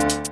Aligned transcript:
Привет, 0.00 0.29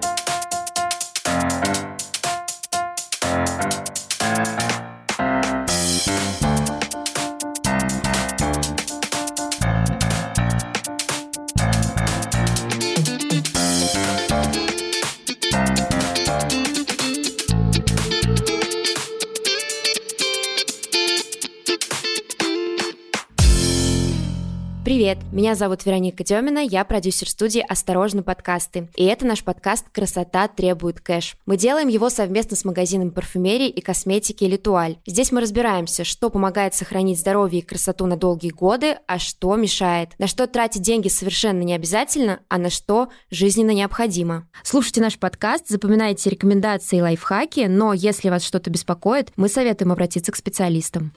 меня 25.32 25.54
зовут 25.54 25.84
Вероника 25.84 26.24
Демина, 26.24 26.58
я 26.58 26.84
продюсер 26.84 27.28
студии 27.28 27.64
«Осторожно, 27.68 28.22
подкасты». 28.22 28.88
И 28.96 29.04
это 29.04 29.26
наш 29.26 29.44
подкаст 29.44 29.86
«Красота 29.92 30.48
требует 30.48 31.00
кэш». 31.00 31.36
Мы 31.44 31.56
делаем 31.56 31.88
его 31.88 32.08
совместно 32.08 32.56
с 32.56 32.64
магазином 32.64 33.10
парфюмерии 33.10 33.68
и 33.68 33.80
косметики 33.80 34.44
«Литуаль». 34.44 34.96
Здесь 35.06 35.30
мы 35.30 35.40
разбираемся, 35.40 36.04
что 36.04 36.30
помогает 36.30 36.74
сохранить 36.74 37.20
здоровье 37.20 37.60
и 37.60 37.64
красоту 37.64 38.06
на 38.06 38.16
долгие 38.16 38.50
годы, 38.50 38.96
а 39.06 39.18
что 39.18 39.54
мешает. 39.56 40.10
На 40.18 40.26
что 40.26 40.46
тратить 40.46 40.82
деньги 40.82 41.08
совершенно 41.08 41.62
не 41.62 41.74
обязательно, 41.74 42.40
а 42.48 42.56
на 42.56 42.70
что 42.70 43.08
жизненно 43.30 43.72
необходимо. 43.72 44.48
Слушайте 44.62 45.02
наш 45.02 45.18
подкаст, 45.18 45.68
запоминайте 45.68 46.30
рекомендации 46.30 46.98
и 46.98 47.02
лайфхаки, 47.02 47.66
но 47.68 47.92
если 47.92 48.30
вас 48.30 48.42
что-то 48.42 48.70
беспокоит, 48.70 49.32
мы 49.36 49.48
советуем 49.48 49.92
обратиться 49.92 50.32
к 50.32 50.36
специалистам. 50.36 51.12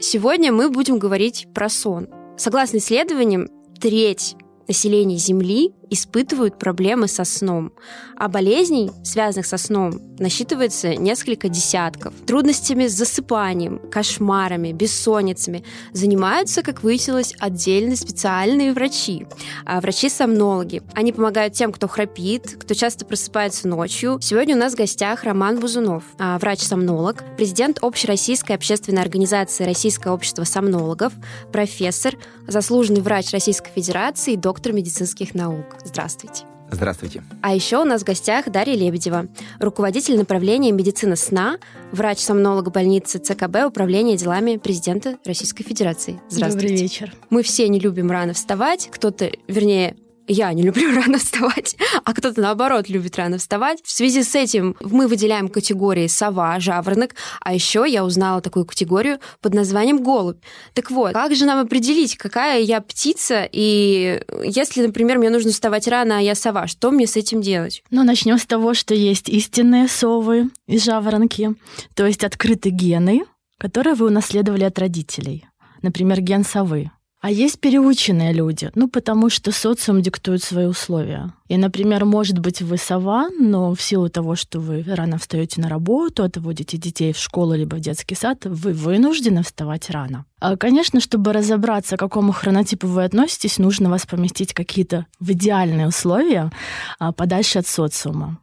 Сегодня 0.00 0.52
мы 0.52 0.70
будем 0.70 0.98
говорить 0.98 1.46
про 1.54 1.68
сон. 1.68 2.08
Согласно 2.38 2.78
исследованиям, 2.78 3.48
треть 3.80 4.36
населения 4.68 5.16
Земли 5.16 5.72
испытывают 5.90 6.58
проблемы 6.58 7.08
со 7.08 7.24
сном, 7.24 7.72
а 8.16 8.28
болезней, 8.28 8.90
связанных 9.04 9.46
со 9.46 9.56
сном, 9.56 10.00
насчитывается 10.18 10.94
несколько 10.94 11.48
десятков. 11.48 12.14
Трудностями 12.26 12.86
с 12.86 12.92
засыпанием, 12.92 13.78
кошмарами, 13.90 14.72
бессонницами 14.72 15.64
занимаются, 15.92 16.62
как 16.62 16.82
выяснилось, 16.82 17.34
отдельные 17.38 17.96
специальные 17.96 18.72
врачи, 18.72 19.26
а 19.64 19.80
врачи-сомнологи. 19.80 20.82
Они 20.94 21.12
помогают 21.12 21.54
тем, 21.54 21.72
кто 21.72 21.88
храпит, 21.88 22.56
кто 22.60 22.74
часто 22.74 23.04
просыпается 23.04 23.68
ночью. 23.68 24.18
Сегодня 24.20 24.56
у 24.56 24.58
нас 24.58 24.74
в 24.74 24.76
гостях 24.76 25.24
Роман 25.24 25.60
Бузунов, 25.60 26.04
а, 26.18 26.38
врач-сомнолог, 26.38 27.24
президент 27.36 27.78
Общероссийской 27.82 28.56
общественной 28.56 29.02
организации 29.02 29.64
Российское 29.64 30.10
общество 30.12 30.44
сомнологов, 30.44 31.12
профессор, 31.52 32.16
заслуженный 32.46 33.00
врач 33.00 33.32
Российской 33.32 33.70
Федерации 33.70 34.34
и 34.34 34.36
доктор 34.36 34.72
медицинских 34.72 35.34
наук. 35.34 35.77
Здравствуйте. 35.84 36.44
Здравствуйте. 36.70 37.22
А 37.40 37.54
еще 37.54 37.78
у 37.78 37.84
нас 37.84 38.02
в 38.02 38.04
гостях 38.04 38.50
Дарья 38.50 38.76
Лебедева, 38.76 39.26
руководитель 39.58 40.18
направления 40.18 40.70
медицины 40.70 41.16
сна, 41.16 41.58
врач-сомнолог 41.92 42.70
больницы 42.70 43.18
ЦКБ 43.18 43.66
Управления 43.66 44.16
делами 44.16 44.56
президента 44.56 45.16
Российской 45.24 45.64
Федерации. 45.64 46.20
Здравствуйте. 46.28 46.68
Добрый 46.68 46.82
вечер. 46.82 47.14
Мы 47.30 47.42
все 47.42 47.68
не 47.68 47.80
любим 47.80 48.10
рано 48.10 48.34
вставать, 48.34 48.88
кто-то, 48.90 49.30
вернее, 49.46 49.96
я 50.28 50.52
не 50.52 50.62
люблю 50.62 50.94
рано 50.94 51.18
вставать, 51.18 51.76
а 52.04 52.14
кто-то, 52.14 52.40
наоборот, 52.40 52.88
любит 52.88 53.16
рано 53.16 53.38
вставать. 53.38 53.80
В 53.82 53.90
связи 53.90 54.22
с 54.22 54.34
этим 54.34 54.76
мы 54.80 55.08
выделяем 55.08 55.48
категории 55.48 56.06
сова, 56.06 56.60
жаворонок, 56.60 57.14
а 57.40 57.54
еще 57.54 57.84
я 57.88 58.04
узнала 58.04 58.40
такую 58.40 58.66
категорию 58.66 59.18
под 59.40 59.54
названием 59.54 60.02
голубь. 60.02 60.38
Так 60.74 60.90
вот, 60.90 61.12
как 61.12 61.34
же 61.34 61.44
нам 61.44 61.58
определить, 61.58 62.16
какая 62.16 62.60
я 62.60 62.80
птица, 62.80 63.48
и 63.50 64.22
если, 64.44 64.86
например, 64.86 65.18
мне 65.18 65.30
нужно 65.30 65.50
вставать 65.50 65.88
рано, 65.88 66.18
а 66.18 66.20
я 66.20 66.34
сова, 66.34 66.66
что 66.66 66.90
мне 66.90 67.06
с 67.06 67.16
этим 67.16 67.40
делать? 67.40 67.82
Ну, 67.90 68.04
начнем 68.04 68.38
с 68.38 68.46
того, 68.46 68.74
что 68.74 68.94
есть 68.94 69.28
истинные 69.28 69.88
совы 69.88 70.50
и 70.66 70.78
жаворонки, 70.78 71.54
то 71.94 72.06
есть 72.06 72.24
открытые 72.24 72.72
гены, 72.72 73.24
которые 73.58 73.94
вы 73.94 74.06
унаследовали 74.06 74.64
от 74.64 74.78
родителей. 74.78 75.46
Например, 75.82 76.20
ген 76.20 76.44
совы. 76.44 76.90
А 77.20 77.32
есть 77.32 77.58
переученные 77.58 78.32
люди, 78.32 78.70
ну, 78.76 78.88
потому 78.88 79.28
что 79.28 79.50
социум 79.50 80.02
диктует 80.02 80.42
свои 80.42 80.66
условия. 80.66 81.32
И, 81.48 81.56
например, 81.56 82.04
может 82.04 82.38
быть, 82.38 82.62
вы 82.62 82.78
сова, 82.78 83.28
но 83.40 83.74
в 83.74 83.82
силу 83.82 84.08
того, 84.08 84.36
что 84.36 84.60
вы 84.60 84.84
рано 84.86 85.18
встаете 85.18 85.60
на 85.60 85.68
работу, 85.68 86.22
отводите 86.22 86.76
детей 86.76 87.12
в 87.12 87.18
школу 87.18 87.54
либо 87.54 87.74
в 87.76 87.80
детский 87.80 88.14
сад, 88.14 88.44
вы 88.44 88.72
вынуждены 88.72 89.42
вставать 89.42 89.90
рано. 89.90 90.26
А, 90.40 90.56
конечно, 90.56 91.00
чтобы 91.00 91.32
разобраться, 91.32 91.96
к 91.96 92.00
какому 92.00 92.30
хронотипу 92.30 92.86
вы 92.86 93.02
относитесь, 93.02 93.58
нужно 93.58 93.90
вас 93.90 94.06
поместить 94.06 94.54
какие-то 94.54 95.06
в 95.18 95.32
идеальные 95.32 95.88
условия 95.88 96.52
а, 97.00 97.12
подальше 97.12 97.58
от 97.58 97.66
социума. 97.66 98.38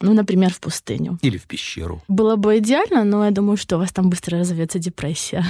Ну, 0.00 0.14
например, 0.14 0.52
в 0.52 0.60
пустыню. 0.60 1.18
Или 1.22 1.38
в 1.38 1.46
пещеру. 1.46 2.02
Было 2.06 2.36
бы 2.36 2.58
идеально, 2.58 3.02
но 3.04 3.24
я 3.24 3.30
думаю, 3.32 3.56
что 3.56 3.76
у 3.76 3.78
вас 3.80 3.92
там 3.92 4.10
быстро 4.10 4.38
разовьется 4.38 4.78
депрессия. 4.78 5.44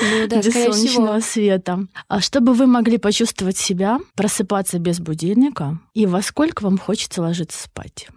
Ну 0.00 0.26
да, 0.26 0.38
без 0.38 0.52
солнечного 0.52 1.20
всего. 1.20 1.32
света. 1.32 1.86
А 2.08 2.20
чтобы 2.20 2.54
вы 2.54 2.66
могли 2.66 2.96
почувствовать 2.96 3.58
себя, 3.58 4.00
просыпаться 4.14 4.78
без 4.78 5.00
будильника, 5.00 5.78
и 5.92 6.06
во 6.06 6.22
сколько 6.22 6.62
вам 6.62 6.78
хочется 6.78 7.20
ложиться 7.20 7.62
спать 7.62 8.08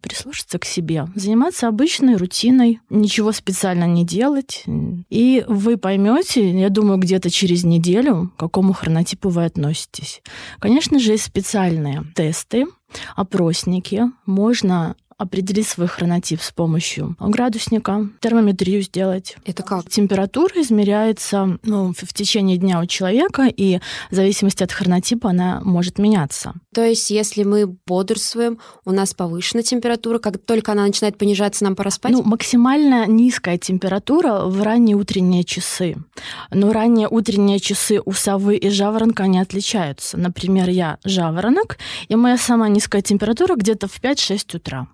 прислушаться 0.00 0.58
к 0.58 0.64
себе, 0.64 1.08
заниматься 1.14 1.68
обычной 1.68 2.16
рутиной, 2.16 2.80
ничего 2.88 3.32
специально 3.32 3.84
не 3.84 4.04
делать. 4.04 4.64
И 5.10 5.44
вы 5.46 5.76
поймете, 5.76 6.58
я 6.58 6.70
думаю, 6.70 6.98
где-то 6.98 7.30
через 7.30 7.64
неделю, 7.64 8.32
к 8.34 8.40
какому 8.40 8.72
хронотипу 8.72 9.28
вы 9.28 9.44
относитесь. 9.44 10.22
Конечно 10.58 10.98
же, 10.98 11.12
есть 11.12 11.24
специальные 11.24 12.04
тесты, 12.14 12.66
опросники. 13.14 14.04
Можно 14.26 14.96
определить 15.20 15.68
свой 15.68 15.86
хронотип 15.86 16.40
с 16.40 16.50
помощью 16.50 17.14
градусника, 17.20 18.08
термометрию 18.20 18.82
сделать. 18.82 19.36
Это 19.44 19.62
как? 19.62 19.88
Температура 19.88 20.52
измеряется 20.62 21.58
ну, 21.62 21.92
в 21.92 22.14
течение 22.14 22.56
дня 22.56 22.80
у 22.80 22.86
человека, 22.86 23.46
и 23.54 23.80
в 24.10 24.14
зависимости 24.14 24.62
от 24.62 24.72
хронотипа 24.72 25.30
она 25.30 25.60
может 25.62 25.98
меняться. 25.98 26.54
То 26.74 26.82
есть, 26.82 27.10
если 27.10 27.42
мы 27.42 27.66
бодрствуем, 27.86 28.58
у 28.86 28.92
нас 28.92 29.12
повышена 29.12 29.62
температура, 29.62 30.18
как 30.18 30.38
только 30.38 30.72
она 30.72 30.86
начинает 30.86 31.18
понижаться, 31.18 31.64
нам 31.64 31.76
пора 31.76 31.90
спать? 31.90 32.12
Ну, 32.12 32.22
максимально 32.22 33.06
низкая 33.06 33.58
температура 33.58 34.46
в 34.46 34.62
ранние 34.62 34.96
утренние 34.96 35.44
часы. 35.44 35.96
Но 36.50 36.72
ранние 36.72 37.08
утренние 37.08 37.58
часы 37.60 38.00
у 38.02 38.12
совы 38.12 38.56
и 38.56 38.70
жаворонка, 38.70 39.24
они 39.24 39.38
отличаются. 39.38 40.16
Например, 40.16 40.70
я 40.70 40.98
жаворонок, 41.04 41.76
и 42.08 42.16
моя 42.16 42.38
самая 42.38 42.70
низкая 42.70 43.02
температура 43.02 43.56
где-то 43.56 43.86
в 43.86 44.00
5-6 44.00 44.56
утра. 44.56 44.88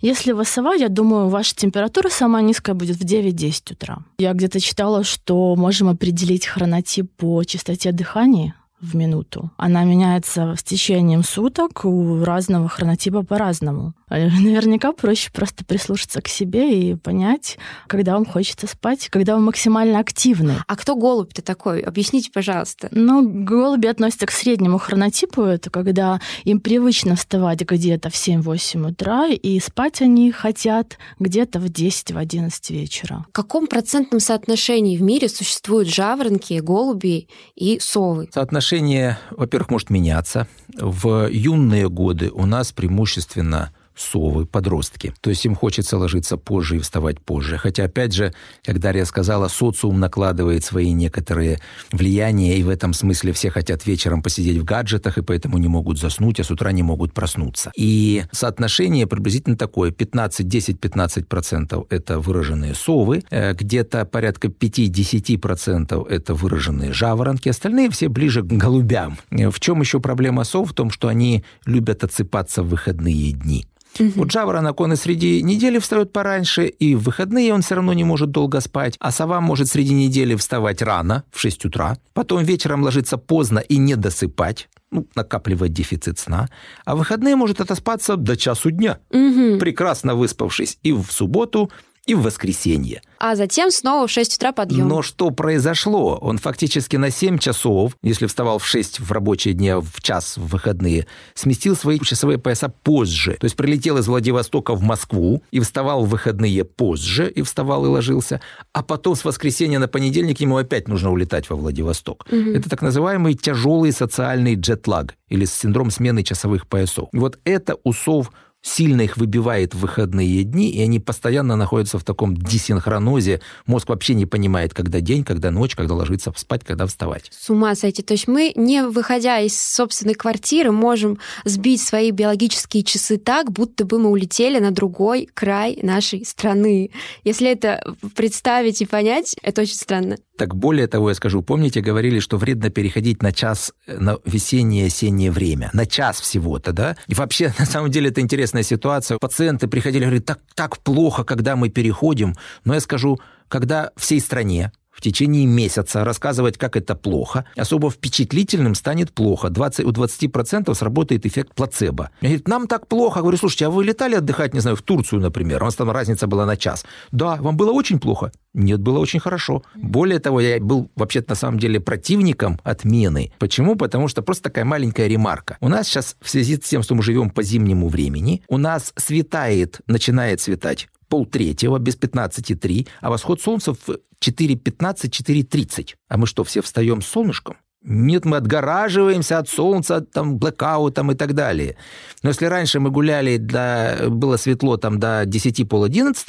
Если 0.00 0.32
вы 0.32 0.44
сова, 0.44 0.74
я 0.74 0.88
думаю, 0.88 1.28
ваша 1.28 1.54
температура 1.54 2.08
самая 2.08 2.42
низкая 2.42 2.74
будет 2.74 2.96
в 2.96 3.04
9-10 3.04 3.72
утра. 3.72 3.98
Я 4.18 4.32
где-то 4.32 4.60
читала, 4.60 5.04
что 5.04 5.54
можем 5.56 5.88
определить 5.88 6.46
хронотип 6.46 7.10
по 7.16 7.42
частоте 7.44 7.92
дыхания 7.92 8.54
в 8.80 8.96
минуту. 8.96 9.50
Она 9.56 9.84
меняется 9.84 10.54
с 10.56 10.62
течением 10.62 11.22
суток 11.22 11.84
у 11.84 12.24
разного 12.24 12.68
хронотипа 12.68 13.22
по-разному. 13.22 13.94
Э, 14.10 14.28
наверняка 14.28 14.92
проще 14.92 15.30
просто 15.32 15.64
прислушаться 15.64 16.20
к 16.20 16.28
себе 16.28 16.90
и 16.90 16.94
понять, 16.96 17.58
когда 17.86 18.14
вам 18.14 18.26
хочется 18.26 18.66
спать, 18.66 19.08
когда 19.08 19.36
вы 19.36 19.42
максимально 19.42 20.00
активны. 20.00 20.56
А 20.66 20.76
кто 20.76 20.96
голубь-то 20.96 21.42
такой? 21.42 21.80
Объясните, 21.80 22.30
пожалуйста. 22.32 22.88
Ну, 22.90 23.26
голуби 23.28 23.86
относятся 23.86 24.26
к 24.26 24.32
среднему 24.32 24.78
хронотипу. 24.78 25.42
Это 25.42 25.70
когда 25.70 26.20
им 26.44 26.60
привычно 26.60 27.14
вставать 27.16 27.60
где-то 27.62 28.10
в 28.10 28.14
7-8 28.14 28.90
утра, 28.90 29.28
и 29.28 29.60
спать 29.60 30.02
они 30.02 30.32
хотят 30.32 30.98
где-то 31.18 31.60
в 31.60 31.66
10-11 31.66 32.50
вечера. 32.70 33.24
В 33.28 33.32
каком 33.32 33.66
процентном 33.66 34.20
соотношении 34.20 34.96
в 34.96 35.02
мире 35.02 35.28
существуют 35.28 35.88
жаворонки, 35.88 36.58
голуби 36.58 37.28
и 37.54 37.78
совы? 37.80 38.28
Соотношение, 38.32 39.18
во-первых, 39.30 39.70
может 39.70 39.90
меняться. 39.90 40.48
В 40.76 41.28
юные 41.30 41.88
годы 41.88 42.30
у 42.30 42.46
нас 42.46 42.72
преимущественно 42.72 43.72
совы, 44.00 44.46
подростки. 44.46 45.14
То 45.20 45.30
есть 45.30 45.44
им 45.44 45.54
хочется 45.54 45.98
ложиться 45.98 46.36
позже 46.36 46.76
и 46.76 46.78
вставать 46.78 47.20
позже. 47.20 47.58
Хотя, 47.58 47.84
опять 47.84 48.12
же, 48.12 48.32
как 48.64 48.78
Дарья 48.78 49.04
сказала, 49.04 49.48
социум 49.48 50.00
накладывает 50.00 50.64
свои 50.64 50.92
некоторые 50.92 51.60
влияния, 51.92 52.56
и 52.56 52.62
в 52.62 52.68
этом 52.68 52.92
смысле 52.92 53.32
все 53.32 53.50
хотят 53.50 53.86
вечером 53.86 54.22
посидеть 54.22 54.58
в 54.58 54.64
гаджетах, 54.64 55.18
и 55.18 55.22
поэтому 55.22 55.58
не 55.58 55.68
могут 55.68 55.98
заснуть, 55.98 56.40
а 56.40 56.44
с 56.44 56.50
утра 56.50 56.72
не 56.72 56.82
могут 56.82 57.12
проснуться. 57.12 57.72
И 57.76 58.24
соотношение 58.32 59.06
приблизительно 59.06 59.56
такое. 59.56 59.90
15, 59.90 60.46
10-15% 60.46 61.86
это 61.90 62.18
выраженные 62.18 62.74
совы, 62.74 63.22
э, 63.30 63.54
где-то 63.54 64.04
порядка 64.04 64.48
5-10% 64.48 66.06
это 66.08 66.34
выраженные 66.34 66.92
жаворонки, 66.92 67.48
остальные 67.48 67.90
все 67.90 68.08
ближе 68.08 68.42
к 68.42 68.46
голубям. 68.46 69.18
Э, 69.30 69.50
в 69.50 69.60
чем 69.60 69.80
еще 69.80 70.00
проблема 70.00 70.44
сов? 70.44 70.70
В 70.70 70.74
том, 70.74 70.90
что 70.90 71.08
они 71.08 71.44
любят 71.66 72.04
отсыпаться 72.04 72.62
в 72.62 72.68
выходные 72.68 73.32
дни. 73.32 73.66
Угу. 73.98 74.12
Вот 74.16 74.30
жаворонок, 74.30 74.80
он 74.80 74.92
и 74.92 74.96
среди 74.96 75.42
недели 75.42 75.78
встает 75.78 76.12
пораньше, 76.12 76.66
и 76.66 76.94
в 76.94 77.02
выходные 77.02 77.52
он 77.52 77.62
все 77.62 77.74
равно 77.74 77.92
не 77.92 78.04
может 78.04 78.30
долго 78.30 78.60
спать, 78.60 78.96
а 79.00 79.10
сова 79.10 79.40
может 79.40 79.68
среди 79.68 79.92
недели 79.94 80.34
вставать 80.36 80.80
рано, 80.82 81.24
в 81.32 81.40
6 81.40 81.64
утра, 81.66 81.96
потом 82.14 82.44
вечером 82.44 82.82
ложиться 82.82 83.16
поздно 83.18 83.58
и 83.58 83.78
не 83.78 83.96
досыпать, 83.96 84.68
ну, 84.92 85.06
накапливает 85.14 85.72
дефицит 85.72 86.18
сна, 86.18 86.48
а 86.84 86.94
в 86.94 86.98
выходные 86.98 87.36
может 87.36 87.60
отоспаться 87.60 88.16
до 88.16 88.36
часу 88.36 88.70
дня, 88.70 88.98
Мгм. 89.10 89.58
прекрасно 89.58 90.14
выспавшись. 90.14 90.78
И 90.82 90.92
в 90.92 91.06
субботу, 91.10 91.70
и 92.06 92.14
в 92.14 92.22
воскресенье. 92.22 93.02
А 93.18 93.36
затем 93.36 93.70
снова 93.70 94.06
в 94.06 94.10
6 94.10 94.36
утра 94.36 94.52
подъем. 94.52 94.88
Но 94.88 95.02
что 95.02 95.30
произошло? 95.30 96.16
Он 96.20 96.38
фактически 96.38 96.96
на 96.96 97.10
7 97.10 97.38
часов, 97.38 97.96
если 98.02 98.26
вставал 98.26 98.58
в 98.58 98.66
6 98.66 99.00
в 99.00 99.12
рабочие 99.12 99.54
дни, 99.54 99.68
а 99.68 99.80
в 99.80 100.00
час 100.00 100.36
в 100.36 100.46
выходные, 100.46 101.06
сместил 101.34 101.76
свои 101.76 101.98
часовые 102.00 102.38
пояса 102.38 102.68
позже. 102.68 103.36
То 103.38 103.44
есть 103.44 103.56
прилетел 103.56 103.98
из 103.98 104.08
Владивостока 104.08 104.74
в 104.74 104.82
Москву 104.82 105.42
и 105.50 105.60
вставал 105.60 106.04
в 106.04 106.08
выходные 106.08 106.64
позже, 106.64 107.30
и 107.30 107.42
вставал 107.42 107.84
и 107.84 107.88
ложился, 107.88 108.40
а 108.72 108.82
потом 108.82 109.14
с 109.14 109.24
воскресенья 109.24 109.78
на 109.78 109.88
понедельник 109.88 110.40
ему 110.40 110.56
опять 110.56 110.88
нужно 110.88 111.12
улетать 111.12 111.50
во 111.50 111.56
Владивосток. 111.56 112.26
Это 112.30 112.70
так 112.70 112.80
называемый 112.82 113.34
тяжелый 113.34 113.92
социальный 113.92 114.54
джетлаг 114.54 115.14
или 115.28 115.44
синдром 115.44 115.90
смены 115.90 116.22
часовых 116.22 116.66
поясов. 116.66 117.08
И 117.12 117.18
вот 117.18 117.38
это 117.44 117.76
усов 117.84 118.32
сильно 118.62 119.02
их 119.02 119.16
выбивает 119.16 119.74
в 119.74 119.80
выходные 119.80 120.42
дни, 120.44 120.70
и 120.70 120.82
они 120.82 121.00
постоянно 121.00 121.56
находятся 121.56 121.98
в 121.98 122.04
таком 122.04 122.36
десинхронозе. 122.36 123.40
Мозг 123.66 123.88
вообще 123.88 124.14
не 124.14 124.26
понимает, 124.26 124.74
когда 124.74 125.00
день, 125.00 125.24
когда 125.24 125.50
ночь, 125.50 125.74
когда 125.74 125.94
ложиться 125.94 126.32
спать, 126.36 126.64
когда 126.64 126.86
вставать. 126.86 127.30
С 127.30 127.50
ума 127.50 127.74
сойти. 127.74 128.02
То 128.02 128.14
есть 128.14 128.28
мы, 128.28 128.52
не 128.56 128.84
выходя 128.84 129.38
из 129.38 129.60
собственной 129.60 130.14
квартиры, 130.14 130.72
можем 130.72 131.18
сбить 131.44 131.82
свои 131.82 132.10
биологические 132.10 132.82
часы 132.82 133.16
так, 133.18 133.50
будто 133.50 133.84
бы 133.84 133.98
мы 133.98 134.10
улетели 134.10 134.58
на 134.58 134.70
другой 134.70 135.28
край 135.32 135.78
нашей 135.82 136.24
страны. 136.24 136.90
Если 137.24 137.50
это 137.50 137.82
представить 138.14 138.82
и 138.82 138.86
понять, 138.86 139.36
это 139.42 139.62
очень 139.62 139.76
странно. 139.76 140.16
Так 140.40 140.54
более 140.54 140.86
того, 140.86 141.10
я 141.10 141.14
скажу, 141.14 141.42
помните, 141.42 141.82
говорили, 141.82 142.18
что 142.18 142.38
вредно 142.38 142.70
переходить 142.70 143.22
на 143.22 143.30
час 143.30 143.74
э, 143.86 143.98
на 143.98 144.16
весеннее 144.24 144.86
осеннее 144.86 145.30
время, 145.30 145.68
на 145.74 145.84
час 145.84 146.18
всего-то, 146.18 146.72
да? 146.72 146.96
И 147.08 147.14
вообще, 147.14 147.52
на 147.58 147.66
самом 147.66 147.90
деле, 147.90 148.08
это 148.08 148.22
интересная 148.50 148.62
ситуация. 148.62 149.18
Пациенты 149.18 149.68
приходили, 149.68 150.04
говорят, 150.04 150.24
так, 150.24 150.40
так 150.54 150.78
плохо, 150.78 151.24
когда 151.24 151.56
мы 151.56 151.68
переходим. 151.68 152.34
Но 152.64 152.74
я 152.74 152.80
скажу, 152.80 153.18
когда 153.48 153.90
всей 153.96 154.20
стране 154.20 154.72
в 154.90 155.00
течение 155.00 155.46
месяца 155.46 156.04
рассказывать, 156.04 156.58
как 156.58 156.76
это 156.76 156.94
плохо, 156.94 157.44
особо 157.56 157.90
впечатлительным 157.90 158.74
станет 158.74 159.12
плохо. 159.12 159.50
20, 159.50 159.84
у 159.86 159.90
20% 159.90 160.74
сработает 160.74 161.26
эффект 161.26 161.54
плацебо. 161.54 162.10
Они 162.20 162.30
говорят, 162.30 162.48
нам 162.48 162.66
так 162.66 162.86
плохо. 162.86 163.18
Я 163.18 163.22
говорю, 163.22 163.38
слушайте, 163.38 163.66
а 163.66 163.70
вы 163.70 163.84
летали 163.84 164.14
отдыхать, 164.14 164.54
не 164.54 164.60
знаю, 164.60 164.76
в 164.76 164.82
Турцию, 164.82 165.20
например? 165.20 165.62
У 165.62 165.66
нас 165.66 165.74
там 165.74 165.90
разница 165.90 166.26
была 166.26 166.46
на 166.46 166.56
час. 166.56 166.84
Да, 167.12 167.36
вам 167.36 167.56
было 167.56 167.72
очень 167.72 167.98
плохо? 167.98 168.32
Нет, 168.52 168.80
было 168.80 168.98
очень 168.98 169.20
хорошо. 169.20 169.62
Более 169.74 170.18
того, 170.18 170.40
я 170.40 170.60
был 170.60 170.90
вообще-то 170.96 171.30
на 171.30 171.36
самом 171.36 171.58
деле 171.58 171.78
противником 171.80 172.60
отмены. 172.64 173.32
Почему? 173.38 173.76
Потому 173.76 174.08
что 174.08 174.22
просто 174.22 174.44
такая 174.44 174.64
маленькая 174.64 175.06
ремарка. 175.06 175.56
У 175.60 175.68
нас 175.68 175.86
сейчас 175.86 176.16
в 176.20 176.28
связи 176.28 176.56
с 176.56 176.60
тем, 176.60 176.82
что 176.82 176.94
мы 176.94 177.02
живем 177.02 177.30
по 177.30 177.42
зимнему 177.42 177.88
времени, 177.88 178.42
у 178.48 178.58
нас 178.58 178.92
светает, 178.96 179.80
начинает 179.86 180.40
светать 180.40 180.88
полтретьего, 181.10 181.78
без 181.78 181.98
15,3, 181.98 182.88
а 183.02 183.10
восход 183.10 183.42
солнца 183.42 183.74
в 183.74 183.88
4.15, 184.24 185.10
4.30. 185.10 185.94
А 186.08 186.16
мы 186.16 186.26
что, 186.26 186.44
все 186.44 186.62
встаем 186.62 187.02
с 187.02 187.06
солнышком? 187.06 187.56
Нет, 187.82 188.24
мы 188.26 188.36
отгораживаемся 188.36 189.38
от 189.38 189.48
солнца, 189.48 189.96
от 189.96 190.10
там, 190.10 190.38
блэкаутом 190.38 191.12
и 191.12 191.14
так 191.14 191.34
далее. 191.34 191.76
Но 192.22 192.30
если 192.30 192.46
раньше 192.46 192.78
мы 192.78 192.90
гуляли, 192.90 193.38
до, 193.38 194.06
было 194.08 194.36
светло 194.36 194.76
там 194.76 194.98
до 194.98 195.24
10 195.26 195.68
пол 195.68 195.84
11 195.84 196.26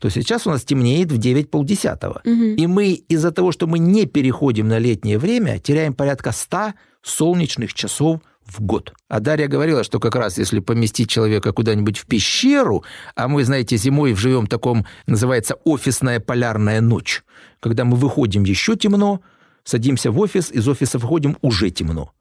то 0.00 0.10
сейчас 0.10 0.46
у 0.46 0.50
нас 0.50 0.64
темнеет 0.64 1.10
в 1.10 1.18
9 1.18 1.50
полдесятого. 1.50 2.20
И 2.56 2.66
мы 2.66 2.92
из-за 2.92 3.30
того, 3.30 3.52
что 3.52 3.66
мы 3.66 3.78
не 3.78 4.04
переходим 4.04 4.68
на 4.68 4.78
летнее 4.78 5.18
время, 5.18 5.58
теряем 5.58 5.94
порядка 5.94 6.32
100 6.32 6.74
солнечных 7.02 7.72
часов 7.72 8.20
в 8.46 8.60
год. 8.60 8.92
А 9.08 9.20
Дарья 9.20 9.48
говорила, 9.48 9.84
что 9.84 10.00
как 10.00 10.16
раз 10.16 10.38
если 10.38 10.60
поместить 10.60 11.08
человека 11.08 11.52
куда-нибудь 11.52 11.98
в 11.98 12.06
пещеру, 12.06 12.84
а 13.14 13.28
мы, 13.28 13.44
знаете, 13.44 13.76
зимой 13.76 14.14
живем 14.14 14.46
в 14.46 14.48
таком, 14.48 14.86
называется, 15.06 15.56
офисная 15.64 16.20
полярная 16.20 16.80
ночь, 16.80 17.24
когда 17.60 17.84
мы 17.84 17.96
выходим 17.96 18.44
еще 18.44 18.76
темно, 18.76 19.20
садимся 19.64 20.10
в 20.10 20.18
офис, 20.18 20.50
из 20.50 20.68
офиса 20.68 20.98
выходим 20.98 21.36
уже 21.40 21.70
темно. 21.70 22.12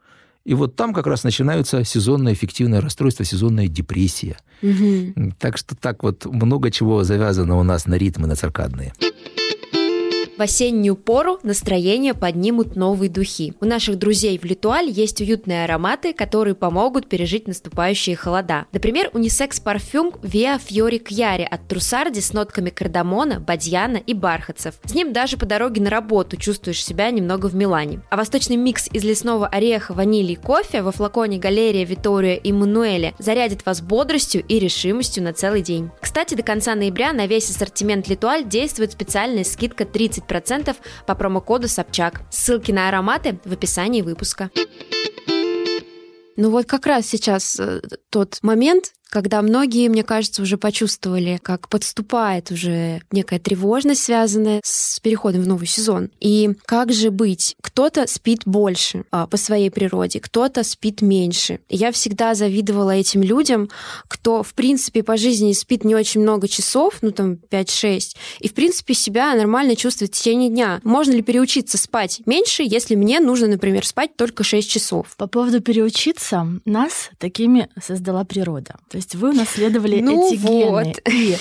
И 0.45 0.53
вот 0.55 0.75
там 0.75 0.93
как 0.93 1.07
раз 1.07 1.23
начинаются 1.23 1.85
сезонное 1.85 2.33
эффективное 2.33 2.81
расстройство, 2.81 3.23
сезонная 3.23 3.67
депрессия. 3.67 4.37
Так 5.39 5.57
что 5.57 5.75
так 5.75 6.03
вот 6.03 6.25
много 6.25 6.69
чего 6.69 7.03
завязано 7.03 7.57
у 7.57 7.63
нас 7.63 7.85
на 7.85 7.95
ритмы, 7.95 8.27
на 8.27 8.35
циркадные. 8.35 8.93
В 10.35 10.41
осеннюю 10.41 10.95
пору 10.95 11.39
настроение 11.43 12.15
поднимут 12.15 12.75
новые 12.75 13.07
духи. 13.07 13.53
У 13.61 13.65
наших 13.65 13.99
друзей 13.99 14.39
в 14.39 14.43
Литуаль 14.45 14.89
есть 14.89 15.21
уютные 15.21 15.63
ароматы, 15.65 16.11
которые 16.11 16.55
помогут 16.55 17.07
пережить 17.07 17.47
наступающие 17.47 18.15
холода. 18.15 18.65
Например, 18.71 19.11
унисекс-парфюм 19.13 20.15
Via 20.23 20.59
Fiori 20.59 20.99
Chiari 21.03 21.43
от 21.43 21.67
Трусарди 21.67 22.19
с 22.19 22.33
нотками 22.33 22.71
кардамона, 22.71 23.39
бадьяна 23.39 23.97
и 23.97 24.15
бархатцев. 24.15 24.73
С 24.85 24.95
ним 24.95 25.13
даже 25.13 25.37
по 25.37 25.45
дороге 25.45 25.81
на 25.83 25.91
работу 25.91 26.35
чувствуешь 26.35 26.83
себя 26.83 27.11
немного 27.11 27.45
в 27.45 27.53
Милане. 27.53 28.01
А 28.09 28.17
восточный 28.17 28.55
микс 28.55 28.89
из 28.91 29.03
лесного 29.03 29.45
ореха, 29.45 29.93
ванили 29.93 30.31
и 30.31 30.35
кофе 30.35 30.81
во 30.81 30.91
флаконе 30.91 31.37
Галерия 31.37 31.85
Витория 31.85 32.37
и 32.37 32.51
Мануэле 32.51 33.13
зарядит 33.19 33.67
вас 33.67 33.81
бодростью 33.81 34.43
и 34.47 34.57
решимостью 34.57 35.23
на 35.23 35.33
целый 35.33 35.61
день. 35.61 35.91
Кстати, 36.01 36.33
до 36.33 36.41
конца 36.41 36.73
ноября 36.73 37.13
на 37.13 37.27
весь 37.27 37.51
ассортимент 37.51 38.07
Литуаль 38.07 38.45
действует 38.45 38.93
специальная 38.93 39.43
скидка 39.43 39.83
30% 39.83 40.22
по 41.05 41.15
промокоду 41.15 41.67
Собчак. 41.67 42.21
Ссылки 42.31 42.71
на 42.71 42.87
ароматы 42.87 43.39
в 43.45 43.53
описании 43.53 44.01
выпуска. 44.01 44.49
Ну 46.35 46.49
вот 46.49 46.65
как 46.65 46.87
раз 46.87 47.05
сейчас 47.05 47.59
э, 47.59 47.81
тот 48.09 48.39
момент, 48.41 48.93
когда 49.13 49.43
многие, 49.43 49.89
мне 49.89 50.03
кажется, 50.03 50.41
уже 50.41 50.57
почувствовали, 50.57 51.39
как 51.43 51.69
подступает 51.69 52.49
уже 52.49 53.03
некая 53.11 53.37
тревожность, 53.37 54.01
связанная 54.01 54.59
с 54.63 54.99
переходом 55.01 55.43
в 55.43 55.47
новый 55.47 55.67
сезон. 55.67 56.09
И 56.19 56.49
как 56.65 56.91
же 56.91 57.11
быть? 57.11 57.55
Кто-то 57.61 58.07
спит 58.07 58.41
больше 58.45 59.03
а, 59.11 59.27
по 59.27 59.37
своей 59.37 59.69
природе, 59.69 60.19
кто-то 60.19 60.63
спит 60.63 61.03
меньше. 61.03 61.59
Я 61.69 61.91
всегда 61.91 62.33
завидовала 62.33 62.89
этим 62.89 63.21
людям, 63.21 63.69
кто, 64.07 64.41
в 64.41 64.55
принципе, 64.55 65.03
по 65.03 65.15
жизни 65.15 65.53
спит 65.53 65.83
не 65.83 65.93
очень 65.93 66.21
много 66.21 66.47
часов, 66.47 66.95
ну 67.01 67.11
там 67.11 67.37
5-6, 67.51 68.15
и, 68.39 68.49
в 68.49 68.55
принципе, 68.55 68.95
себя 68.95 69.35
нормально 69.35 69.75
чувствует 69.75 70.15
в 70.15 70.17
течение 70.17 70.49
дня. 70.49 70.81
Можно 70.83 71.11
ли 71.11 71.21
переучиться 71.21 71.77
спать 71.77 72.21
меньше, 72.25 72.63
если 72.65 72.95
мне 72.95 73.19
нужно, 73.19 73.45
например, 73.45 73.85
спать 73.85 74.15
только 74.15 74.43
6 74.43 74.67
часов? 74.67 75.15
По 75.17 75.27
поводу 75.27 75.61
переучиться, 75.61 76.47
нас 76.65 77.11
такими 77.19 77.69
создала 77.79 78.23
природа. 78.23 78.77
То 78.89 79.02
вы 79.13 79.29
унаследовали 79.29 79.99
Ну 80.01 80.27
эти 80.27 80.39
гены. 80.39 80.69
вот. 80.69 81.01
И 81.09 81.37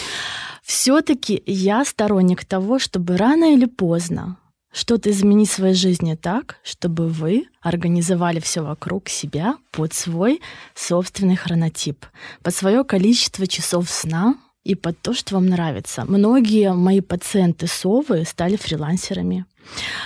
все-таки 0.62 1.42
я 1.46 1.84
сторонник 1.84 2.44
того, 2.44 2.78
чтобы 2.78 3.16
рано 3.16 3.52
или 3.54 3.66
поздно 3.66 4.36
что-то 4.72 5.10
изменить 5.10 5.50
в 5.50 5.54
своей 5.54 5.74
жизни 5.74 6.14
так, 6.14 6.56
чтобы 6.64 7.08
вы 7.08 7.46
организовали 7.60 8.40
все 8.40 8.62
вокруг 8.62 9.08
себя 9.08 9.56
под 9.70 9.92
свой 9.92 10.40
собственный 10.74 11.36
хронотип, 11.36 12.06
под 12.42 12.54
свое 12.54 12.82
количество 12.84 13.46
часов 13.46 13.90
сна 13.90 14.36
и 14.64 14.74
под 14.74 14.98
то, 15.00 15.12
что 15.12 15.34
вам 15.34 15.46
нравится. 15.46 16.04
Многие 16.06 16.72
мои 16.72 17.00
пациенты 17.00 17.66
совы 17.66 18.24
стали 18.24 18.56
фрилансерами. 18.56 19.44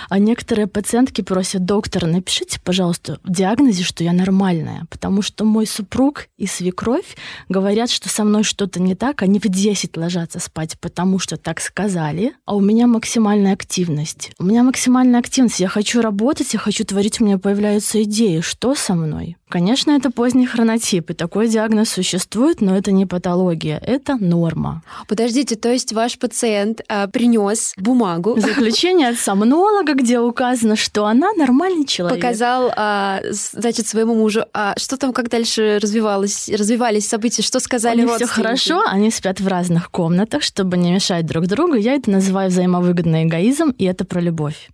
А 0.09 0.19
некоторые 0.19 0.67
пациентки 0.67 1.21
просят, 1.21 1.65
доктор, 1.65 2.05
напишите, 2.05 2.59
пожалуйста, 2.63 3.19
в 3.23 3.31
диагнозе, 3.31 3.83
что 3.83 4.03
я 4.03 4.13
нормальная, 4.13 4.85
потому 4.89 5.21
что 5.21 5.43
мой 5.43 5.67
супруг 5.67 6.27
и 6.37 6.47
свекровь 6.47 7.15
говорят, 7.49 7.89
что 7.89 8.09
со 8.09 8.23
мной 8.23 8.43
что-то 8.43 8.81
не 8.81 8.95
так, 8.95 9.21
они 9.21 9.39
в 9.39 9.47
10 9.47 9.97
ложатся 9.97 10.39
спать, 10.39 10.79
потому 10.79 11.19
что 11.19 11.37
так 11.37 11.59
сказали, 11.59 12.33
а 12.45 12.55
у 12.55 12.61
меня 12.61 12.87
максимальная 12.87 13.53
активность. 13.53 14.31
У 14.39 14.45
меня 14.45 14.63
максимальная 14.63 15.19
активность, 15.19 15.59
я 15.59 15.67
хочу 15.67 16.01
работать, 16.01 16.53
я 16.53 16.59
хочу 16.59 16.85
творить, 16.85 17.21
у 17.21 17.25
меня 17.25 17.37
появляются 17.37 18.01
идеи, 18.03 18.41
что 18.41 18.75
со 18.75 18.95
мной? 18.95 19.37
Конечно, 19.49 19.91
это 19.91 20.11
поздний 20.11 20.45
хронотип, 20.45 21.09
и 21.11 21.13
такой 21.13 21.47
диагноз 21.47 21.89
существует, 21.89 22.59
но 22.59 22.75
это 22.75 22.91
не 22.91 23.05
патология, 23.05 23.77
это 23.77 24.17
норма. 24.17 24.83
Подождите, 25.07 25.55
то 25.55 25.71
есть 25.71 25.93
ваш 25.93 26.19
пациент 26.19 26.81
а, 26.89 27.07
принес 27.07 27.73
бумагу, 27.77 28.37
Заключение 28.39 29.09
от 29.09 29.17
сомнолога, 29.47 29.93
где 29.93 30.19
указано, 30.19 30.75
что 30.75 31.05
она 31.05 31.31
нормальный 31.33 31.85
человек. 31.85 32.19
показал, 32.19 32.71
а, 32.75 33.21
значит, 33.31 33.87
своему 33.87 34.15
мужу, 34.15 34.45
а 34.53 34.73
что 34.77 34.97
там, 34.97 35.13
как 35.13 35.29
дальше 35.29 35.79
развивалось, 35.81 36.49
развивались 36.49 37.07
события, 37.07 37.41
что 37.41 37.59
сказали 37.59 38.01
У 38.01 38.05
них 38.05 38.15
все 38.15 38.27
хорошо, 38.27 38.83
они 38.87 39.11
спят 39.11 39.39
в 39.39 39.47
разных 39.47 39.89
комнатах, 39.91 40.43
чтобы 40.43 40.77
не 40.77 40.91
мешать 40.91 41.25
друг 41.25 41.47
другу. 41.47 41.75
Я 41.75 41.93
это 41.95 42.11
называю 42.11 42.49
взаимовыгодный 42.49 43.23
эгоизм, 43.23 43.69
и 43.77 43.85
это 43.85 44.05
про 44.05 44.19
любовь. 44.19 44.69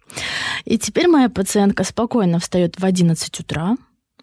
И 0.66 0.78
теперь 0.78 1.08
моя 1.08 1.30
пациентка 1.30 1.84
спокойно 1.84 2.40
встает 2.40 2.80
в 2.80 2.86
11 2.86 3.40
утра, 3.40 3.76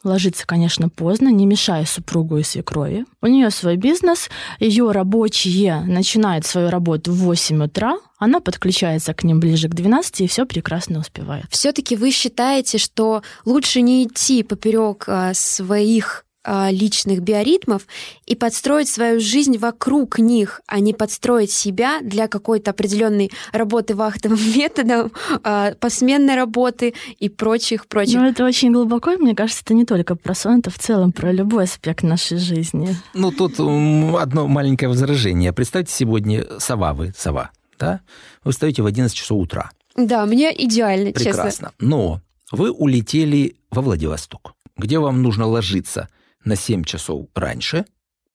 Ложится, 0.02 0.46
конечно, 0.46 0.88
поздно, 0.88 1.28
не 1.28 1.44
мешая 1.44 1.84
супругу 1.84 2.38
и 2.38 2.42
свекрови. 2.42 3.04
У 3.20 3.26
нее 3.26 3.50
свой 3.50 3.76
бизнес, 3.76 4.30
ее 4.58 4.90
рабочие 4.92 5.82
начинают 5.82 6.46
свою 6.46 6.70
работу 6.70 7.12
в 7.12 7.16
8 7.16 7.64
утра, 7.64 7.98
она 8.20 8.40
подключается 8.40 9.14
к 9.14 9.24
ним 9.24 9.40
ближе 9.40 9.68
к 9.68 9.74
12 9.74 10.20
и 10.20 10.28
все 10.28 10.46
прекрасно 10.46 11.00
успевает. 11.00 11.46
Все-таки 11.50 11.96
вы 11.96 12.12
считаете, 12.12 12.78
что 12.78 13.22
лучше 13.44 13.80
не 13.80 14.04
идти 14.04 14.42
поперек 14.42 15.04
а, 15.08 15.32
своих 15.34 16.24
а, 16.42 16.70
личных 16.70 17.20
биоритмов 17.20 17.86
и 18.26 18.34
подстроить 18.34 18.88
свою 18.88 19.20
жизнь 19.20 19.58
вокруг 19.58 20.18
них, 20.18 20.62
а 20.66 20.80
не 20.80 20.94
подстроить 20.94 21.50
себя 21.50 22.00
для 22.02 22.28
какой-то 22.28 22.70
определенной 22.70 23.30
работы 23.52 23.94
вахтовым 23.94 24.38
методом, 24.56 25.12
а, 25.42 25.72
посменной 25.80 26.36
работы 26.36 26.94
и 27.18 27.28
прочих, 27.28 27.86
прочих. 27.86 28.20
Ну, 28.20 28.28
это 28.28 28.44
очень 28.44 28.72
глубоко, 28.72 29.12
и 29.12 29.16
мне 29.16 29.34
кажется, 29.34 29.62
это 29.64 29.74
не 29.74 29.84
только 29.84 30.14
про 30.14 30.34
сон, 30.34 30.60
это 30.60 30.70
в 30.70 30.78
целом 30.78 31.12
про 31.12 31.30
любой 31.30 31.64
аспект 31.64 32.02
нашей 32.02 32.38
жизни. 32.38 32.96
Ну, 33.12 33.32
тут 33.32 33.60
одно 33.60 34.46
маленькое 34.46 34.88
возражение. 34.88 35.52
Представьте, 35.52 35.92
сегодня 35.94 36.46
сова 36.58 36.94
вы, 36.94 37.12
сова, 37.16 37.50
да? 37.80 38.00
Вы 38.44 38.52
встаете 38.52 38.82
в 38.82 38.86
11 38.86 39.16
часов 39.16 39.40
утра. 39.40 39.70
Да, 39.96 40.24
мне 40.26 40.52
идеально, 40.64 41.12
Прекрасно. 41.12 41.44
честно. 41.44 41.68
Прекрасно. 41.70 41.72
Но 41.80 42.20
вы 42.52 42.70
улетели 42.70 43.56
во 43.70 43.82
Владивосток, 43.82 44.54
где 44.76 45.00
вам 45.00 45.22
нужно 45.22 45.46
ложиться– 45.46 46.08
на 46.44 46.56
7 46.56 46.84
часов 46.84 47.26
раньше 47.34 47.84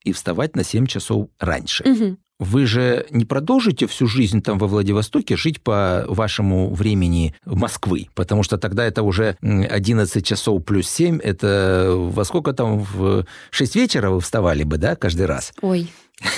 и 0.04 0.12
вставать 0.12 0.56
на 0.56 0.64
7 0.64 0.86
часов 0.86 1.28
раньше. 1.40 1.84
Угу. 1.84 2.18
Вы 2.38 2.66
же 2.66 3.08
не 3.12 3.24
продолжите 3.24 3.88
всю 3.88 4.08
жизнь 4.08 4.42
там 4.42 4.58
во 4.58 4.68
Владивостоке 4.68 5.38
жить 5.38 5.62
по 5.62 6.04
вашему 6.08 6.74
времени 6.74 7.34
Москвы, 7.46 8.10
потому 8.14 8.44
что 8.44 8.58
тогда 8.58 8.86
это 8.86 9.04
уже 9.04 9.38
11 9.42 10.26
часов 10.26 10.64
плюс 10.66 10.90
7, 10.90 11.20
это 11.20 11.94
во 11.96 12.26
сколько 12.26 12.52
там, 12.52 12.80
в 12.80 13.26
6 13.52 13.76
вечера 13.78 14.10
вы 14.10 14.20
вставали 14.20 14.64
бы, 14.64 14.78
да, 14.78 14.98
каждый 14.98 15.28
раз? 15.28 15.54
Ой, 15.62 15.90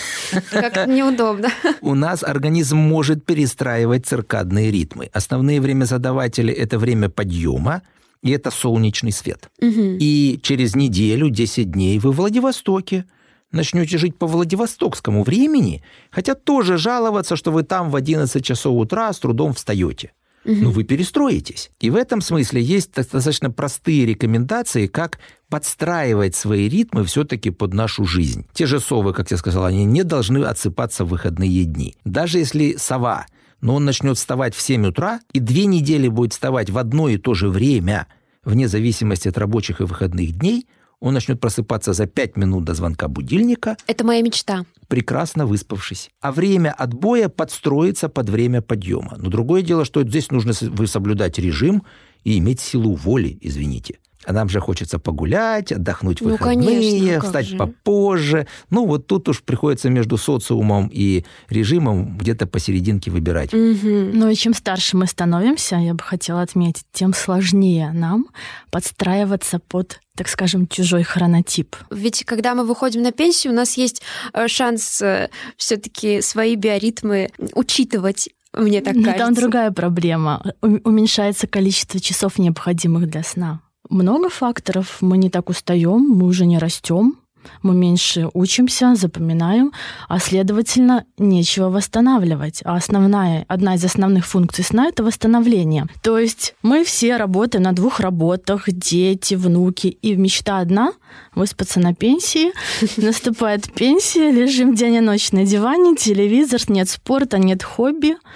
как 0.52 0.88
неудобно. 0.88 1.50
У 1.82 1.96
нас 1.96 2.24
организм 2.24 2.78
может 2.78 3.26
перестраивать 3.26 4.06
циркадные 4.06 4.72
ритмы. 4.72 5.10
Основные 5.14 5.62
время 5.62 5.86
задаватели– 5.86 6.54
это 6.54 6.78
время 6.80 7.10
подъема, 7.10 7.82
и 8.24 8.32
это 8.32 8.52
солнечный 8.52 9.12
свет. 9.12 9.50
Угу. 9.60 9.98
И 10.00 10.40
через 10.42 10.76
неделю, 10.76 11.30
10 11.30 11.72
дней 11.72 12.00
вы 12.00 12.12
в 12.12 12.18
Владивостоке 12.18 13.06
начнете 13.52 13.98
жить 13.98 14.18
по 14.18 14.28
Владивостокскому 14.28 15.24
времени, 15.24 15.84
хотя 16.12 16.36
тоже 16.36 16.78
жаловаться, 16.78 17.36
что 17.36 17.52
вы 17.52 17.64
там 17.64 17.90
в 17.90 17.96
11 17.96 18.44
часов 18.44 18.76
утра 18.76 19.12
с 19.14 19.20
трудом 19.20 19.54
встаете. 19.54 20.12
Но 20.48 20.72
вы 20.72 20.84
перестроитесь. 20.84 21.70
И 21.80 21.90
в 21.90 21.96
этом 21.96 22.22
смысле 22.22 22.62
есть 22.62 22.94
достаточно 22.94 23.52
простые 23.52 24.06
рекомендации, 24.06 24.88
как 24.88 25.20
подстраивать 25.50 26.36
свои 26.36 26.68
ритмы 26.68 27.04
все-таки 27.04 27.52
под 27.52 27.74
нашу 27.74 28.06
жизнь. 28.06 28.48
Те 28.54 28.66
же 28.66 28.80
совы, 28.80 29.14
как 29.14 29.30
я 29.30 29.38
сказал, 29.38 29.66
они 29.66 29.86
не 29.86 30.04
должны 30.04 30.40
отсыпаться 30.40 31.06
в 31.06 31.10
выходные 31.10 31.66
дни. 31.66 31.96
Даже 32.06 32.40
если 32.40 32.76
сова– 32.78 33.26
но 33.62 33.76
он 33.76 33.86
начнет 33.86 34.18
вставать 34.18 34.56
в 34.56 34.62
7 34.62 34.88
утра 34.88 35.20
и 35.34 35.40
две 35.40 35.66
недели 35.66 36.08
будет 36.08 36.34
вставать 36.34 36.70
в 36.70 36.78
одно 36.78 37.10
и 37.10 37.18
то 37.18 37.34
же 37.34 37.50
время, 37.50 38.08
вне 38.44 38.68
зависимости 38.68 39.28
от 39.28 39.38
рабочих 39.38 39.82
и 39.82 39.86
выходных 39.86 40.32
дней, 40.38 40.68
он 41.00 41.14
начнет 41.14 41.40
просыпаться 41.40 41.94
за 41.94 42.08
5 42.08 42.38
минут 42.38 42.64
до 42.64 42.74
звонка 42.74 43.08
будильника. 43.08 43.78
Это 43.88 44.06
моя 44.06 44.22
мечта. 44.22 44.66
Прекрасно 44.88 45.46
выспавшись. 45.46 46.10
А 46.22 46.32
время 46.32 46.74
отбоя 46.74 47.30
подстроится 47.30 48.10
под 48.10 48.30
время 48.30 48.62
подъема. 48.62 49.16
Но 49.18 49.30
другое 49.30 49.62
дело, 49.62 49.86
что 49.86 50.04
здесь 50.04 50.32
нужно 50.32 50.54
соблюдать 50.54 51.38
режим 51.38 51.84
и 52.24 52.38
иметь 52.40 52.60
силу 52.60 52.96
воли, 52.96 53.38
извините. 53.42 54.00
А 54.28 54.34
нам 54.34 54.50
же 54.50 54.60
хочется 54.60 55.00
погулять, 55.00 55.72
отдохнуть 55.72 56.20
в 56.20 56.26
ну, 56.26 56.32
выходные, 56.32 57.00
конечно, 57.00 57.22
встать 57.22 57.48
же. 57.48 57.56
попозже. 57.56 58.46
Ну, 58.70 58.86
вот 58.86 59.08
тут 59.08 59.30
уж 59.30 59.42
приходится 59.42 59.90
между 59.90 60.18
социумом 60.18 60.90
и 60.92 61.24
режимом 61.48 62.18
где-то 62.18 62.46
посерединке 62.46 63.10
выбирать. 63.10 63.54
Угу. 63.54 64.12
Ну 64.14 64.30
и 64.30 64.36
чем 64.36 64.54
старше 64.54 64.98
мы 64.98 65.08
становимся, 65.08 65.78
я 65.78 65.94
бы 65.94 66.04
хотела 66.04 66.42
отметить, 66.42 66.84
тем 66.92 67.14
сложнее 67.14 67.92
нам 67.94 68.28
подстраиваться 68.70 69.60
под 69.60 70.02
так 70.18 70.30
скажем, 70.30 70.68
чужой 70.68 71.04
хронотип. 71.04 71.76
Ведь 71.92 72.26
когда 72.26 72.56
мы 72.56 72.66
выходим 72.66 73.04
на 73.04 73.12
пенсию, 73.12 73.54
у 73.54 73.56
нас 73.56 73.78
есть 73.78 74.02
э, 74.34 74.48
шанс 74.48 75.00
э, 75.00 75.30
все-таки 75.58 76.22
свои 76.22 76.56
биоритмы 76.56 77.30
учитывать 77.54 78.28
мне 78.54 78.82
так 78.82 78.96
Но 78.96 79.04
кажется. 79.04 79.26
Там 79.26 79.34
другая 79.36 79.72
проблема. 79.72 80.44
Уменьшается 80.62 81.46
количество 81.46 82.00
часов, 82.00 82.40
необходимых 82.40 83.08
для 83.08 83.22
сна. 83.22 83.62
Много 83.90 84.30
факторов. 84.30 84.98
Мы 85.02 85.18
не 85.18 85.30
так 85.30 85.50
устаем, 85.50 86.02
мы 86.02 86.26
уже 86.26 86.46
не 86.46 86.58
растем, 86.58 87.18
мы 87.62 87.74
меньше 87.74 88.30
учимся, 88.34 88.96
запоминаем, 88.96 89.72
а 90.08 90.20
следовательно, 90.20 91.06
нечего 91.18 91.70
восстанавливать. 91.70 92.62
А 92.66 92.76
основная, 92.76 93.46
одна 93.48 93.76
из 93.76 93.84
основных 93.84 94.26
функций 94.26 94.64
сна– 94.64 94.88
это 94.90 95.04
восстановление. 95.04 95.88
То 96.02 96.18
есть 96.18 96.56
мы 96.62 96.84
все 96.84 97.18
работаем 97.18 97.64
на 97.64 97.74
двух 97.74 98.00
работах, 98.00 98.66
дети, 98.68 99.36
внуки, 99.36 99.88
и 99.88 100.16
мечта 100.16 100.60
одна– 100.60 100.94
выспаться 101.36 101.80
на 101.80 101.94
пенсии. 101.94 102.52
Наступает 103.02 103.72
пенсия, 103.74 104.32
лежим 104.32 104.76
день 104.76 104.96
и 104.96 105.02
ночь 105.02 105.32
на 105.32 105.46
диване, 105.46 105.96
телевизор, 105.96 106.62
нет 106.68 106.90
спорта, 106.90 107.38
нет 107.38 107.64
хобби– 107.64 108.18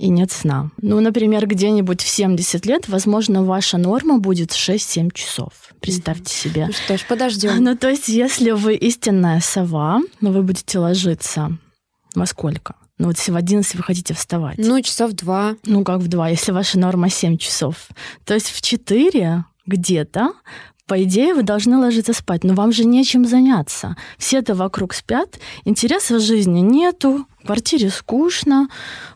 и 0.00 0.08
нет 0.08 0.32
сна. 0.32 0.70
Ну, 0.80 0.98
например, 1.00 1.46
где-нибудь 1.46 2.00
в 2.00 2.08
70 2.08 2.64
лет, 2.64 2.88
возможно, 2.88 3.44
ваша 3.44 3.76
норма 3.76 4.18
будет 4.18 4.50
6-7 4.52 5.12
часов. 5.12 5.52
Представьте 5.80 6.34
себе. 6.34 6.66
Ну 6.68 6.72
что 6.72 6.96
ж, 6.96 7.04
подождем. 7.06 7.62
Ну, 7.62 7.76
то 7.76 7.90
есть, 7.90 8.08
если 8.08 8.52
вы 8.52 8.76
истинная 8.76 9.40
сова, 9.40 10.00
но 10.22 10.32
вы 10.32 10.42
будете 10.42 10.78
ложиться 10.78 11.58
во 12.14 12.24
сколько? 12.24 12.76
Ну, 12.98 13.08
вот 13.08 13.18
если 13.18 13.32
в 13.32 13.36
11 13.36 13.74
вы 13.74 13.82
хотите 13.82 14.14
вставать. 14.14 14.56
Ну, 14.56 14.80
часов 14.80 15.12
два. 15.12 15.56
Ну, 15.64 15.84
как 15.84 16.00
в 16.00 16.08
два, 16.08 16.30
если 16.30 16.52
ваша 16.52 16.78
норма 16.78 17.10
7 17.10 17.36
часов. 17.36 17.88
То 18.24 18.32
есть 18.32 18.50
в 18.50 18.62
4 18.62 19.44
где-то 19.66 20.32
по 20.86 21.00
идее, 21.04 21.34
вы 21.34 21.44
должны 21.44 21.78
ложиться 21.78 22.12
спать, 22.12 22.42
но 22.42 22.54
вам 22.54 22.72
же 22.72 22.84
нечем 22.84 23.24
заняться. 23.24 23.96
Все-то 24.18 24.56
вокруг 24.56 24.92
спят, 24.92 25.38
интереса 25.64 26.16
в 26.16 26.20
жизни 26.20 26.58
нету, 26.58 27.26
в 27.42 27.46
квартире 27.46 27.90
скучно, 27.90 28.68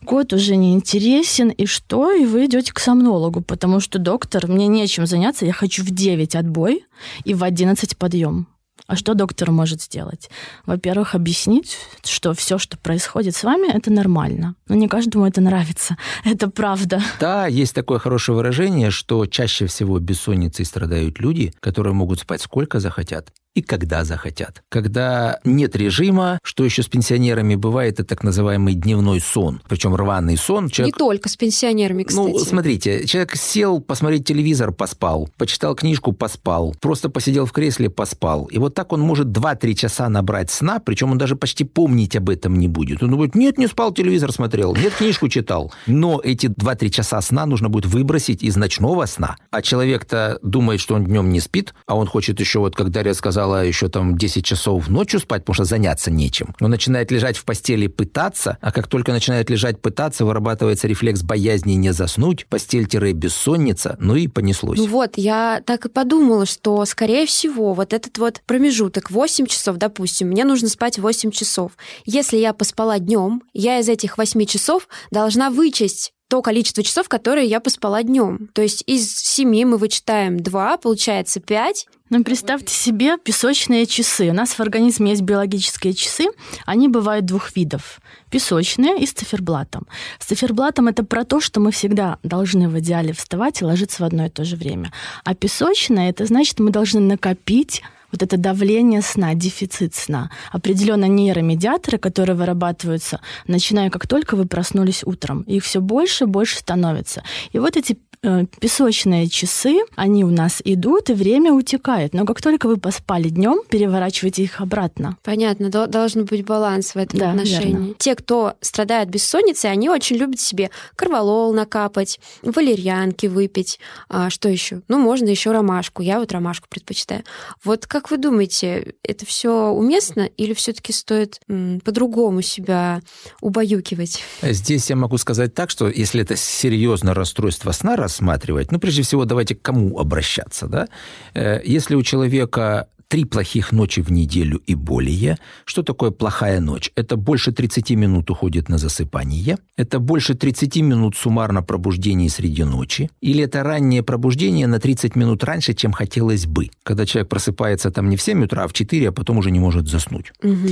кот 0.04 0.32
уже 0.32 0.56
не 0.56 0.72
интересен, 0.72 1.50
и 1.50 1.66
что? 1.66 2.12
И 2.12 2.24
вы 2.24 2.46
идете 2.46 2.72
к 2.72 2.78
сомнологу, 2.78 3.42
потому 3.42 3.80
что 3.80 3.98
доктор, 3.98 4.46
мне 4.48 4.66
нечем 4.66 5.06
заняться, 5.06 5.44
я 5.44 5.52
хочу 5.52 5.84
в 5.84 5.90
9 5.90 6.34
отбой 6.34 6.86
и 7.24 7.34
в 7.34 7.44
11 7.44 7.96
подъем. 7.96 8.46
А 8.86 8.96
что 8.96 9.14
доктор 9.14 9.50
может 9.50 9.80
сделать? 9.80 10.28
Во-первых, 10.66 11.14
объяснить, 11.14 11.78
что 12.04 12.34
все, 12.34 12.58
что 12.58 12.76
происходит 12.76 13.34
с 13.34 13.42
вами, 13.42 13.72
это 13.72 13.90
нормально. 13.90 14.56
Но 14.68 14.74
не 14.74 14.88
каждому 14.88 15.26
это 15.26 15.40
нравится. 15.40 15.96
Это 16.24 16.48
правда. 16.48 17.00
Да, 17.20 17.46
есть 17.46 17.74
такое 17.74 17.98
хорошее 17.98 18.36
выражение, 18.36 18.90
что 18.90 19.26
чаще 19.26 19.66
всего 19.66 19.98
бессонницей 19.98 20.64
страдают 20.64 21.18
люди, 21.20 21.52
которые 21.60 21.94
могут 21.94 22.20
спать 22.20 22.42
сколько 22.42 22.80
захотят 22.80 23.32
и 23.54 23.62
когда 23.62 24.04
захотят. 24.04 24.62
Когда 24.68 25.38
нет 25.44 25.76
режима, 25.76 26.38
что 26.42 26.64
еще 26.64 26.82
с 26.82 26.88
пенсионерами 26.88 27.54
бывает, 27.54 27.94
это 27.94 28.04
так 28.04 28.24
называемый 28.24 28.74
дневной 28.74 29.20
сон, 29.20 29.62
причем 29.68 29.94
рваный 29.94 30.36
сон. 30.36 30.68
Человек... 30.68 30.94
Не 30.94 30.98
только 30.98 31.28
с 31.28 31.36
пенсионерами, 31.36 32.02
кстати. 32.02 32.32
Ну, 32.32 32.38
смотрите, 32.40 33.06
человек 33.06 33.36
сел 33.36 33.80
посмотреть 33.80 34.26
телевизор, 34.26 34.72
поспал, 34.72 35.28
почитал 35.38 35.74
книжку, 35.74 36.12
поспал, 36.12 36.74
просто 36.80 37.08
посидел 37.08 37.46
в 37.46 37.52
кресле, 37.52 37.88
поспал. 37.90 38.46
И 38.46 38.58
вот 38.64 38.74
так 38.74 38.92
он 38.92 39.00
может 39.00 39.26
2-3 39.28 39.74
часа 39.74 40.08
набрать 40.08 40.50
сна, 40.50 40.80
причем 40.80 41.10
он 41.10 41.18
даже 41.18 41.36
почти 41.36 41.64
помнить 41.64 42.16
об 42.16 42.30
этом 42.30 42.58
не 42.58 42.66
будет. 42.66 43.02
Он 43.02 43.14
будет, 43.16 43.34
нет, 43.34 43.58
не 43.58 43.66
спал, 43.66 43.92
телевизор 43.92 44.32
смотрел, 44.32 44.74
нет, 44.74 44.94
книжку 44.94 45.28
читал. 45.28 45.72
Но 45.86 46.18
эти 46.24 46.46
2-3 46.46 46.88
часа 46.88 47.20
сна 47.20 47.44
нужно 47.44 47.68
будет 47.68 47.84
выбросить 47.84 48.42
из 48.42 48.56
ночного 48.56 49.04
сна. 49.04 49.36
А 49.50 49.60
человек-то 49.60 50.38
думает, 50.42 50.80
что 50.80 50.94
он 50.94 51.04
днем 51.04 51.28
не 51.28 51.40
спит, 51.40 51.74
а 51.86 51.94
он 51.94 52.06
хочет 52.06 52.40
еще, 52.40 52.60
вот 52.60 52.74
как 52.74 52.88
Дарья 52.90 53.12
сказала, 53.12 53.64
еще 53.64 53.88
там 53.88 54.16
10 54.16 54.44
часов 54.44 54.88
ночью 54.88 55.20
спать, 55.20 55.42
потому 55.42 55.54
что 55.54 55.64
заняться 55.64 56.10
нечем. 56.10 56.54
Он 56.60 56.70
начинает 56.70 57.10
лежать 57.10 57.36
в 57.36 57.44
постели 57.44 57.86
пытаться, 57.86 58.56
а 58.62 58.72
как 58.72 58.88
только 58.88 59.12
начинает 59.12 59.50
лежать 59.50 59.82
пытаться, 59.82 60.24
вырабатывается 60.24 60.88
рефлекс 60.88 61.22
боязни 61.22 61.74
не 61.74 61.92
заснуть, 61.92 62.46
постель-бессонница, 62.46 63.96
ну 64.00 64.16
и 64.16 64.26
понеслось. 64.26 64.78
Ну 64.78 64.86
вот, 64.86 65.18
я 65.18 65.62
так 65.66 65.84
и 65.84 65.88
подумала, 65.90 66.46
что, 66.46 66.82
скорее 66.86 67.26
всего, 67.26 67.74
вот 67.74 67.92
этот 67.92 68.16
вот 68.16 68.40
промежуток 68.54 69.10
8 69.10 69.46
часов, 69.46 69.78
допустим, 69.78 70.28
мне 70.28 70.44
нужно 70.44 70.68
спать 70.68 71.00
8 71.00 71.32
часов. 71.32 71.72
Если 72.06 72.36
я 72.36 72.52
поспала 72.52 73.00
днем, 73.00 73.42
я 73.52 73.80
из 73.80 73.88
этих 73.88 74.16
8 74.16 74.46
часов 74.46 74.86
должна 75.10 75.50
вычесть 75.50 76.12
то 76.28 76.40
количество 76.40 76.84
часов, 76.84 77.08
которые 77.08 77.48
я 77.48 77.58
поспала 77.58 78.04
днем. 78.04 78.48
То 78.54 78.62
есть 78.62 78.84
из 78.86 79.12
семи 79.16 79.64
мы 79.64 79.76
вычитаем 79.76 80.38
два, 80.38 80.76
получается 80.76 81.40
пять. 81.40 81.86
Ну, 82.10 82.22
представьте 82.22 82.72
себе 82.72 83.18
песочные 83.18 83.86
часы. 83.86 84.30
У 84.30 84.32
нас 84.32 84.52
в 84.52 84.60
организме 84.60 85.10
есть 85.10 85.22
биологические 85.22 85.92
часы. 85.92 86.26
Они 86.64 86.86
бывают 86.86 87.26
двух 87.26 87.56
видов. 87.56 88.00
Песочные 88.30 89.00
и 89.00 89.06
с 89.06 89.12
циферблатом. 89.12 89.88
С 90.20 90.26
циферблатом 90.26 90.86
это 90.86 91.04
про 91.04 91.24
то, 91.24 91.40
что 91.40 91.58
мы 91.58 91.72
всегда 91.72 92.18
должны 92.22 92.68
в 92.68 92.78
идеале 92.78 93.12
вставать 93.12 93.60
и 93.60 93.64
ложиться 93.64 94.02
в 94.02 94.06
одно 94.06 94.26
и 94.26 94.30
то 94.30 94.44
же 94.44 94.54
время. 94.54 94.92
А 95.24 95.34
песочные 95.34 96.10
это 96.10 96.24
значит, 96.26 96.60
мы 96.60 96.70
должны 96.70 97.00
накопить 97.00 97.82
вот 98.14 98.22
это 98.22 98.36
давление 98.36 99.02
сна, 99.02 99.34
дефицит 99.34 99.94
сна. 99.94 100.30
Определенно 100.52 101.06
нейромедиаторы, 101.06 101.98
которые 101.98 102.36
вырабатываются, 102.36 103.20
начиная 103.46 103.90
как 103.90 104.06
только 104.06 104.36
вы 104.36 104.46
проснулись 104.46 105.02
утром. 105.04 105.42
Их 105.42 105.64
все 105.64 105.80
больше 105.80 106.24
и 106.24 106.26
больше 106.28 106.58
становится. 106.58 107.24
И 107.52 107.58
вот 107.58 107.76
эти 107.76 107.98
Э, 108.26 108.46
песочные 108.58 109.28
часы, 109.28 109.80
они 109.96 110.24
у 110.24 110.30
нас 110.30 110.62
идут, 110.64 111.10
и 111.10 111.12
время 111.12 111.52
утекает. 111.52 112.14
Но 112.14 112.24
как 112.24 112.40
только 112.40 112.68
вы 112.68 112.78
поспали 112.78 113.28
днем, 113.28 113.60
переворачивайте 113.68 114.42
их 114.42 114.62
обратно. 114.62 115.18
Понятно, 115.22 115.68
должен 115.68 116.24
быть 116.24 116.42
баланс 116.42 116.94
в 116.94 116.96
этом 116.96 117.20
да, 117.20 117.30
отношении. 117.32 117.72
Верно. 117.72 117.94
Те, 117.98 118.14
кто 118.14 118.54
страдает 118.62 119.10
бессонницей, 119.10 119.70
они 119.70 119.90
очень 119.90 120.16
любят 120.16 120.40
себе 120.40 120.70
корвалол 120.96 121.52
накапать, 121.52 122.18
валерьянки 122.40 123.26
выпить. 123.26 123.78
А 124.08 124.30
что 124.30 124.48
еще? 124.48 124.80
Ну, 124.88 124.98
можно 124.98 125.28
еще 125.28 125.52
ромашку. 125.52 126.00
Я 126.00 126.18
вот 126.18 126.32
ромашку 126.32 126.66
предпочитаю. 126.70 127.24
Вот 127.62 127.86
как 127.86 128.03
вы 128.10 128.18
думаете, 128.18 128.94
это 129.02 129.26
все 129.26 129.68
уместно 129.68 130.22
или 130.36 130.54
все-таки 130.54 130.92
стоит 130.92 131.40
по-другому 131.46 132.42
себя 132.42 133.00
убаюкивать? 133.40 134.22
Здесь 134.42 134.90
я 134.90 134.96
могу 134.96 135.18
сказать 135.18 135.54
так, 135.54 135.70
что 135.70 135.88
если 135.88 136.22
это 136.22 136.36
серьезное 136.36 137.14
расстройство 137.14 137.72
сна, 137.72 137.96
рассматривать, 137.96 138.72
ну, 138.72 138.78
прежде 138.78 139.02
всего, 139.02 139.24
давайте 139.24 139.54
к 139.54 139.62
кому 139.62 139.98
обращаться, 139.98 140.66
да? 140.66 140.88
Э, 141.34 141.60
если 141.64 141.94
у 141.94 142.02
человека 142.02 142.88
три 143.08 143.24
плохих 143.24 143.72
ночи 143.72 144.00
в 144.00 144.10
неделю 144.10 144.60
и 144.66 144.74
более. 144.74 145.38
Что 145.64 145.82
такое 145.82 146.10
плохая 146.10 146.60
ночь? 146.60 146.90
Это 146.96 147.16
больше 147.16 147.52
30 147.52 147.90
минут 147.90 148.30
уходит 148.30 148.68
на 148.68 148.78
засыпание, 148.78 149.58
это 149.76 149.98
больше 149.98 150.34
30 150.34 150.76
минут 150.76 151.16
суммарно 151.16 151.62
пробуждения 151.62 152.28
среди 152.28 152.64
ночи, 152.64 153.10
или 153.20 153.44
это 153.44 153.62
раннее 153.62 154.02
пробуждение 154.02 154.66
на 154.66 154.78
30 154.78 155.16
минут 155.16 155.44
раньше, 155.44 155.74
чем 155.74 155.92
хотелось 155.92 156.46
бы, 156.46 156.70
когда 156.82 157.06
человек 157.06 157.28
просыпается 157.28 157.90
там 157.90 158.08
не 158.08 158.16
в 158.16 158.22
7 158.22 158.44
утра, 158.44 158.64
а 158.64 158.68
в 158.68 158.72
4, 158.72 159.08
а 159.08 159.12
потом 159.12 159.38
уже 159.38 159.50
не 159.50 159.60
может 159.60 159.88
заснуть. 159.88 160.32
Угу. 160.42 160.68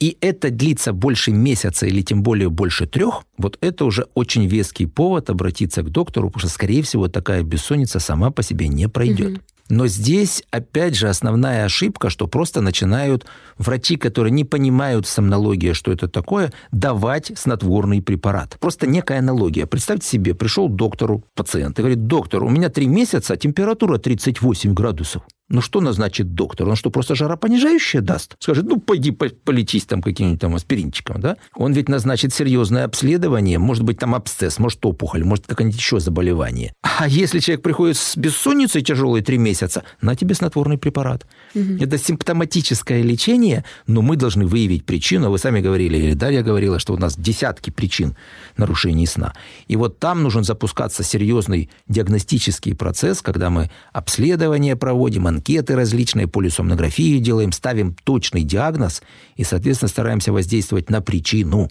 И 0.00 0.16
это 0.20 0.50
длится 0.50 0.92
больше 0.92 1.30
месяца 1.32 1.86
или 1.86 2.02
тем 2.02 2.22
более 2.22 2.50
больше 2.50 2.86
трех, 2.86 3.22
вот 3.38 3.58
это 3.60 3.84
уже 3.84 4.06
очень 4.14 4.46
веский 4.46 4.86
повод 4.86 5.30
обратиться 5.30 5.82
к 5.82 5.90
доктору, 5.90 6.28
потому 6.28 6.40
что, 6.40 6.48
скорее 6.48 6.82
всего, 6.82 7.08
такая 7.08 7.42
бессонница 7.42 8.00
сама 8.00 8.30
по 8.30 8.42
себе 8.42 8.68
не 8.68 8.88
пройдет. 8.88 9.32
Угу. 9.32 9.40
Но 9.72 9.86
здесь, 9.86 10.42
опять 10.50 10.94
же, 10.94 11.08
основная 11.08 11.64
ошибка, 11.64 12.10
что 12.10 12.26
просто 12.26 12.60
начинают 12.60 13.24
врачи, 13.56 13.96
которые 13.96 14.30
не 14.30 14.44
понимают 14.44 15.06
сомнология, 15.06 15.72
что 15.72 15.90
это 15.90 16.08
такое, 16.08 16.52
давать 16.72 17.32
снотворный 17.34 18.02
препарат. 18.02 18.58
Просто 18.60 18.86
некая 18.86 19.20
аналогия. 19.20 19.64
Представьте 19.64 20.06
себе, 20.06 20.34
пришел 20.34 20.68
к 20.68 20.76
доктору 20.76 21.24
пациент 21.34 21.78
и 21.78 21.82
говорит, 21.82 22.06
доктор, 22.06 22.44
у 22.44 22.50
меня 22.50 22.68
три 22.68 22.86
месяца, 22.86 23.34
температура 23.38 23.96
38 23.96 24.74
градусов. 24.74 25.22
Ну 25.52 25.60
что 25.60 25.82
назначит 25.82 26.34
доктор? 26.34 26.66
Он 26.66 26.76
что, 26.76 26.90
просто 26.90 27.14
жаропонижающее 27.14 28.00
даст? 28.00 28.36
Скажет, 28.38 28.64
ну 28.64 28.80
пойди 28.80 29.10
полечись 29.10 29.84
там 29.84 30.00
каким-нибудь 30.00 30.40
там 30.40 30.54
аспиринчиком, 30.54 31.20
да? 31.20 31.36
Он 31.54 31.74
ведь 31.74 31.90
назначит 31.90 32.32
серьезное 32.32 32.84
обследование, 32.84 33.58
может 33.58 33.84
быть 33.84 33.98
там 33.98 34.14
абсцесс, 34.14 34.58
может 34.58 34.84
опухоль, 34.86 35.24
может 35.24 35.46
какое-нибудь 35.46 35.78
еще 35.78 36.00
заболевание. 36.00 36.72
А 36.80 37.06
если 37.06 37.38
человек 37.38 37.62
приходит 37.62 37.98
с 37.98 38.16
бессонницей 38.16 38.80
тяжелой 38.80 39.20
три 39.20 39.36
месяца, 39.36 39.84
на 40.00 40.16
тебе 40.16 40.34
снотворный 40.34 40.78
препарат. 40.78 41.26
Угу. 41.54 41.76
Это 41.80 41.98
симптоматическое 41.98 43.02
лечение, 43.02 43.64
но 43.86 44.00
мы 44.00 44.16
должны 44.16 44.46
выявить 44.46 44.86
причину. 44.86 45.30
Вы 45.30 45.36
сами 45.36 45.60
говорили, 45.60 45.98
или 45.98 46.14
Дарья 46.14 46.42
говорила, 46.42 46.78
что 46.78 46.94
у 46.94 46.96
нас 46.96 47.14
десятки 47.14 47.68
причин 47.68 48.16
нарушений 48.56 49.06
сна. 49.06 49.34
И 49.68 49.76
вот 49.76 49.98
там 49.98 50.22
нужен 50.22 50.44
запускаться 50.44 51.02
серьезный 51.02 51.68
диагностический 51.88 52.74
процесс, 52.74 53.20
когда 53.20 53.50
мы 53.50 53.70
обследование 53.92 54.76
проводим, 54.76 55.26
анкеты 55.42 55.74
различные, 55.74 56.28
полисомнографию 56.28 57.20
делаем, 57.20 57.52
ставим 57.52 57.96
точный 58.04 58.44
диагноз 58.44 59.02
и, 59.36 59.44
соответственно, 59.44 59.88
стараемся 59.88 60.32
воздействовать 60.32 60.88
на 60.88 61.00
причину. 61.00 61.68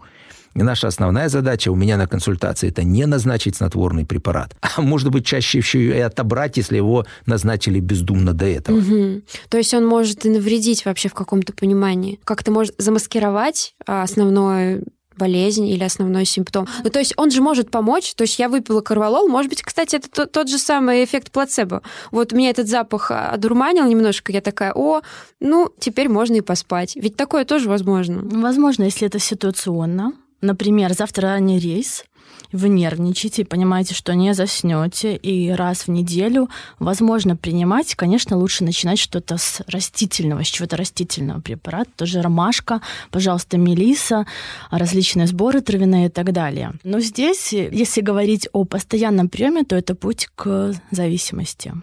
И 0.54 0.64
наша 0.64 0.88
основная 0.88 1.30
задача 1.30 1.72
у 1.72 1.76
меня 1.76 1.96
на 1.96 2.08
консультации– 2.08 2.68
это 2.70 2.84
не 2.84 3.06
назначить 3.06 3.56
снотворный 3.56 4.06
препарат, 4.06 4.54
а 4.62 4.82
может 4.82 5.10
быть 5.10 5.26
чаще 5.26 5.60
еще 5.60 5.82
и 5.82 6.00
отобрать, 6.00 6.58
если 6.58 6.76
его 6.76 7.06
назначили 7.26 7.80
бездумно 7.80 8.34
до 8.34 8.46
этого. 8.46 8.78
Угу. 8.78 9.22
То 9.48 9.58
есть 9.58 9.74
он 9.74 9.88
может 9.88 10.26
и 10.26 10.30
навредить 10.30 10.84
вообще 10.84 11.08
в 11.08 11.14
каком-то 11.14 11.54
понимании. 11.54 12.20
Как-то 12.26 12.52
может 12.52 12.76
замаскировать 12.78 13.76
а, 13.88 14.04
основное 14.04 14.84
болезнь 15.22 15.68
или 15.68 15.84
основной 15.84 16.26
симптом. 16.26 16.68
Ну, 16.84 16.90
то 16.90 16.98
есть 16.98 17.14
он 17.16 17.30
же 17.30 17.42
может 17.42 17.70
помочь. 17.70 18.16
То 18.16 18.24
есть 18.24 18.40
я 18.40 18.50
выпила 18.50 18.82
корвалол, 18.82 19.28
может 19.28 19.50
быть, 19.50 19.62
кстати, 19.62 19.98
это 19.98 20.10
тот, 20.10 20.32
тот 20.32 20.50
же 20.50 20.58
самый 20.58 21.04
эффект 21.04 21.32
плацебо. 21.32 21.84
Вот 22.10 22.32
меня 22.32 22.50
этот 22.50 22.68
запах 22.68 23.12
одурманил 23.12 23.86
немножко, 23.86 24.32
я 24.32 24.42
такая, 24.42 24.74
о, 24.74 25.02
ну, 25.40 25.70
теперь 25.80 26.10
можно 26.10 26.36
и 26.38 26.42
поспать. 26.42 26.96
Ведь 26.96 27.16
такое 27.16 27.46
тоже 27.46 27.70
возможно. 27.70 28.22
Возможно, 28.24 28.86
если 28.86 29.08
это 29.08 29.20
ситуационно. 29.20 30.14
Например, 30.42 30.92
завтра 30.94 31.28
ранний 31.28 31.60
рейс, 31.60 32.04
вы 32.52 32.70
нервничаете, 32.70 33.46
понимаете, 33.46 33.94
что 33.94 34.14
не 34.14 34.34
заснете, 34.34 35.16
и 35.16 35.50
раз 35.52 35.88
в 35.88 35.92
неделю 35.92 36.50
возможно 36.80 37.36
принимать, 37.36 37.96
конечно, 37.96 38.38
лучше 38.38 38.64
начинать 38.64 39.00
что-то 39.00 39.38
с 39.38 39.62
растительного, 39.68 40.44
с 40.44 40.48
чего-то 40.48 40.78
растительного 40.78 41.42
препарата, 41.42 41.90
тоже 41.96 42.22
ромашка, 42.22 42.82
пожалуйста, 43.10 43.58
мелиса, 43.58 44.26
различные 44.70 45.28
сборы 45.28 45.62
травяные 45.62 46.08
и 46.08 46.10
так 46.10 46.32
далее. 46.32 46.74
Но 46.84 47.00
здесь, 47.00 47.54
если 47.54 48.02
говорить 48.02 48.48
о 48.54 48.66
постоянном 48.66 49.30
приеме, 49.30 49.64
то 49.64 49.76
это 49.76 49.96
путь 49.96 50.28
к 50.36 50.74
зависимости. 50.92 51.74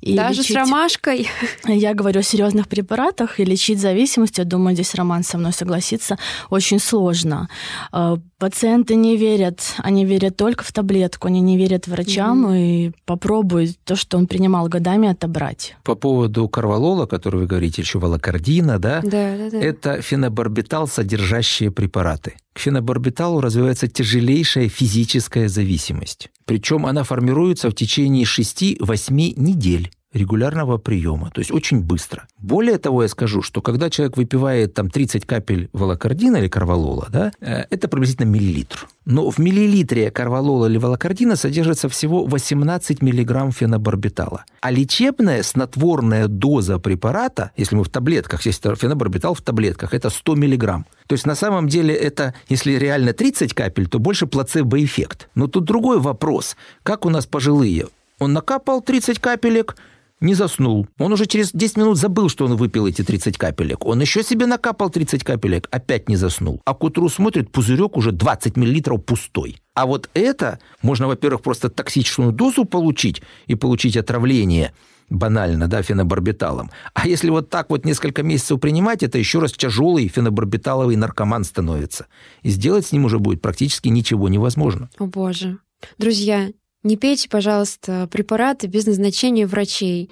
И 0.00 0.14
Даже 0.14 0.40
лечить... 0.40 0.52
с 0.52 0.56
ромашкой? 0.56 1.28
Я 1.66 1.94
говорю 1.94 2.20
о 2.20 2.22
серьезных 2.22 2.68
препаратах, 2.68 3.40
и 3.40 3.44
лечить 3.44 3.80
зависимость, 3.80 4.38
я 4.38 4.44
думаю, 4.44 4.74
здесь 4.74 4.94
Роман 4.94 5.22
со 5.22 5.38
мной 5.38 5.52
согласится, 5.52 6.18
очень 6.50 6.78
сложно. 6.78 7.48
Э, 7.92 8.16
пациенты 8.38 8.94
не 8.94 9.16
верят, 9.16 9.60
они 9.78 10.01
они 10.02 10.10
верят 10.10 10.36
только 10.36 10.64
в 10.64 10.72
таблетку, 10.72 11.28
они 11.28 11.40
не 11.40 11.56
верят 11.56 11.86
врачам 11.86 12.46
mm-hmm. 12.46 12.88
и 12.88 12.92
попробуют 13.06 13.76
то, 13.84 13.94
что 13.94 14.18
он 14.18 14.26
принимал 14.26 14.68
годами, 14.68 15.08
отобрать. 15.08 15.76
По 15.84 15.94
поводу 15.94 16.48
карвалола, 16.48 17.06
который 17.06 17.40
вы 17.40 17.46
говорите, 17.46 17.82
еще 17.82 17.98
волокордина, 17.98 18.78
да? 18.78 19.00
Да, 19.02 19.36
да, 19.36 19.50
да. 19.50 19.58
Это 19.58 20.02
фенобарбитал, 20.02 20.88
содержащие 20.88 21.70
препараты. 21.70 22.34
К 22.52 22.58
фенобарбиталу 22.58 23.40
развивается 23.40 23.86
тяжелейшая 23.86 24.68
физическая 24.68 25.48
зависимость. 25.48 26.30
Причем 26.44 26.84
она 26.86 27.04
формируется 27.04 27.70
в 27.70 27.74
течение 27.74 28.24
6-8 28.24 29.34
недель 29.36 29.90
регулярного 30.12 30.78
приема, 30.78 31.30
то 31.30 31.40
есть 31.40 31.50
очень 31.50 31.80
быстро. 31.80 32.26
Более 32.38 32.78
того, 32.78 33.02
я 33.02 33.08
скажу, 33.08 33.42
что 33.42 33.62
когда 33.62 33.90
человек 33.90 34.16
выпивает 34.16 34.74
там 34.74 34.90
30 34.90 35.26
капель 35.26 35.68
волокордина 35.72 36.36
или 36.36 36.48
карвалола, 36.48 37.08
да, 37.10 37.32
э, 37.40 37.64
это 37.70 37.88
приблизительно 37.88 38.26
миллилитр. 38.26 38.88
Но 39.04 39.30
в 39.30 39.38
миллилитре 39.38 40.10
карвалола 40.10 40.66
или 40.66 40.78
волокордина 40.78 41.36
содержится 41.36 41.88
всего 41.88 42.24
18 42.24 43.02
миллиграмм 43.02 43.52
фенобарбитала. 43.52 44.44
А 44.60 44.70
лечебная 44.70 45.42
снотворная 45.42 46.28
доза 46.28 46.78
препарата, 46.78 47.50
если 47.56 47.74
мы 47.74 47.84
в 47.84 47.88
таблетках, 47.88 48.46
если 48.46 48.74
фенобарбитал 48.74 49.34
в 49.34 49.40
таблетках, 49.40 49.94
это 49.94 50.10
100 50.10 50.34
миллиграмм. 50.36 50.86
То 51.06 51.14
есть 51.14 51.26
на 51.26 51.34
самом 51.34 51.68
деле 51.68 51.94
это, 51.94 52.34
если 52.48 52.72
реально 52.72 53.12
30 53.12 53.54
капель, 53.54 53.88
то 53.88 53.98
больше 53.98 54.26
плацебо-эффект. 54.26 55.28
Но 55.34 55.46
тут 55.46 55.64
другой 55.64 55.98
вопрос. 55.98 56.56
Как 56.82 57.04
у 57.04 57.10
нас 57.10 57.26
пожилые? 57.26 57.88
Он 58.18 58.32
накапал 58.32 58.82
30 58.82 59.18
капелек– 59.18 59.76
не 60.22 60.34
заснул. 60.34 60.86
Он 60.98 61.12
уже 61.12 61.26
через 61.26 61.52
10 61.52 61.76
минут 61.76 61.98
забыл, 61.98 62.28
что 62.28 62.44
он 62.46 62.56
выпил 62.56 62.86
эти 62.86 63.02
30 63.02 63.36
капелек. 63.36 63.84
Он 63.84 64.00
еще 64.00 64.22
себе 64.22 64.46
накапал 64.46 64.90
30 64.90 65.24
капелек, 65.24 65.68
опять 65.70 66.08
не 66.08 66.16
заснул. 66.16 66.60
А 66.64 66.74
к 66.74 66.82
утру 66.84 67.08
смотрит, 67.08 67.50
пузырек 67.50 67.96
уже 67.96 68.12
20 68.12 68.56
миллилитров 68.56 69.04
пустой. 69.04 69.56
А 69.74 69.86
вот 69.86 70.08
это 70.14 70.58
можно, 70.82 71.06
во-первых, 71.08 71.42
просто 71.42 71.68
токсичную 71.68 72.32
дозу 72.32 72.64
получить 72.64 73.22
и 73.46 73.54
получить 73.54 73.96
отравление 73.96 74.72
банально, 75.10 75.68
да, 75.68 75.82
фенобарбиталом. 75.82 76.70
А 76.94 77.06
если 77.06 77.30
вот 77.30 77.50
так 77.50 77.70
вот 77.70 77.84
несколько 77.84 78.22
месяцев 78.22 78.60
принимать, 78.60 79.02
это 79.02 79.18
еще 79.18 79.40
раз 79.40 79.52
тяжелый 79.52 80.08
фенобарбиталовый 80.08 80.96
наркоман 80.96 81.44
становится. 81.44 82.06
И 82.42 82.50
сделать 82.50 82.86
с 82.86 82.92
ним 82.92 83.04
уже 83.04 83.18
будет 83.18 83.42
практически 83.42 83.88
ничего 83.88 84.28
невозможно. 84.28 84.88
О 84.98 85.06
боже. 85.06 85.58
Друзья, 85.98 86.48
не 86.82 86.96
пейте, 86.96 87.28
пожалуйста, 87.28 88.08
препараты 88.10 88.66
без 88.66 88.86
назначения 88.86 89.46
врачей. 89.46 90.10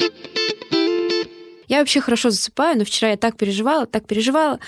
Я 1.68 1.78
вообще 1.78 2.00
хорошо 2.00 2.30
засыпаю, 2.30 2.78
но 2.78 2.84
вчера 2.84 3.10
я 3.10 3.16
так 3.16 3.36
переживала, 3.36 3.86
так 3.86 4.06
переживала. 4.06 4.58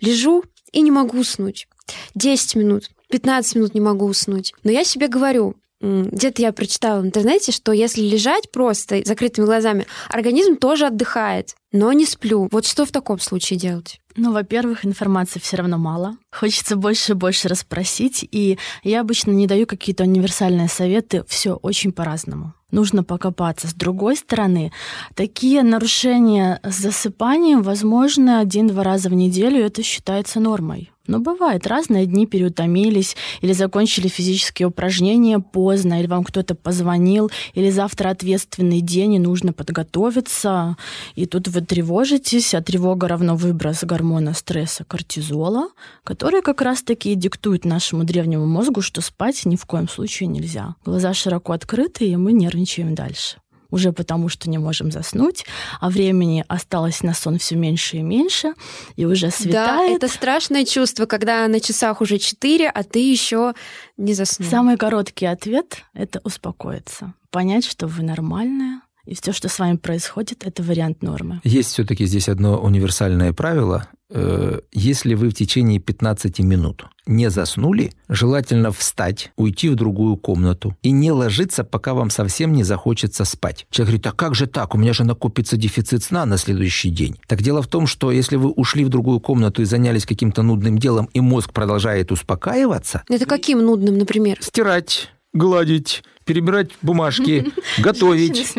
Лежу 0.00 0.44
и 0.72 0.80
не 0.80 0.90
могу 0.90 1.18
уснуть. 1.18 1.68
10 2.14 2.56
минут, 2.56 2.90
15 3.10 3.56
минут 3.56 3.74
не 3.74 3.80
могу 3.80 4.06
уснуть. 4.06 4.54
Но 4.64 4.70
я 4.70 4.84
себе 4.84 5.08
говорю, 5.08 5.54
где-то 5.80 6.42
я 6.42 6.52
прочитала 6.52 7.00
в 7.00 7.06
интернете, 7.06 7.52
что 7.52 7.72
если 7.72 8.00
лежать 8.00 8.50
просто 8.50 9.02
закрытыми 9.04 9.44
глазами, 9.44 9.86
организм 10.08 10.56
тоже 10.56 10.86
отдыхает, 10.86 11.54
но 11.72 11.92
не 11.92 12.06
сплю. 12.06 12.48
Вот 12.50 12.66
что 12.66 12.86
в 12.86 12.90
таком 12.90 13.18
случае 13.18 13.58
делать? 13.58 14.00
Ну, 14.16 14.32
во-первых, 14.32 14.84
информации 14.84 15.38
все 15.38 15.58
равно 15.58 15.78
мало. 15.78 16.16
Хочется 16.32 16.76
больше 16.76 17.12
и 17.12 17.14
больше 17.14 17.48
расспросить, 17.48 18.26
и 18.30 18.58
я 18.82 19.00
обычно 19.02 19.30
не 19.30 19.46
даю 19.46 19.66
какие-то 19.66 20.04
универсальные 20.04 20.68
советы. 20.68 21.22
Все 21.28 21.52
очень 21.54 21.92
по-разному. 21.92 22.54
Нужно 22.70 23.04
покопаться. 23.04 23.68
С 23.68 23.74
другой 23.74 24.16
стороны, 24.16 24.72
такие 25.14 25.62
нарушения 25.62 26.60
с 26.64 26.78
засыпанием 26.78 27.62
возможны 27.62 28.38
один-два 28.38 28.82
раза 28.82 29.08
в 29.08 29.14
неделю, 29.14 29.64
это 29.64 29.82
считается 29.82 30.40
нормой. 30.40 30.90
Но 31.06 31.18
бывает, 31.18 31.66
разные 31.66 32.06
дни 32.06 32.26
переутомились, 32.26 33.16
или 33.40 33.52
закончили 33.52 34.08
физические 34.08 34.68
упражнения 34.68 35.38
поздно, 35.38 36.00
или 36.00 36.06
вам 36.06 36.24
кто-то 36.24 36.54
позвонил, 36.54 37.30
или 37.54 37.70
завтра 37.70 38.10
ответственный 38.10 38.80
день, 38.80 39.14
и 39.14 39.18
нужно 39.18 39.52
подготовиться. 39.52 40.76
И 41.14 41.26
тут 41.26 41.48
вы 41.48 41.60
тревожитесь, 41.60 42.54
а 42.54 42.62
тревога 42.62 43.08
равно 43.08 43.36
выброс 43.36 43.84
гормона 43.84 44.34
стресса 44.34 44.84
кортизола, 44.84 45.68
который 46.04 46.42
как 46.42 46.62
раз-таки 46.62 47.14
диктует 47.14 47.64
нашему 47.64 48.04
древнему 48.04 48.46
мозгу, 48.46 48.82
что 48.82 49.00
спать 49.00 49.44
ни 49.44 49.56
в 49.56 49.64
коем 49.66 49.88
случае 49.88 50.28
нельзя. 50.28 50.74
Глаза 50.84 51.14
широко 51.14 51.52
открыты, 51.52 52.06
и 52.06 52.16
мы 52.16 52.32
нервничаем 52.32 52.94
дальше 52.94 53.38
уже 53.70 53.92
потому, 53.92 54.28
что 54.28 54.50
не 54.50 54.58
можем 54.58 54.90
заснуть, 54.90 55.44
а 55.80 55.90
времени 55.90 56.44
осталось 56.48 57.02
на 57.02 57.14
сон 57.14 57.38
все 57.38 57.56
меньше 57.56 57.98
и 57.98 58.02
меньше, 58.02 58.54
и 58.96 59.04
уже 59.04 59.30
светает. 59.30 59.90
Да, 59.90 59.96
это 59.96 60.08
страшное 60.08 60.64
чувство, 60.64 61.06
когда 61.06 61.46
на 61.48 61.60
часах 61.60 62.00
уже 62.00 62.18
4, 62.18 62.68
а 62.68 62.82
ты 62.82 62.98
еще 62.98 63.54
не 63.96 64.14
заснул. 64.14 64.48
Самый 64.48 64.76
короткий 64.76 65.26
ответ— 65.26 65.84
это 65.94 66.20
успокоиться, 66.24 67.14
понять, 67.30 67.64
что 67.64 67.86
вы 67.86 68.02
нормальная, 68.02 68.80
и 69.06 69.14
все, 69.14 69.32
что 69.32 69.48
с 69.48 69.58
вами 69.58 69.76
происходит, 69.76 70.44
это 70.46 70.62
вариант 70.62 71.02
нормы. 71.02 71.40
Есть 71.44 71.70
все-таки 71.70 72.06
здесь 72.06 72.28
одно 72.28 72.58
универсальное 72.58 73.32
правило. 73.32 73.88
Э, 74.08 74.60
если 74.72 75.14
вы 75.14 75.30
в 75.30 75.34
течение 75.34 75.80
15 75.80 76.40
минут 76.40 76.86
не 77.06 77.30
заснули, 77.30 77.92
желательно 78.08 78.70
встать, 78.70 79.32
уйти 79.36 79.68
в 79.68 79.74
другую 79.74 80.16
комнату 80.16 80.76
и 80.82 80.90
не 80.90 81.10
ложиться, 81.10 81.64
пока 81.64 81.94
вам 81.94 82.10
совсем 82.10 82.52
не 82.52 82.62
захочется 82.62 83.24
спать. 83.24 83.66
Человек 83.70 83.88
говорит, 83.88 84.06
а 84.06 84.12
как 84.12 84.34
же 84.34 84.46
так? 84.46 84.74
У 84.74 84.78
меня 84.78 84.92
же 84.92 85.04
накопится 85.04 85.56
дефицит 85.56 86.02
сна 86.04 86.26
на 86.26 86.36
следующий 86.36 86.90
день. 86.90 87.16
Так 87.26 87.42
дело 87.42 87.62
в 87.62 87.68
том, 87.68 87.86
что 87.86 88.12
если 88.12 88.36
вы 88.36 88.50
ушли 88.50 88.84
в 88.84 88.88
другую 88.88 89.20
комнату 89.20 89.62
и 89.62 89.64
занялись 89.64 90.06
каким-то 90.06 90.42
нудным 90.42 90.78
делом, 90.78 91.08
и 91.12 91.20
мозг 91.20 91.52
продолжает 91.52 92.12
успокаиваться... 92.12 93.02
Это 93.08 93.26
каким 93.26 93.64
нудным, 93.64 93.98
например? 93.98 94.38
Стирать, 94.40 95.10
гладить, 95.32 96.02
перебирать 96.26 96.72
бумажки, 96.82 97.52
готовить. 97.78 98.54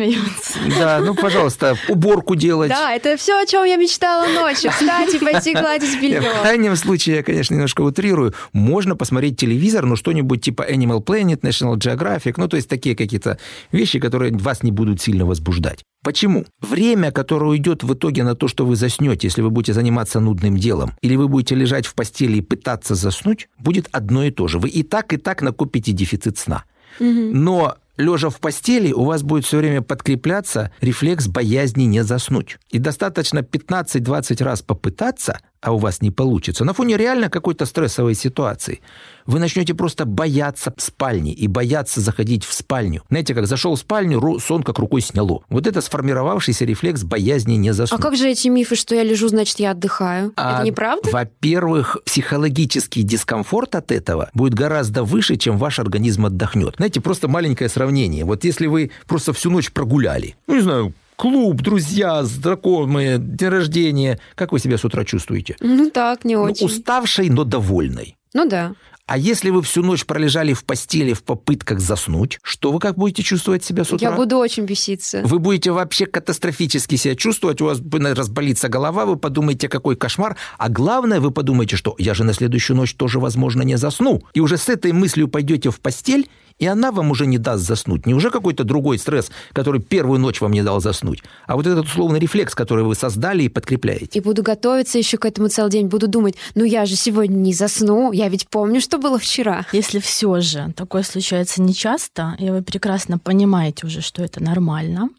Да, 0.78 1.00
ну, 1.00 1.14
пожалуйста, 1.14 1.76
уборку 1.88 2.34
делать. 2.34 2.70
Да, 2.70 2.94
это 2.94 3.16
все, 3.16 3.40
о 3.40 3.46
чем 3.46 3.64
я 3.64 3.76
мечтала 3.76 4.26
ночью. 4.26 4.72
Встать 4.72 5.14
и 5.14 5.18
пойти 5.18 5.52
гладить 5.54 6.00
белье. 6.00 6.20
В 6.20 6.40
крайнем 6.40 6.74
случае, 6.74 7.16
я, 7.16 7.22
конечно, 7.22 7.54
немножко 7.54 7.82
утрирую, 7.82 8.34
можно 8.52 8.96
посмотреть 8.96 9.36
телевизор, 9.36 9.84
ну, 9.84 9.96
что-нибудь 9.96 10.40
типа 10.40 10.66
Animal 10.68 11.04
Planet, 11.04 11.40
National 11.42 11.76
Geographic, 11.76 12.34
ну, 12.38 12.48
то 12.48 12.56
есть 12.56 12.68
такие 12.68 12.96
какие-то 12.96 13.38
вещи, 13.70 14.00
которые 14.00 14.34
вас 14.36 14.62
не 14.62 14.72
будут 14.72 15.00
сильно 15.02 15.26
возбуждать. 15.26 15.84
Почему? 16.02 16.46
Время, 16.60 17.10
которое 17.10 17.50
уйдет 17.50 17.82
в 17.82 17.92
итоге 17.92 18.24
на 18.24 18.34
то, 18.34 18.48
что 18.48 18.64
вы 18.64 18.76
заснете, 18.76 19.26
если 19.26 19.42
вы 19.42 19.50
будете 19.50 19.74
заниматься 19.74 20.20
нудным 20.20 20.56
делом, 20.56 20.92
или 21.02 21.16
вы 21.16 21.28
будете 21.28 21.54
лежать 21.54 21.86
в 21.86 21.94
постели 21.94 22.38
и 22.38 22.40
пытаться 22.40 22.94
заснуть, 22.94 23.48
будет 23.58 23.88
одно 23.92 24.24
и 24.24 24.30
то 24.30 24.48
же. 24.48 24.58
Вы 24.58 24.70
и 24.70 24.82
так, 24.82 25.12
и 25.12 25.18
так 25.18 25.42
накопите 25.42 25.92
дефицит 25.92 26.38
сна. 26.38 26.64
Но 27.00 27.76
лежа 27.98 28.30
в 28.30 28.40
постели, 28.40 28.92
у 28.92 29.04
вас 29.04 29.22
будет 29.22 29.44
все 29.44 29.58
время 29.58 29.82
подкрепляться 29.82 30.72
рефлекс 30.80 31.26
боязни 31.26 31.84
не 31.84 32.02
заснуть. 32.02 32.58
И 32.70 32.78
достаточно 32.78 33.40
15-20 33.40 34.42
раз 34.44 34.62
попытаться, 34.62 35.40
а 35.60 35.72
у 35.72 35.78
вас 35.78 36.00
не 36.00 36.10
получится, 36.10 36.64
на 36.64 36.72
фоне 36.72 36.96
реально 36.96 37.28
какой-то 37.30 37.66
стрессовой 37.66 38.14
ситуации, 38.14 38.80
вы 39.26 39.40
начнете 39.40 39.74
просто 39.74 40.06
бояться 40.06 40.72
спальни 40.78 41.32
и 41.32 41.48
бояться 41.48 42.00
заходить 42.00 42.44
в 42.44 42.52
спальню. 42.52 43.02
Знаете, 43.10 43.34
как 43.34 43.46
зашел 43.46 43.74
в 43.74 43.78
спальню, 43.78 44.38
сон 44.40 44.62
как 44.62 44.78
рукой 44.78 45.00
сняло. 45.00 45.42
Вот 45.48 45.66
это 45.66 45.80
сформировавшийся 45.80 46.64
рефлекс 46.64 47.02
боязни 47.02 47.54
не 47.54 47.72
заснуть. 47.72 48.00
А 48.00 48.02
как 48.02 48.16
же 48.16 48.28
эти 48.28 48.48
мифы, 48.48 48.76
что 48.76 48.94
я 48.94 49.02
лежу, 49.02 49.28
значит, 49.28 49.58
я 49.58 49.72
отдыхаю? 49.72 50.32
А, 50.36 50.56
это 50.56 50.66
неправда? 50.66 51.10
Во-первых, 51.10 51.98
психологический 52.04 53.02
дискомфорт 53.02 53.74
от 53.74 53.92
этого 53.92 54.30
будет 54.32 54.54
гораздо 54.54 55.04
выше, 55.04 55.36
чем 55.36 55.58
ваш 55.58 55.78
организм 55.78 56.26
отдохнет. 56.26 56.76
Знаете, 56.76 57.00
просто 57.00 57.28
маленькое 57.28 57.68
сравнение. 57.68 58.24
Вот 58.24 58.44
если 58.44 58.66
вы 58.66 58.90
просто 59.06 59.32
всю 59.32 59.50
ночь 59.50 59.70
прогуляли, 59.72 60.36
ну, 60.46 60.54
не 60.54 60.62
знаю, 60.62 60.94
клуб, 61.18 61.60
друзья, 61.60 62.22
знакомые, 62.22 63.18
день 63.18 63.48
рождения. 63.48 64.20
Как 64.36 64.52
вы 64.52 64.60
себя 64.60 64.78
с 64.78 64.84
утра 64.84 65.04
чувствуете? 65.04 65.56
Ну 65.60 65.90
так, 65.90 66.24
не 66.24 66.36
ну, 66.36 66.42
очень. 66.42 66.66
Ну, 66.66 66.72
уставшей, 66.72 67.28
но 67.28 67.44
довольной. 67.44 68.16
Ну 68.32 68.48
да. 68.48 68.74
А 69.06 69.16
если 69.16 69.48
вы 69.48 69.62
всю 69.62 69.82
ночь 69.82 70.04
пролежали 70.04 70.52
в 70.52 70.64
постели 70.64 71.14
в 71.14 71.22
попытках 71.24 71.80
заснуть, 71.80 72.38
что 72.42 72.70
вы 72.70 72.78
как 72.78 72.96
будете 72.96 73.22
чувствовать 73.22 73.64
себя 73.64 73.84
с 73.84 73.90
утра? 73.90 74.10
Я 74.10 74.14
буду 74.14 74.36
очень 74.36 74.64
беситься. 74.64 75.22
Вы 75.24 75.38
будете 75.38 75.72
вообще 75.72 76.04
катастрофически 76.04 76.96
себя 76.96 77.16
чувствовать, 77.16 77.62
у 77.62 77.64
вас 77.64 77.80
разболится 77.80 78.68
голова, 78.68 79.06
вы 79.06 79.16
подумаете, 79.16 79.68
какой 79.68 79.96
кошмар, 79.96 80.36
а 80.58 80.68
главное, 80.68 81.20
вы 81.20 81.30
подумаете, 81.30 81.76
что 81.76 81.94
я 81.98 82.12
же 82.12 82.22
на 82.22 82.34
следующую 82.34 82.76
ночь 82.76 82.94
тоже, 82.94 83.18
возможно, 83.18 83.62
не 83.62 83.78
засну. 83.78 84.22
И 84.34 84.40
уже 84.40 84.58
с 84.58 84.68
этой 84.68 84.92
мыслью 84.92 85.26
пойдете 85.28 85.70
в 85.70 85.80
постель 85.80 86.28
и 86.58 86.66
она 86.66 86.92
вам 86.92 87.10
уже 87.10 87.26
не 87.26 87.38
даст 87.38 87.64
заснуть. 87.64 88.06
Не 88.06 88.14
уже 88.14 88.30
какой-то 88.30 88.64
другой 88.64 88.98
стресс, 88.98 89.30
который 89.52 89.80
первую 89.80 90.20
ночь 90.20 90.40
вам 90.40 90.52
не 90.52 90.62
дал 90.62 90.80
заснуть, 90.80 91.22
а 91.46 91.56
вот 91.56 91.66
этот 91.66 91.86
условный 91.86 92.18
рефлекс, 92.18 92.54
который 92.54 92.84
вы 92.84 92.94
создали 92.94 93.44
и 93.44 93.48
подкрепляете. 93.48 94.18
И 94.18 94.20
буду 94.20 94.42
готовиться 94.42 94.98
еще 94.98 95.18
к 95.18 95.24
этому 95.24 95.48
целый 95.48 95.70
день, 95.70 95.86
буду 95.86 96.08
думать, 96.08 96.34
ну 96.54 96.64
я 96.64 96.86
же 96.86 96.96
сегодня 96.96 97.36
не 97.36 97.52
засну, 97.52 98.12
я 98.12 98.28
ведь 98.28 98.48
помню, 98.48 98.80
что 98.80 98.98
было 98.98 99.18
вчера. 99.18 99.66
Если 99.72 99.98
все 99.98 100.40
же 100.40 100.72
такое 100.76 101.02
случается 101.02 101.62
нечасто, 101.62 102.36
и 102.38 102.50
вы 102.50 102.62
прекрасно 102.62 103.18
понимаете 103.18 103.86
уже, 103.86 104.00
что 104.00 104.22
это 104.22 104.42
нормально, 104.42 105.10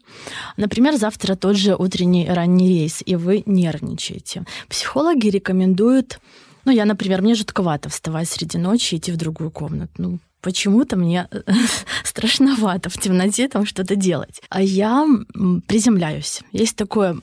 например, 0.56 0.96
завтра 0.96 1.34
тот 1.36 1.56
же 1.56 1.74
утренний 1.74 2.28
ранний 2.28 2.68
рейс, 2.68 3.02
и 3.04 3.16
вы 3.16 3.42
нервничаете, 3.46 4.44
психологи 4.68 5.28
рекомендуют 5.28 6.20
ну, 6.66 6.72
я, 6.72 6.84
например, 6.84 7.22
мне 7.22 7.34
жутковато 7.34 7.88
вставать 7.88 8.28
среди 8.28 8.58
ночи 8.58 8.94
и 8.94 8.98
идти 8.98 9.12
в 9.12 9.16
другую 9.16 9.50
комнату. 9.50 9.92
Ну, 9.96 10.18
почему-то 10.40 10.96
мне 10.96 11.28
страшновато 12.04 12.90
в 12.90 12.98
темноте 12.98 13.48
там 13.48 13.66
что-то 13.66 13.96
делать. 13.96 14.42
А 14.48 14.62
я 14.62 15.06
приземляюсь. 15.66 16.40
Есть 16.52 16.76
такое 16.76 17.18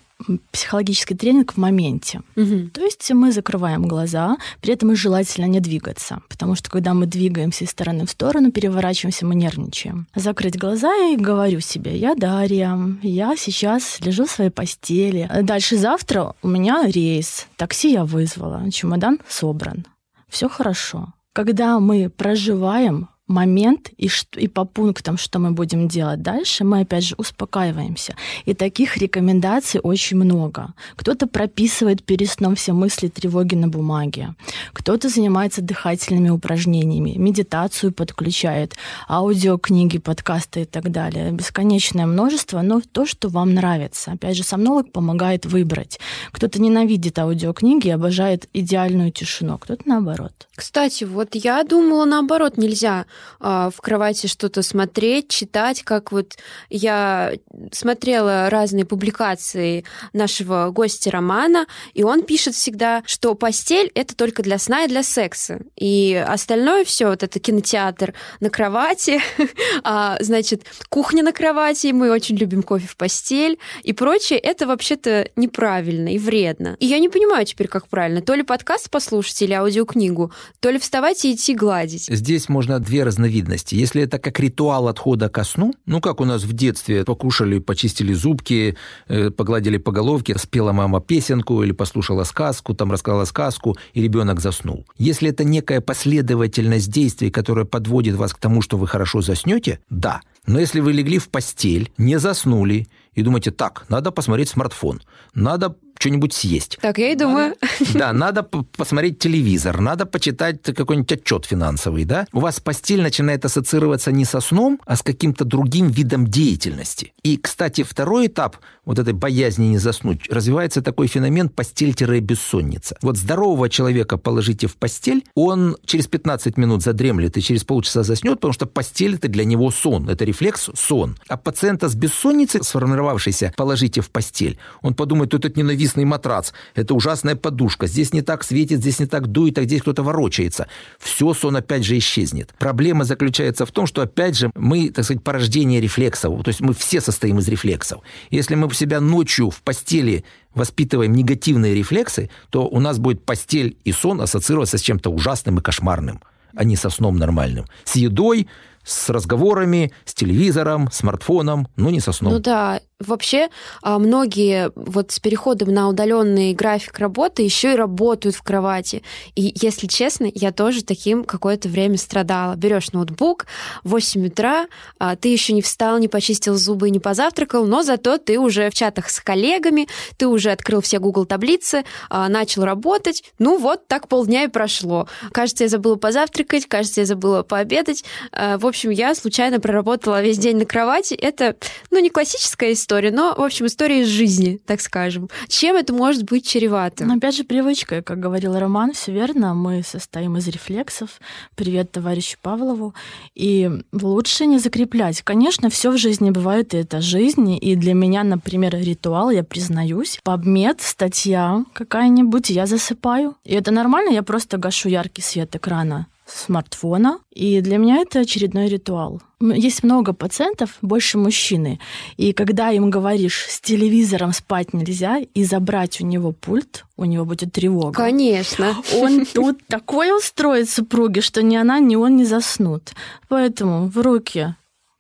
психологический 0.52 1.16
тренинг 1.16 1.54
в 1.54 1.58
моменте. 1.58 2.22
Угу. 2.36 2.70
То 2.74 2.82
есть 2.82 3.12
мы 3.12 3.32
закрываем 3.32 3.88
глаза, 3.88 4.38
при 4.62 4.74
этом 4.74 4.92
и 4.92 4.96
желательно 4.96 5.46
не 5.46 5.60
двигаться, 5.60 6.22
потому 6.30 6.56
что 6.56 6.70
когда 6.70 6.94
мы 6.94 7.06
двигаемся 7.06 7.66
из 7.66 7.70
стороны 7.70 8.06
в 8.06 8.10
сторону, 8.10 8.52
переворачиваемся, 8.52 9.26
мы 9.26 9.36
нервничаем. 9.36 10.08
Закрыть 10.16 10.58
глаза 10.58 10.94
и 11.12 11.16
говорю 11.16 11.60
себе, 11.60 11.96
я 11.96 12.16
Дарья, 12.16 12.78
я 13.04 13.36
сейчас 13.38 14.00
лежу 14.02 14.26
в 14.26 14.32
своей 14.32 14.50
постели. 14.50 15.30
Дальше 15.44 15.78
завтра 15.78 16.34
у 16.42 16.48
меня 16.48 16.84
рейс, 16.86 17.48
такси 17.56 17.94
я 17.94 18.04
вызвала, 18.04 18.72
чемодан 18.72 19.20
собран. 19.28 19.86
Все 20.30 20.50
хорошо. 20.50 21.14
Когда 21.38 21.80
мы 21.80 22.10
проживаем 22.10 23.10
момент 23.28 23.92
и, 23.98 24.10
и 24.36 24.48
по 24.48 24.66
пунктам, 24.66 25.18
что 25.18 25.40
мы 25.40 25.52
будем 25.52 25.88
делать 25.88 26.22
дальше, 26.22 26.64
мы 26.64 26.82
опять 26.82 27.04
же 27.04 27.16
успокаиваемся. 27.18 28.16
И 28.46 28.54
таких 28.54 28.98
рекомендаций 28.98 29.80
очень 29.82 30.18
много. 30.18 30.74
Кто-то 30.96 31.28
прописывает 31.28 32.04
перед 32.04 32.30
сном 32.30 32.56
все 32.56 32.74
мысли, 32.74 33.08
тревоги 33.10 33.56
на 33.56 33.68
бумаге. 33.68 34.36
Кто-то 34.74 35.10
занимается 35.10 35.62
дыхательными 35.62 36.30
упражнениями, 36.30 37.16
медитацию 37.18 37.92
подключает, 37.92 38.76
аудиокниги, 39.10 39.98
подкасты 39.98 40.62
и 40.62 40.66
так 40.66 40.92
далее. 40.92 41.32
Бесконечное 41.32 42.06
множество, 42.06 42.62
но 42.62 42.82
то, 42.92 43.06
что 43.06 43.28
вам 43.30 43.54
нравится. 43.54 44.12
Опять 44.12 44.38
же, 44.38 44.44
сомнолог 44.44 44.92
помогает 44.92 45.46
выбрать. 45.46 46.00
Кто-то 46.32 46.62
ненавидит 46.62 47.20
аудиокниги, 47.20 47.90
обожает 47.90 48.48
идеальную 48.54 49.12
тишину, 49.12 49.58
кто-то 49.58 49.82
наоборот. 49.86 50.48
Кстати, 50.56 51.04
вот 51.04 51.36
я 51.36 51.64
думала 51.64 52.06
наоборот, 52.06 52.58
нельзя 52.58 53.06
в 53.40 53.74
кровати 53.82 54.28
что-то 54.28 54.62
смотреть, 54.62 55.30
читать, 55.30 55.84
как 55.84 56.12
вот 56.12 56.36
я 56.70 57.34
смотрела 57.72 58.50
разные 58.50 58.86
публикации 58.86 59.84
нашего 60.14 60.70
гостя 60.72 61.12
Романа, 61.12 61.68
и 61.94 62.04
он 62.04 62.24
пишет 62.24 62.56
всегда, 62.56 63.04
что 63.06 63.36
постель 63.36 63.92
это 63.96 64.16
только 64.16 64.44
для 64.44 64.58
сна 64.58 64.84
и 64.84 64.88
для 64.88 65.04
секса, 65.04 65.60
и 65.76 66.14
остальное 66.28 66.86
все 66.86 67.08
вот 67.08 67.24
это 67.24 67.40
кинотеатр 67.40 68.14
на 68.40 68.50
кровати, 68.50 69.22
а, 69.84 70.18
значит 70.22 70.64
кухня 70.90 71.24
на 71.24 71.32
кровати, 71.32 71.88
мы 71.88 72.12
очень 72.12 72.36
любим 72.36 72.64
кофе 72.64 72.88
в 72.88 72.96
постель 72.98 73.60
и 73.84 73.94
прочее, 73.94 74.40
это 74.40 74.68
вообще-то 74.68 75.30
неправильно 75.36 76.14
и 76.14 76.20
вредно. 76.20 76.76
И 76.80 76.86
я 76.86 77.00
не 77.00 77.10
понимаю 77.10 77.46
теперь, 77.46 77.68
как 77.68 77.88
правильно, 77.88 78.22
то 78.22 78.34
ли 78.34 78.44
подкаст 78.44 78.90
послушать 78.90 79.42
или 79.42 79.54
аудиокнигу, 79.54 80.32
то 80.60 80.70
ли 80.70 80.80
вставать 80.80 81.24
и 81.26 81.34
идти 81.34 81.54
гладить. 81.54 82.06
Здесь 82.06 82.50
можно 82.50 82.80
две 82.80 83.04
разновидности. 83.08 83.76
Если 83.76 84.04
это 84.04 84.20
как 84.20 84.40
ритуал 84.40 84.88
отхода 84.88 85.30
ко 85.30 85.44
сну, 85.44 85.74
ну, 85.86 86.02
как 86.02 86.22
у 86.22 86.26
нас 86.26 86.44
в 86.44 86.54
детстве, 86.54 87.04
покушали, 87.04 87.60
почистили 87.60 88.14
зубки, 88.14 88.76
э, 89.08 89.30
погладили 89.32 89.78
по 89.78 89.92
головке, 89.92 90.38
спела 90.38 90.74
мама 90.74 91.02
песенку 91.02 91.64
или 91.64 91.72
послушала 91.72 92.26
сказку, 92.26 92.74
там 92.74 92.92
рассказала 92.92 93.26
сказку, 93.26 93.76
и 93.94 94.02
ребенок 94.02 94.40
заснул. 94.40 94.86
Если 95.00 95.30
это 95.30 95.44
некая 95.44 95.82
последовательность 95.82 96.92
действий, 96.92 97.32
которая 97.32 97.66
подводит 97.66 98.16
вас 98.16 98.34
к 98.34 98.40
тому, 98.40 98.62
что 98.62 98.78
вы 98.78 98.88
хорошо 98.88 99.22
заснете, 99.22 99.80
да. 99.90 100.22
Но 100.46 100.60
если 100.60 100.80
вы 100.80 100.94
легли 100.94 101.18
в 101.18 101.30
постель, 101.30 101.92
не 101.98 102.20
заснули, 102.20 102.88
и 103.14 103.24
думаете, 103.24 103.52
так, 103.52 103.86
надо 103.90 104.12
посмотреть 104.12 104.50
смартфон, 104.50 105.02
надо 105.34 105.76
что-нибудь 106.00 106.34
съесть. 106.34 106.78
Так, 106.82 106.98
я 106.98 107.12
и 107.12 107.16
думаю. 107.16 107.56
Да, 107.94 108.14
надо 108.14 108.44
посмотреть 108.44 109.20
телевизор, 109.20 109.80
надо 109.82 110.06
почитать 110.06 110.62
какой-нибудь 110.62 111.12
отчет 111.12 111.46
финансовый, 111.46 112.06
да? 112.06 112.28
У 112.34 112.40
вас 112.40 112.60
постель 112.60 113.02
начинает 113.02 113.46
ассоциироваться 113.46 114.12
не 114.12 114.26
со 114.26 114.40
сном, 114.40 114.80
а 114.86 114.96
с 114.96 115.04
каким-то 115.04 115.46
другим 115.46 115.90
видом 115.90 116.28
деятельности. 116.28 117.14
И, 117.24 117.38
кстати, 117.38 117.84
второй 117.84 118.28
этап 118.28 118.58
вот 118.86 119.00
этой 119.00 119.14
боязни 119.14 119.66
не 119.66 119.78
заснуть 119.78 120.30
развивается 120.30 120.82
такой 120.82 121.08
феномен 121.08 121.50
постель-бессонница. 121.50 122.98
Вот 123.02 123.18
здорового 123.18 123.70
человека 123.70 124.18
положите 124.18 124.68
в 124.68 124.78
постель, 124.78 125.24
он 125.36 125.76
через 125.86 126.08
15 126.08 126.58
минут 126.58 126.84
задремлет 126.84 127.38
и 127.38 127.42
через 127.42 127.64
полчаса 127.64 128.04
заснет, 128.04 128.36
потому 128.36 128.54
что 128.54 128.66
постель 128.66 129.16
это 129.16 129.28
для 129.28 129.46
него 129.46 129.72
сон, 129.72 130.10
это 130.10 130.26
рефлекс 130.26 130.70
сон. 130.76 131.18
А 131.28 131.38
пациента 131.38 131.90
с 131.90 131.96
бессонницей, 131.96 132.64
сформировавшийся, 132.64 133.54
положите 133.58 134.02
в 134.02 134.10
постель, 134.10 134.58
он 134.82 134.94
подумает, 134.94 135.32
что 135.32 135.38
это 135.38 135.60
ненавистный 135.60 135.87
ненавистный 135.88 136.06
матрац, 136.06 136.52
это 136.76 136.94
ужасная 136.94 137.36
подушка, 137.36 137.88
здесь 137.88 138.14
не 138.14 138.22
так 138.22 138.44
светит, 138.44 138.80
здесь 138.80 139.00
не 139.00 139.06
так 139.06 139.28
дует, 139.28 139.58
а 139.58 139.64
здесь 139.64 139.82
кто-то 139.82 140.04
ворочается. 140.04 140.68
Все, 141.00 141.34
сон 141.34 141.56
опять 141.56 141.86
же 141.86 141.98
исчезнет. 141.98 142.54
Проблема 142.60 143.06
заключается 143.06 143.66
в 143.66 143.72
том, 143.72 143.88
что 143.88 144.02
опять 144.02 144.38
же 144.38 144.52
мы, 144.56 144.90
так 144.90 145.06
сказать, 145.06 145.24
порождение 145.24 145.82
рефлексов, 145.82 146.44
то 146.44 146.50
есть 146.50 146.62
мы 146.62 146.74
все 146.74 147.02
состоим 147.02 147.40
из 147.40 147.48
рефлексов. 147.48 148.02
Если 148.30 148.56
мы 148.56 148.74
себя 148.74 149.00
ночью 149.00 149.50
в 149.50 149.62
постели 149.62 150.24
воспитываем 150.54 151.14
негативные 151.14 151.76
рефлексы, 151.76 152.30
то 152.50 152.68
у 152.68 152.80
нас 152.80 153.00
будет 153.00 153.24
постель 153.24 153.78
и 153.86 153.92
сон 153.92 154.22
ассоциироваться 154.22 154.78
с 154.78 154.82
чем-то 154.82 155.10
ужасным 155.10 155.60
и 155.60 155.62
кошмарным, 155.62 156.22
а 156.56 156.64
не 156.64 156.76
со 156.76 156.90
сном 156.90 157.18
нормальным. 157.18 157.66
С 157.86 157.96
едой, 157.96 158.48
с 158.84 159.10
разговорами, 159.10 159.92
с 160.06 160.14
телевизором, 160.14 160.90
смартфоном, 160.92 161.68
но 161.76 161.90
не 161.90 162.00
со 162.00 162.12
сном. 162.12 162.34
Ну 162.34 162.40
да, 162.40 162.80
Вообще, 163.00 163.50
а, 163.84 164.00
многие 164.00 164.72
вот 164.74 165.12
с 165.12 165.20
переходом 165.20 165.72
на 165.72 165.88
удаленный 165.88 166.54
график 166.56 166.98
работы 166.98 167.44
еще 167.44 167.74
и 167.74 167.76
работают 167.76 168.36
в 168.36 168.42
кровати. 168.42 169.04
И, 169.36 169.54
если 169.62 169.86
честно, 169.86 170.28
я 170.34 170.52
тоже 170.52 170.84
таким 170.84 171.24
какое-то 171.24 171.70
время 171.70 172.00
страдала. 172.00 172.56
Берешь 172.56 172.94
ноутбук, 172.94 173.46
8 173.84 174.26
утра, 174.26 174.66
а, 174.98 175.16
ты 175.16 175.28
еще 175.28 175.54
не 175.54 175.62
встал, 175.62 176.00
не 176.00 176.08
почистил 176.08 176.56
зубы, 176.56 176.90
не 176.90 176.98
позавтракал, 176.98 177.68
но 177.68 177.84
зато 177.84 178.18
ты 178.18 178.40
уже 178.40 178.72
в 178.72 178.74
чатах 178.74 179.12
с 179.12 179.20
коллегами, 179.20 179.88
ты 180.18 180.26
уже 180.26 180.50
открыл 180.50 180.82
все 180.82 180.98
Google 180.98 181.26
таблицы, 181.26 181.86
а, 182.10 182.28
начал 182.30 182.64
работать. 182.64 183.24
Ну 183.38 183.60
вот, 183.60 183.88
так 183.88 184.08
полдня 184.08 184.46
и 184.46 184.48
прошло. 184.48 185.08
Кажется, 185.34 185.66
я 185.66 185.70
забыла 185.70 185.98
позавтракать, 185.98 186.66
кажется, 186.66 187.02
я 187.02 187.06
забыла 187.06 187.44
пообедать. 187.44 188.04
В 188.32 188.66
общем, 188.66 188.90
я 188.90 189.14
случайно 189.14 189.60
проработала 189.60 190.20
весь 190.24 190.40
день 190.40 190.58
на 190.58 190.66
кровати. 190.66 191.14
Это, 191.14 191.56
ну, 191.92 192.00
не 192.00 192.10
классическая 192.10 192.74
история, 192.74 192.87
история, 192.88 193.12
но, 193.12 193.36
в 193.36 193.42
общем, 193.42 193.66
история 193.66 194.04
из 194.04 194.08
жизни, 194.08 194.62
так 194.66 194.80
скажем. 194.80 195.30
Чем 195.50 195.76
это 195.76 195.94
может 195.94 196.24
быть 196.24 196.48
чревато? 196.48 197.04
Но 197.04 197.16
опять 197.16 197.36
же, 197.36 197.44
привычка, 197.44 198.02
как 198.02 198.18
говорил 198.18 198.58
Роман, 198.58 198.94
все 198.94 199.12
верно, 199.12 199.54
мы 199.54 199.84
состоим 199.84 200.38
из 200.38 200.48
рефлексов. 200.48 201.20
Привет 201.56 201.92
товарищу 201.92 202.38
Павлову. 202.42 202.96
И 203.36 203.70
лучше 203.92 204.46
не 204.46 204.58
закреплять. 204.58 205.22
Конечно, 205.22 205.70
все 205.70 205.92
в 205.92 205.98
жизни 205.98 206.30
бывает, 206.30 206.74
и 206.74 206.78
это 206.78 207.02
жизнь. 207.02 207.58
И 207.62 207.76
для 207.76 207.94
меня, 207.94 208.24
например, 208.24 208.74
ритуал, 208.78 209.32
я 209.32 209.44
признаюсь, 209.44 210.22
побмет, 210.24 210.80
статья 210.80 211.66
какая-нибудь, 211.74 212.50
я 212.50 212.68
засыпаю. 212.68 213.36
И 213.44 213.54
это 213.54 213.72
нормально, 213.72 214.14
я 214.14 214.24
просто 214.24 214.58
гашу 214.58 214.88
яркий 214.88 215.22
свет 215.22 215.54
экрана 215.54 216.08
смартфона. 216.28 217.20
И 217.32 217.62
для 217.62 217.78
меня 217.78 217.98
это 217.98 218.20
очередной 218.20 218.68
ритуал. 218.68 219.22
Есть 219.40 219.84
много 219.84 220.14
пациентов, 220.14 220.78
больше 220.82 221.18
мужчины. 221.18 221.80
И 222.18 222.34
когда 222.34 222.72
им 222.72 222.90
говоришь, 222.90 223.46
с 223.48 223.62
телевизором 223.62 224.34
спать 224.34 224.74
нельзя, 224.74 225.20
и 225.20 225.44
забрать 225.44 226.02
у 226.02 226.06
него 226.06 226.32
пульт, 226.32 226.86
у 226.98 227.06
него 227.06 227.26
будет 227.26 227.54
тревога. 227.54 227.94
Конечно. 227.94 228.76
Он 228.96 229.26
тут 229.26 229.66
такое 229.68 230.14
устроит 230.16 230.70
супруге, 230.70 231.22
что 231.22 231.42
ни 231.42 231.56
она, 231.56 231.80
ни 231.80 231.96
он 231.96 232.18
не 232.18 232.26
заснут. 232.26 232.94
Поэтому 233.30 233.88
в 233.88 233.98
руки 233.98 234.56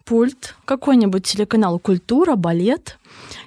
пульт, 0.05 0.55
какой-нибудь 0.65 1.25
телеканал 1.25 1.79
«Культура», 1.79 2.35
«Балет». 2.35 2.97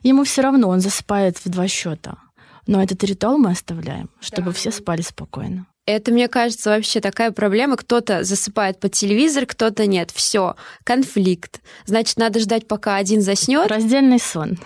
Ему 0.02 0.24
все 0.24 0.42
равно, 0.42 0.68
он 0.68 0.80
засыпает 0.80 1.38
в 1.38 1.48
два 1.48 1.68
счета. 1.68 2.18
Но 2.66 2.82
этот 2.82 3.02
ритуал 3.04 3.38
мы 3.38 3.50
оставляем, 3.50 4.10
чтобы 4.20 4.48
да. 4.48 4.52
все 4.52 4.70
спали 4.70 5.00
спокойно. 5.00 5.66
Это, 5.86 6.12
мне 6.12 6.28
кажется, 6.28 6.70
вообще 6.70 7.00
такая 7.00 7.32
проблема. 7.32 7.76
Кто-то 7.76 8.22
засыпает 8.22 8.78
под 8.78 8.92
телевизор, 8.92 9.46
кто-то 9.46 9.86
нет. 9.86 10.10
Все, 10.10 10.56
конфликт. 10.84 11.60
Значит, 11.86 12.16
надо 12.16 12.38
ждать, 12.38 12.68
пока 12.68 12.96
один 12.96 13.22
заснет. 13.22 13.68
Раздельный 13.68 14.20
сон. 14.20 14.58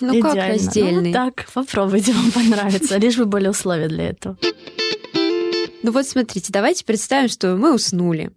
Ну 0.00 0.18
Идеально. 0.18 0.34
как 0.34 0.48
раздельный? 0.48 1.08
Ну, 1.08 1.12
так, 1.12 1.46
попробуйте, 1.52 2.12
вам 2.14 2.32
понравится. 2.32 2.96
Лишь 2.96 3.16
бы 3.16 3.26
были 3.26 3.48
условия 3.48 3.88
для 3.88 4.10
этого. 4.10 4.36
Ну 5.82 5.92
вот 5.92 6.06
смотрите, 6.06 6.52
давайте 6.52 6.84
представим, 6.84 7.28
что 7.28 7.56
мы 7.56 7.74
уснули. 7.74 8.30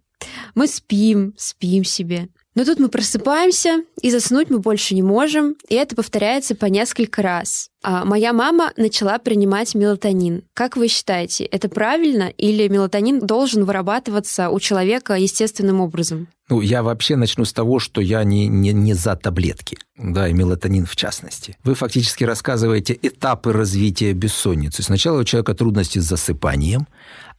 Мы 0.54 0.66
спим, 0.68 1.34
спим 1.36 1.84
себе. 1.84 2.28
Но 2.54 2.64
тут 2.64 2.78
мы 2.78 2.88
просыпаемся, 2.88 3.82
и 4.02 4.10
заснуть 4.10 4.50
мы 4.50 4.58
больше 4.58 4.94
не 4.94 5.02
можем, 5.02 5.56
и 5.68 5.74
это 5.74 5.96
повторяется 5.96 6.54
по 6.54 6.66
несколько 6.66 7.22
раз. 7.22 7.70
А 7.82 8.04
моя 8.04 8.32
мама 8.32 8.72
начала 8.76 9.18
принимать 9.18 9.74
мелатонин. 9.74 10.42
Как 10.52 10.76
вы 10.76 10.88
считаете, 10.88 11.44
это 11.44 11.68
правильно 11.68 12.28
или 12.36 12.68
мелатонин 12.68 13.20
должен 13.20 13.64
вырабатываться 13.64 14.50
у 14.50 14.60
человека 14.60 15.14
естественным 15.14 15.80
образом? 15.80 16.28
Ну, 16.48 16.60
я 16.60 16.82
вообще 16.82 17.16
начну 17.16 17.46
с 17.46 17.52
того, 17.54 17.78
что 17.78 18.02
я 18.02 18.22
не, 18.24 18.46
не, 18.46 18.72
не 18.72 18.92
за 18.92 19.16
таблетки, 19.16 19.78
да, 19.96 20.28
и 20.28 20.34
мелатонин 20.34 20.84
в 20.84 20.94
частности. 20.94 21.56
Вы 21.64 21.74
фактически 21.74 22.24
рассказываете 22.24 22.98
этапы 23.00 23.52
развития 23.52 24.12
бессонницы. 24.12 24.82
Сначала 24.82 25.20
у 25.20 25.24
человека 25.24 25.54
трудности 25.54 25.98
с 25.98 26.04
засыпанием, 26.04 26.86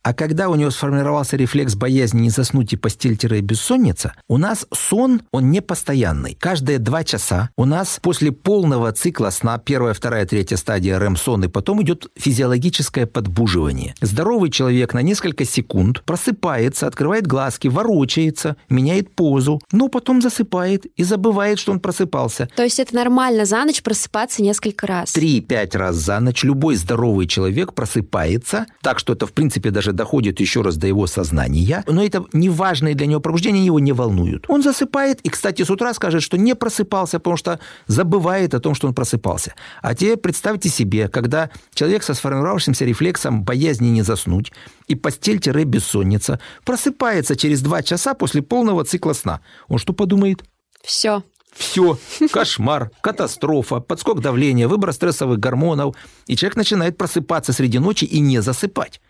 а 0.03 0.13
когда 0.13 0.49
у 0.49 0.55
него 0.55 0.69
сформировался 0.69 1.37
рефлекс 1.37 1.75
боязни 1.75 2.23
не 2.23 2.29
заснуть 2.29 2.73
и 2.73 2.75
постель-бессонница, 2.75 4.13
у 4.27 4.37
нас 4.37 4.67
сон, 4.73 5.21
он 5.31 5.49
не 5.49 5.61
постоянный. 5.61 6.35
Каждые 6.39 6.77
два 6.79 7.05
часа 7.05 7.49
у 7.55 7.63
нас 7.63 7.99
после 8.01 8.33
полного 8.33 8.91
цикла 8.91 9.29
сна, 9.29 9.57
первая, 9.57 9.93
вторая, 9.93 10.25
третья 10.25 10.57
стадия 10.57 10.99
РЭМ-сон, 10.99 11.45
и 11.45 11.47
потом 11.47 11.81
идет 11.81 12.07
физиологическое 12.17 13.05
подбуживание. 13.05 13.95
Здоровый 14.01 14.49
человек 14.51 14.93
на 14.93 15.01
несколько 15.01 15.45
секунд 15.45 16.03
просыпается, 16.03 16.85
открывает 16.85 17.25
глазки, 17.25 17.69
ворочается, 17.69 18.57
меняет 18.69 19.15
позу, 19.15 19.61
но 19.71 19.87
потом 19.87 20.21
засыпает 20.21 20.85
и 20.85 21.03
забывает, 21.03 21.59
что 21.59 21.71
он 21.71 21.79
просыпался. 21.79 22.49
То 22.55 22.63
есть 22.63 22.79
это 22.79 22.93
нормально 22.93 23.45
за 23.45 23.63
ночь 23.63 23.81
просыпаться 23.81 24.43
несколько 24.43 24.85
раз? 24.85 25.13
Три-пять 25.13 25.75
раз 25.75 25.95
за 25.95 26.19
ночь 26.19 26.43
любой 26.43 26.75
здоровый 26.75 27.25
человек 27.25 27.73
просыпается, 27.73 28.65
так 28.81 28.99
что 28.99 29.13
это, 29.13 29.27
в 29.27 29.31
принципе, 29.31 29.71
даже 29.71 29.92
доходит 29.93 30.39
еще 30.39 30.61
раз 30.61 30.77
до 30.77 30.87
его 30.87 31.07
сознания, 31.07 31.83
но 31.87 32.03
это 32.03 32.25
неважное 32.33 32.93
для 32.93 33.07
него 33.07 33.21
пробуждение 33.21 33.65
его 33.65 33.79
не 33.79 33.91
волнует. 33.91 34.45
Он 34.49 34.61
засыпает 34.61 35.21
и, 35.21 35.29
кстати, 35.29 35.63
с 35.63 35.69
утра 35.69 35.93
скажет, 35.93 36.21
что 36.23 36.37
не 36.37 36.55
просыпался, 36.55 37.19
потому 37.19 37.37
что 37.37 37.59
забывает 37.87 38.53
о 38.53 38.59
том, 38.59 38.75
что 38.75 38.87
он 38.87 38.93
просыпался. 38.93 39.55
А 39.81 39.95
теперь 39.95 40.17
представьте 40.17 40.69
себе, 40.69 41.07
когда 41.07 41.49
человек 41.73 42.03
со 42.03 42.13
сформировавшимся 42.13 42.85
рефлексом 42.85 43.43
боязни 43.43 43.87
не 43.87 44.01
заснуть 44.01 44.51
и 44.87 44.95
постель-бессонница 44.95 46.39
просыпается 46.65 47.35
через 47.35 47.61
два 47.61 47.83
часа 47.83 48.13
после 48.13 48.41
полного 48.41 48.83
цикла 48.83 49.13
сна. 49.13 49.41
Он 49.67 49.77
что 49.77 49.93
подумает? 49.93 50.43
Все, 50.83 51.23
все, 51.55 51.97
кошмар, 52.31 52.91
катастрофа, 53.01 53.79
подскок 53.79 54.21
давления, 54.21 54.67
выбор 54.67 54.91
стрессовых 54.93 55.39
гормонов. 55.39 55.95
И 56.27 56.35
человек 56.35 56.55
начинает 56.55 56.97
просыпаться 56.97 57.53
среди 57.53 57.79
ночи 57.79 58.05
и 58.05 58.19
не 58.19 58.41
засыпать. 58.41 59.01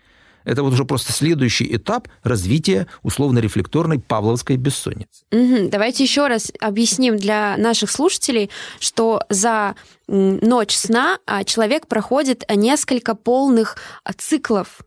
Это 0.44 0.62
вот 0.62 0.72
уже 0.72 0.84
просто 0.84 1.12
следующий 1.12 1.76
этап 1.76 2.08
развития 2.22 2.86
условно-рефлекторной 3.02 3.98
павловской 3.98 4.56
бессонницы. 4.56 5.24
Угу. 5.32 5.68
Давайте 5.70 6.04
еще 6.04 6.26
раз 6.26 6.52
объясним 6.60 7.16
для 7.16 7.56
наших 7.56 7.90
слушателей, 7.90 8.50
что 8.78 9.22
за 9.28 9.74
ночь 10.06 10.74
сна 10.74 11.18
а, 11.26 11.44
человек 11.44 11.86
проходит 11.86 12.44
несколько 12.54 13.14
полных 13.14 13.76
а, 14.04 14.12
циклов 14.12 14.80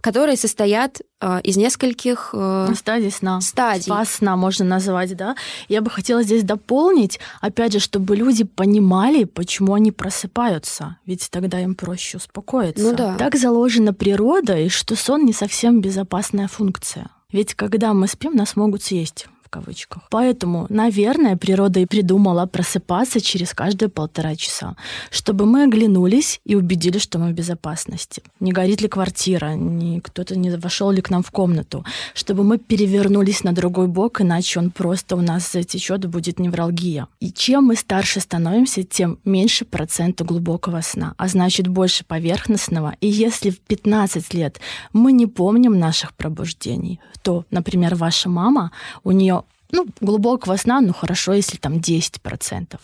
которые 0.00 0.36
состоят 0.36 1.00
э, 1.20 1.40
из 1.42 1.56
нескольких 1.56 2.30
э, 2.32 2.68
стадий 2.76 3.10
сна. 3.10 3.40
Стадий. 3.40 3.84
Спа 3.84 4.04
сна 4.04 4.36
можно 4.36 4.64
назвать, 4.64 5.16
да. 5.16 5.36
Я 5.68 5.80
бы 5.80 5.90
хотела 5.90 6.22
здесь 6.22 6.42
дополнить, 6.42 7.20
опять 7.40 7.72
же, 7.72 7.80
чтобы 7.80 8.16
люди 8.16 8.44
понимали, 8.44 9.24
почему 9.24 9.74
они 9.74 9.92
просыпаются, 9.92 10.98
ведь 11.06 11.30
тогда 11.30 11.60
им 11.60 11.74
проще 11.74 12.18
успокоиться. 12.18 12.82
Ну 12.82 12.94
да. 12.94 13.16
Так 13.16 13.36
заложена 13.36 13.94
природа, 13.94 14.58
и 14.58 14.68
что 14.68 14.96
сон 14.96 15.24
не 15.24 15.32
совсем 15.32 15.80
безопасная 15.80 16.48
функция. 16.48 17.10
Ведь 17.32 17.54
когда 17.54 17.94
мы 17.94 18.08
спим, 18.08 18.34
нас 18.34 18.56
могут 18.56 18.82
съесть 18.82 19.26
кавычках. 19.50 20.02
Поэтому, 20.10 20.66
наверное, 20.68 21.36
природа 21.36 21.80
и 21.80 21.86
придумала 21.86 22.46
просыпаться 22.46 23.20
через 23.20 23.52
каждые 23.52 23.88
полтора 23.88 24.36
часа, 24.36 24.76
чтобы 25.10 25.46
мы 25.46 25.64
оглянулись 25.64 26.40
и 26.44 26.54
убедились, 26.54 27.02
что 27.02 27.18
мы 27.18 27.30
в 27.30 27.34
безопасности. 27.34 28.22
Не 28.40 28.52
горит 28.52 28.80
ли 28.80 28.88
квартира, 28.88 29.54
не 29.54 30.00
кто-то 30.00 30.38
не 30.38 30.50
вошел 30.56 30.90
ли 30.90 31.02
к 31.02 31.10
нам 31.10 31.22
в 31.22 31.30
комнату, 31.30 31.84
чтобы 32.14 32.44
мы 32.44 32.58
перевернулись 32.58 33.44
на 33.44 33.52
другой 33.52 33.88
бок, 33.88 34.20
иначе 34.20 34.60
он 34.60 34.70
просто 34.70 35.16
у 35.16 35.20
нас 35.20 35.52
затечет, 35.52 36.06
будет 36.06 36.38
невралгия. 36.38 37.08
И 37.20 37.32
чем 37.32 37.64
мы 37.64 37.76
старше 37.76 38.20
становимся, 38.20 38.82
тем 38.84 39.18
меньше 39.24 39.64
процента 39.64 40.24
глубокого 40.24 40.80
сна, 40.80 41.14
а 41.16 41.28
значит 41.28 41.68
больше 41.68 42.04
поверхностного. 42.04 42.94
И 43.00 43.08
если 43.08 43.50
в 43.50 43.60
15 43.60 44.34
лет 44.34 44.60
мы 44.92 45.12
не 45.12 45.26
помним 45.26 45.78
наших 45.78 46.14
пробуждений, 46.14 47.00
то, 47.22 47.44
например, 47.50 47.94
ваша 47.94 48.28
мама, 48.28 48.70
у 49.04 49.10
нее 49.10 49.39
ну, 49.72 49.86
глубокого 50.00 50.56
сна, 50.56 50.80
ну 50.80 50.92
хорошо, 50.92 51.32
если 51.32 51.56
там 51.56 51.74
10%. 51.74 52.78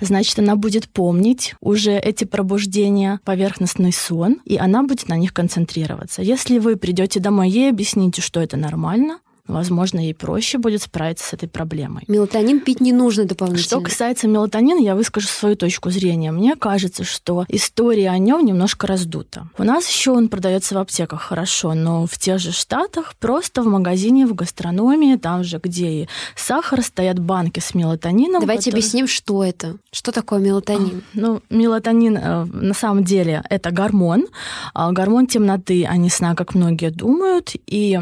Значит, 0.00 0.38
она 0.38 0.56
будет 0.56 0.88
помнить 0.88 1.54
уже 1.60 1.92
эти 1.98 2.24
пробуждения, 2.24 3.20
поверхностный 3.24 3.92
сон, 3.92 4.40
и 4.44 4.56
она 4.56 4.82
будет 4.82 5.08
на 5.08 5.16
них 5.16 5.32
концентрироваться. 5.32 6.22
Если 6.22 6.58
вы 6.58 6.76
придете 6.76 7.20
домой, 7.20 7.48
ей 7.50 7.70
объясните, 7.70 8.22
что 8.22 8.40
это 8.40 8.56
нормально, 8.56 9.18
возможно, 9.48 9.98
ей 9.98 10.14
проще 10.14 10.58
будет 10.58 10.82
справиться 10.82 11.26
с 11.26 11.32
этой 11.32 11.48
проблемой. 11.48 12.04
Мелатонин 12.06 12.60
пить 12.60 12.80
не 12.80 12.92
нужно 12.92 13.24
дополнительно. 13.24 13.64
Что 13.64 13.80
касается 13.80 14.28
мелатонина, 14.28 14.78
я 14.78 14.94
выскажу 14.94 15.26
свою 15.26 15.56
точку 15.56 15.90
зрения. 15.90 16.30
Мне 16.30 16.54
кажется, 16.54 17.04
что 17.04 17.44
история 17.48 18.10
о 18.10 18.18
нем 18.18 18.44
немножко 18.44 18.86
раздута. 18.86 19.48
У 19.58 19.64
нас 19.64 19.88
еще 19.88 20.12
он 20.12 20.28
продается 20.28 20.74
в 20.74 20.78
аптеках 20.78 21.22
хорошо, 21.22 21.74
но 21.74 22.06
в 22.06 22.16
тех 22.18 22.38
же 22.38 22.52
штатах 22.52 23.14
просто 23.18 23.62
в 23.62 23.66
магазине, 23.66 24.26
в 24.26 24.34
гастрономии, 24.34 25.16
там 25.16 25.42
же, 25.42 25.60
где 25.62 25.88
и 25.90 26.08
сахар, 26.36 26.82
стоят 26.82 27.18
банки 27.18 27.58
с 27.58 27.74
мелатонином. 27.74 28.40
Давайте 28.40 28.70
который... 28.70 28.80
объясним, 28.80 29.08
что 29.08 29.42
это. 29.42 29.76
Что 29.90 30.12
такое 30.12 30.38
мелатонин? 30.38 31.02
Ну, 31.14 31.42
мелатонин 31.50 32.16
э, 32.16 32.44
на 32.44 32.74
самом 32.74 33.02
деле 33.02 33.42
это 33.50 33.70
гормон. 33.72 34.26
А 34.72 34.92
гормон 34.92 35.26
темноты, 35.26 35.84
а 35.84 35.96
не 35.96 36.10
сна, 36.10 36.34
как 36.34 36.54
многие 36.54 36.90
думают. 36.90 37.52
И 37.66 37.98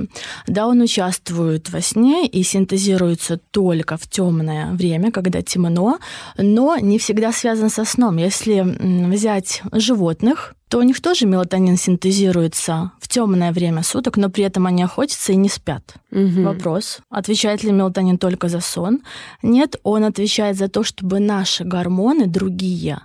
да, 0.47 0.67
он 0.67 0.83
участвует 0.83 1.30
участвуют 1.31 1.71
во 1.71 1.81
сне 1.81 2.27
и 2.27 2.43
синтезируются 2.43 3.39
только 3.51 3.97
в 3.97 4.09
темное 4.09 4.73
время, 4.73 5.11
когда 5.11 5.43
темно, 5.43 5.99
но 6.37 6.77
не 6.77 6.99
всегда 6.99 7.33
связан 7.33 7.71
со 7.71 7.85
сном. 7.85 8.19
Если 8.19 8.61
взять 8.61 9.63
животных, 9.73 10.55
то 10.71 10.79
у 10.79 10.83
них 10.83 11.01
тоже 11.01 11.27
мелатонин 11.27 11.77
синтезируется 11.77 12.93
в 13.01 13.09
темное 13.09 13.51
время 13.51 13.83
суток, 13.83 14.17
но 14.17 14.31
при 14.31 14.45
этом 14.45 14.67
они 14.67 14.85
охотятся 14.85 15.33
и 15.33 15.37
не 15.37 15.49
спят. 15.49 15.95
Угу. 16.13 16.43
Вопрос, 16.43 17.01
отвечает 17.11 17.65
ли 17.65 17.73
мелатонин 17.73 18.19
только 18.19 18.49
за 18.49 18.61
сон? 18.61 19.01
Нет, 19.43 19.77
он 19.83 20.05
отвечает 20.05 20.57
за 20.57 20.69
то, 20.69 20.85
чтобы 20.85 21.19
наши 21.19 21.65
гормоны 21.65 22.27
другие 22.27 23.01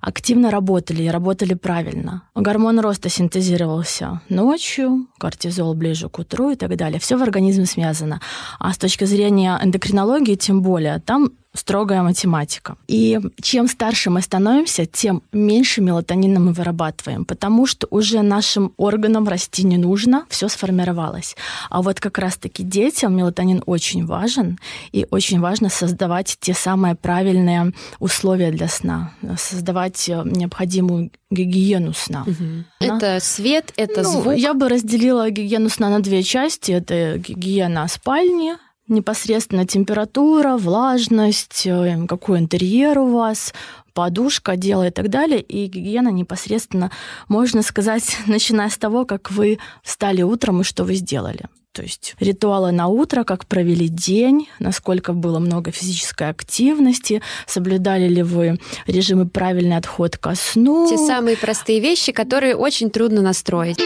активно 0.00 0.50
работали 0.50 1.02
и 1.02 1.08
работали 1.08 1.54
правильно. 1.54 2.22
Гормон 2.34 2.80
роста 2.80 3.08
синтезировался 3.08 4.20
ночью, 4.28 5.08
кортизол 5.18 5.74
ближе 5.74 6.08
к 6.08 6.18
утру 6.18 6.50
и 6.50 6.56
так 6.56 6.74
далее. 6.76 7.00
Все 7.00 7.16
в 7.16 7.22
организме 7.22 7.66
связано. 7.66 8.20
А 8.58 8.72
с 8.72 8.78
точки 8.78 9.04
зрения 9.04 9.58
эндокринологии, 9.62 10.36
тем 10.36 10.62
более, 10.62 11.00
там 11.00 11.32
строгая 11.54 12.02
математика. 12.02 12.76
И 12.86 13.18
чем 13.40 13.68
старше 13.68 14.10
мы 14.10 14.22
становимся, 14.22 14.86
тем 14.86 15.22
меньше 15.32 15.80
мелатонина 15.80 16.40
мы 16.40 16.52
вырабатываем, 16.52 17.24
потому 17.24 17.66
что 17.66 17.86
уже 17.90 18.22
нашим 18.22 18.72
органам 18.76 19.26
расти 19.26 19.64
не 19.64 19.76
нужно, 19.76 20.26
все 20.28 20.48
сформировалось. 20.48 21.36
А 21.70 21.82
вот 21.82 22.00
как 22.00 22.18
раз-таки 22.18 22.62
детям 22.62 23.16
мелатонин 23.16 23.62
очень 23.66 24.04
важен, 24.04 24.58
и 24.92 25.06
очень 25.10 25.40
важно 25.40 25.68
создавать 25.68 26.36
те 26.40 26.54
самые 26.54 26.94
правильные 26.94 27.72
условия 27.98 28.50
для 28.50 28.68
сна, 28.68 29.12
создавать 29.36 30.08
э, 30.08 30.22
необходимую 30.24 31.10
гигиену 31.30 31.92
сна. 31.92 32.24
Угу. 32.26 32.64
Это 32.80 33.18
свет, 33.20 33.72
это 33.76 34.02
ну, 34.02 34.10
звук. 34.10 34.34
Я 34.34 34.54
бы 34.54 34.68
разделила 34.68 35.30
гигиену 35.30 35.68
сна 35.68 35.90
на 35.90 36.00
две 36.00 36.22
части. 36.22 36.72
Это 36.72 37.18
гигиена 37.18 37.86
спальни, 37.88 38.54
непосредственно 38.88 39.66
температура, 39.66 40.56
влажность, 40.56 41.66
э, 41.66 42.06
какой 42.08 42.38
интерьер 42.38 42.98
у 42.98 43.12
вас, 43.12 43.54
подушка, 43.92 44.56
дело 44.56 44.86
и 44.86 44.90
так 44.90 45.08
далее. 45.08 45.40
И 45.40 45.66
гигиена 45.66 46.10
непосредственно, 46.10 46.90
можно 47.28 47.62
сказать, 47.62 48.16
начиная 48.26 48.68
с 48.68 48.78
того, 48.78 49.04
как 49.04 49.30
вы 49.30 49.58
встали 49.82 50.22
утром 50.22 50.60
и 50.60 50.64
что 50.64 50.84
вы 50.84 50.94
сделали. 50.94 51.46
То 51.72 51.82
есть 51.82 52.16
ритуалы 52.18 52.72
на 52.72 52.88
утро, 52.88 53.22
как 53.22 53.46
провели 53.46 53.88
день, 53.88 54.48
насколько 54.58 55.12
было 55.12 55.38
много 55.38 55.70
физической 55.70 56.28
активности, 56.28 57.22
соблюдали 57.46 58.08
ли 58.08 58.22
вы 58.22 58.58
режимы 58.86 59.28
правильный 59.28 59.76
отход 59.76 60.16
ко 60.16 60.34
сну. 60.34 60.88
Те 60.88 60.96
самые 60.96 61.36
простые 61.36 61.78
вещи, 61.78 62.10
которые 62.10 62.56
очень 62.56 62.90
трудно 62.90 63.22
настроить. 63.22 63.78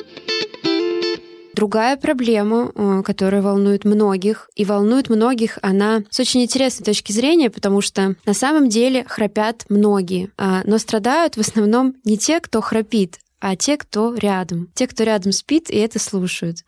Другая 1.55 1.97
проблема, 1.97 2.73
э, 2.75 3.03
которая 3.05 3.43
волнует 3.43 3.85
многих, 3.85 4.49
и 4.55 4.65
волнует 4.65 5.11
многих 5.11 5.59
она 5.63 6.03
с 6.11 6.19
очень 6.19 6.43
интересной 6.43 6.85
точки 6.85 7.13
зрения, 7.13 7.51
потому 7.51 7.81
что 7.81 8.17
на 8.25 8.35
самом 8.35 8.69
деле 8.69 9.05
храпят 9.07 9.65
многие, 9.69 10.31
а, 10.39 10.63
но 10.65 10.79
страдают 10.79 11.37
в 11.37 11.41
основном 11.41 11.95
не 12.05 12.17
те, 12.17 12.41
кто 12.41 12.61
храпит, 12.61 13.19
а 13.43 13.57
те, 13.57 13.77
кто 13.77 14.15
рядом. 14.15 14.69
Те, 14.73 14.87
кто 14.87 15.03
рядом 15.03 15.33
спит 15.33 15.69
и 15.69 15.77
это 15.77 15.99
слушают. 15.99 16.59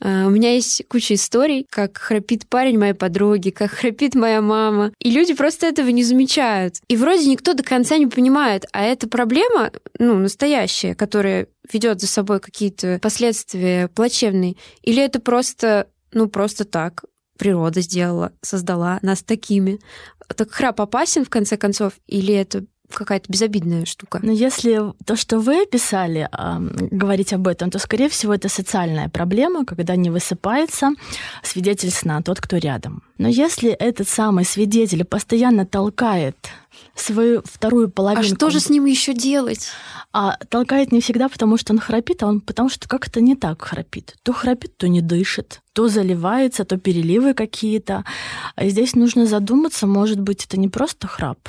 А, 0.00 0.26
у 0.26 0.30
меня 0.30 0.54
есть 0.54 0.82
куча 0.88 1.12
историй, 1.12 1.66
как 1.68 1.98
храпит 1.98 2.48
парень 2.48 2.78
моей 2.78 2.94
подруги, 2.94 3.50
как 3.50 3.70
храпит 3.72 4.14
моя 4.14 4.40
мама. 4.40 4.92
И 4.98 5.10
люди 5.10 5.34
просто 5.34 5.66
этого 5.66 5.88
не 5.88 6.02
замечают. 6.02 6.76
И 6.88 6.96
вроде 6.96 7.28
никто 7.28 7.52
до 7.52 7.62
конца 7.62 7.98
не 7.98 8.06
понимает, 8.06 8.64
а 8.72 8.82
это 8.82 9.10
проблема, 9.10 9.72
ну, 9.98 10.18
настоящая, 10.18 10.94
которая 10.94 11.48
ведет 11.70 12.00
за 12.00 12.06
собой 12.06 12.40
какие-то 12.40 12.98
последствия 13.02 13.88
плачевные, 13.88 14.56
или 14.80 15.02
это 15.02 15.20
просто, 15.20 15.88
ну, 16.12 16.28
просто 16.28 16.64
так, 16.64 17.04
природа 17.36 17.82
сделала, 17.82 18.32
создала 18.40 18.98
нас 19.02 19.22
такими. 19.22 19.80
Так 20.34 20.50
храп 20.50 20.80
опасен, 20.80 21.26
в 21.26 21.30
конце 21.30 21.58
концов, 21.58 21.94
или 22.06 22.32
это 22.32 22.64
какая-то 22.94 23.30
безобидная 23.30 23.84
штука. 23.84 24.20
Но 24.22 24.32
если 24.32 24.80
то, 25.04 25.16
что 25.16 25.38
вы 25.38 25.62
описали, 25.62 26.28
говорить 26.90 27.32
об 27.32 27.48
этом, 27.48 27.70
то, 27.70 27.78
скорее 27.78 28.08
всего, 28.08 28.34
это 28.34 28.48
социальная 28.48 29.08
проблема, 29.08 29.64
когда 29.64 29.96
не 29.96 30.10
высыпается 30.10 30.90
свидетель 31.42 31.90
сна, 31.90 32.22
тот, 32.22 32.40
кто 32.40 32.56
рядом. 32.56 33.02
Но 33.18 33.28
если 33.28 33.70
этот 33.70 34.08
самый 34.08 34.44
свидетель 34.44 35.04
постоянно 35.04 35.66
толкает 35.66 36.36
свою 36.94 37.42
вторую 37.44 37.90
половинку... 37.90 38.32
А 38.32 38.36
что 38.36 38.50
же 38.50 38.60
с 38.60 38.68
ним 38.68 38.86
еще 38.86 39.14
делать? 39.14 39.68
А 40.12 40.36
толкает 40.48 40.92
не 40.92 41.00
всегда, 41.00 41.28
потому 41.28 41.56
что 41.56 41.72
он 41.72 41.78
храпит, 41.78 42.22
а 42.22 42.26
он 42.26 42.40
потому 42.40 42.68
что 42.68 42.88
как-то 42.88 43.20
не 43.20 43.34
так 43.34 43.62
храпит. 43.62 44.16
То 44.22 44.32
храпит, 44.32 44.76
то 44.76 44.88
не 44.88 45.00
дышит, 45.00 45.60
то 45.72 45.88
заливается, 45.88 46.64
то 46.64 46.76
переливы 46.78 47.34
какие-то. 47.34 48.04
А 48.56 48.68
здесь 48.68 48.94
нужно 48.94 49.26
задуматься, 49.26 49.86
может 49.86 50.20
быть, 50.20 50.44
это 50.44 50.58
не 50.58 50.68
просто 50.68 51.06
храп, 51.06 51.48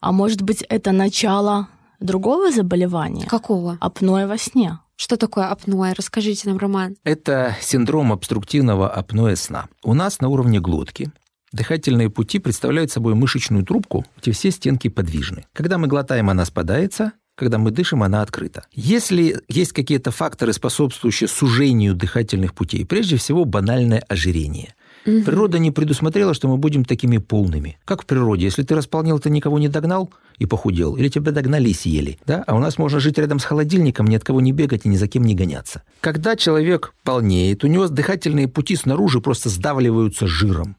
а 0.00 0.12
может 0.12 0.42
быть, 0.42 0.64
это 0.68 0.92
начало 0.92 1.68
другого 2.00 2.50
заболевания? 2.50 3.26
Какого? 3.26 3.78
Апноэ 3.80 4.26
во 4.26 4.38
сне. 4.38 4.78
Что 4.96 5.16
такое 5.16 5.46
апноэ? 5.46 5.94
Расскажите 5.94 6.48
нам, 6.48 6.58
Роман. 6.58 6.96
Это 7.04 7.56
синдром 7.60 8.12
обструктивного 8.12 8.90
апноэ 8.90 9.36
сна. 9.36 9.68
У 9.82 9.94
нас 9.94 10.20
на 10.20 10.28
уровне 10.28 10.60
глотки 10.60 11.12
Дыхательные 11.52 12.10
пути 12.10 12.38
представляют 12.38 12.90
собой 12.90 13.14
мышечную 13.14 13.64
трубку, 13.64 14.04
где 14.20 14.32
все 14.32 14.50
стенки 14.50 14.88
подвижны. 14.88 15.46
Когда 15.54 15.78
мы 15.78 15.86
глотаем, 15.86 16.28
она 16.28 16.44
спадается, 16.44 17.12
когда 17.36 17.56
мы 17.58 17.70
дышим, 17.70 18.02
она 18.02 18.20
открыта. 18.20 18.64
Если 18.72 19.40
есть 19.48 19.72
какие-то 19.72 20.10
факторы, 20.10 20.52
способствующие 20.52 21.28
сужению 21.28 21.94
дыхательных 21.94 22.54
путей, 22.54 22.84
прежде 22.84 23.16
всего 23.16 23.44
банальное 23.44 24.04
ожирение. 24.08 24.74
Угу. 25.06 25.22
Природа 25.22 25.58
не 25.58 25.70
предусмотрела, 25.70 26.34
что 26.34 26.48
мы 26.48 26.56
будем 26.56 26.84
такими 26.84 27.18
полными. 27.18 27.78
Как 27.84 28.02
в 28.02 28.06
природе, 28.06 28.44
если 28.44 28.62
ты 28.62 28.74
располнил, 28.74 29.18
ты 29.18 29.30
никого 29.30 29.58
не 29.58 29.68
догнал 29.68 30.10
и 30.38 30.46
похудел, 30.46 30.96
или 30.96 31.08
тебя 31.08 31.32
догнали 31.32 31.70
и 31.70 31.74
съели. 31.74 32.18
Да? 32.26 32.44
А 32.46 32.54
у 32.54 32.58
нас 32.58 32.78
можно 32.78 33.00
жить 33.00 33.18
рядом 33.18 33.38
с 33.38 33.44
холодильником, 33.44 34.06
ни 34.06 34.16
от 34.16 34.24
кого 34.24 34.40
не 34.40 34.52
бегать 34.52 34.84
и 34.84 34.88
ни 34.88 34.96
за 34.96 35.08
кем 35.08 35.24
не 35.24 35.34
гоняться. 35.34 35.82
Когда 36.00 36.36
человек 36.36 36.94
полнеет, 37.04 37.64
у 37.64 37.66
него 37.66 37.88
дыхательные 37.88 38.48
пути 38.48 38.76
снаружи 38.76 39.20
просто 39.20 39.48
сдавливаются 39.48 40.26
жиром. 40.26 40.76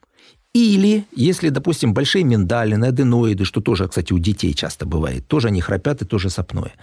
Или, 0.54 1.06
если, 1.16 1.50
допустим, 1.50 1.94
большие 1.94 2.24
миндалины, 2.24 2.86
аденоиды, 2.86 3.46
что 3.46 3.62
тоже, 3.62 3.88
кстати, 3.88 4.14
у 4.14 4.18
детей 4.18 4.56
часто 4.56 4.88
бывает, 4.88 5.28
тоже 5.28 5.50
они 5.50 5.62
храпят 5.62 6.02
и 6.02 6.06
тоже 6.06 6.32
сопное. 6.32 6.74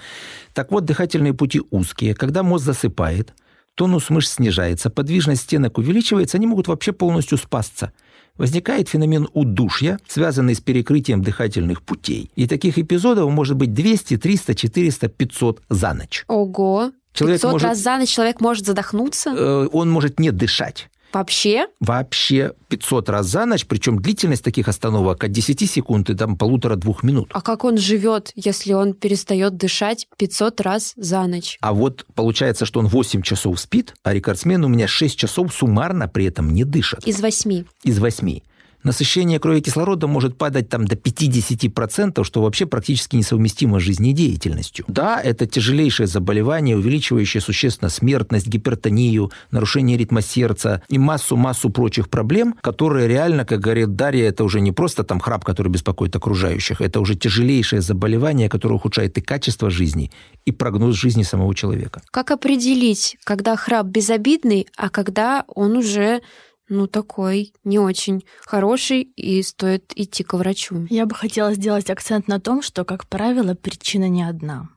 Так 0.54 0.70
вот, 0.70 0.84
дыхательные 0.84 1.34
пути 1.34 1.60
узкие. 1.70 2.14
Когда 2.14 2.42
мозг 2.42 2.64
засыпает– 2.64 3.34
тонус 3.76 4.10
мышц 4.10 4.34
снижается, 4.34 4.90
подвижность 4.90 5.42
стенок 5.42 5.78
увеличивается, 5.78 6.38
они 6.38 6.46
могут 6.46 6.66
вообще 6.66 6.92
полностью 6.92 7.38
спасться. 7.38 7.92
Возникает 8.36 8.88
феномен 8.88 9.28
удушья, 9.32 9.98
связанный 10.08 10.54
с 10.54 10.60
перекрытием 10.60 11.22
дыхательных 11.22 11.82
путей. 11.82 12.30
И 12.34 12.46
таких 12.46 12.78
эпизодов 12.78 13.30
может 13.30 13.56
быть 13.56 13.72
200, 13.72 14.18
300, 14.18 14.54
400, 14.54 15.08
500 15.08 15.62
за 15.70 15.94
ночь. 15.94 16.24
Ого! 16.26 16.90
Человек 17.12 17.40
500 17.40 17.52
может, 17.52 17.68
раз 17.68 17.78
за 17.78 17.96
ночь 17.96 18.10
человек 18.10 18.40
может 18.40 18.66
задохнуться? 18.66 19.30
Э, 19.30 19.68
он 19.72 19.90
может 19.90 20.20
не 20.20 20.32
дышать. 20.32 20.90
Вообще? 21.16 21.68
Вообще 21.80 22.52
500 22.68 23.08
раз 23.08 23.26
за 23.28 23.46
ночь, 23.46 23.64
причем 23.64 24.02
длительность 24.02 24.44
таких 24.44 24.68
остановок 24.68 25.24
от 25.24 25.32
10 25.32 25.70
секунд 25.70 26.10
и 26.10 26.14
там 26.14 26.36
полутора-двух 26.36 27.02
минут. 27.02 27.30
А 27.32 27.40
как 27.40 27.64
он 27.64 27.78
живет, 27.78 28.32
если 28.34 28.74
он 28.74 28.92
перестает 28.92 29.56
дышать 29.56 30.06
500 30.18 30.60
раз 30.60 30.92
за 30.94 31.26
ночь? 31.26 31.56
А 31.62 31.72
вот 31.72 32.04
получается, 32.14 32.66
что 32.66 32.80
он 32.80 32.88
8 32.88 33.22
часов 33.22 33.58
спит, 33.58 33.94
а 34.02 34.12
рекордсмен 34.12 34.62
у 34.62 34.68
меня 34.68 34.86
6 34.86 35.16
часов 35.18 35.54
суммарно 35.54 36.06
при 36.06 36.26
этом 36.26 36.52
не 36.52 36.64
дышит. 36.64 37.06
Из 37.06 37.18
8? 37.18 37.64
Из 37.84 37.98
8 37.98 38.40
насыщение 38.82 39.38
крови 39.38 39.60
кислородом 39.60 40.10
может 40.10 40.36
падать 40.36 40.68
там 40.68 40.86
до 40.86 40.96
50%, 40.96 42.24
что 42.24 42.42
вообще 42.42 42.66
практически 42.66 43.16
несовместимо 43.16 43.80
с 43.80 43.82
жизнедеятельностью. 43.82 44.84
Да, 44.88 45.20
это 45.20 45.46
тяжелейшее 45.46 46.06
заболевание, 46.06 46.76
увеличивающее 46.76 47.40
существенно 47.40 47.88
смертность, 47.88 48.46
гипертонию, 48.46 49.30
нарушение 49.50 49.96
ритма 49.96 50.22
сердца 50.22 50.82
и 50.88 50.98
массу-массу 50.98 51.70
прочих 51.70 52.08
проблем, 52.08 52.54
которые 52.60 53.08
реально, 53.08 53.44
как 53.44 53.60
говорит 53.60 53.96
Дарья, 53.96 54.28
это 54.28 54.44
уже 54.44 54.60
не 54.60 54.72
просто 54.72 55.04
там 55.04 55.20
храп, 55.20 55.44
который 55.44 55.68
беспокоит 55.68 56.14
окружающих, 56.16 56.80
это 56.80 57.00
уже 57.00 57.14
тяжелейшее 57.14 57.82
заболевание, 57.82 58.48
которое 58.48 58.74
ухудшает 58.74 59.18
и 59.18 59.20
качество 59.20 59.70
жизни, 59.70 60.10
и 60.44 60.52
прогноз 60.52 60.96
жизни 60.96 61.22
самого 61.22 61.54
человека. 61.54 62.02
Как 62.10 62.30
определить, 62.30 63.16
когда 63.24 63.56
храп 63.56 63.86
безобидный, 63.86 64.66
а 64.76 64.88
когда 64.88 65.44
он 65.48 65.76
уже 65.76 66.20
ну, 66.68 66.86
такой 66.86 67.52
не 67.64 67.78
очень 67.78 68.24
хороший, 68.40 69.02
и 69.02 69.42
стоит 69.42 69.92
идти 69.94 70.24
к 70.24 70.34
врачу. 70.34 70.86
Я 70.90 71.06
бы 71.06 71.14
хотела 71.14 71.54
сделать 71.54 71.90
акцент 71.90 72.28
на 72.28 72.40
том, 72.40 72.62
что, 72.62 72.84
как 72.84 73.06
правило, 73.06 73.54
причина 73.54 74.08
не 74.08 74.22
одна. 74.22 74.68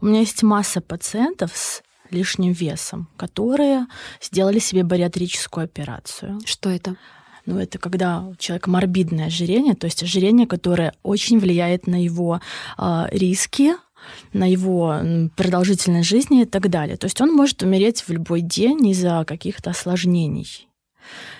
У 0.00 0.06
меня 0.06 0.20
есть 0.20 0.42
масса 0.42 0.80
пациентов 0.80 1.56
с 1.56 1.82
лишним 2.10 2.52
весом, 2.52 3.08
которые 3.16 3.86
сделали 4.20 4.58
себе 4.58 4.84
бариатрическую 4.84 5.64
операцию. 5.64 6.40
Что 6.44 6.70
это? 6.70 6.96
Ну, 7.46 7.58
это 7.58 7.78
когда 7.78 8.22
у 8.22 8.34
человека 8.36 8.70
морбидное 8.70 9.26
ожирение, 9.26 9.74
то 9.74 9.86
есть 9.86 10.02
ожирение, 10.02 10.46
которое 10.46 10.94
очень 11.02 11.38
влияет 11.38 11.86
на 11.86 12.02
его 12.02 12.40
э, 12.78 13.06
риски 13.10 13.72
на 14.34 14.50
его 14.50 15.00
продолжительность 15.34 16.10
жизни 16.10 16.42
и 16.42 16.44
так 16.44 16.68
далее. 16.68 16.98
То 16.98 17.06
есть 17.06 17.22
он 17.22 17.32
может 17.32 17.62
умереть 17.62 18.02
в 18.02 18.10
любой 18.10 18.42
день 18.42 18.86
из-за 18.88 19.24
каких-то 19.26 19.70
осложнений 19.70 20.68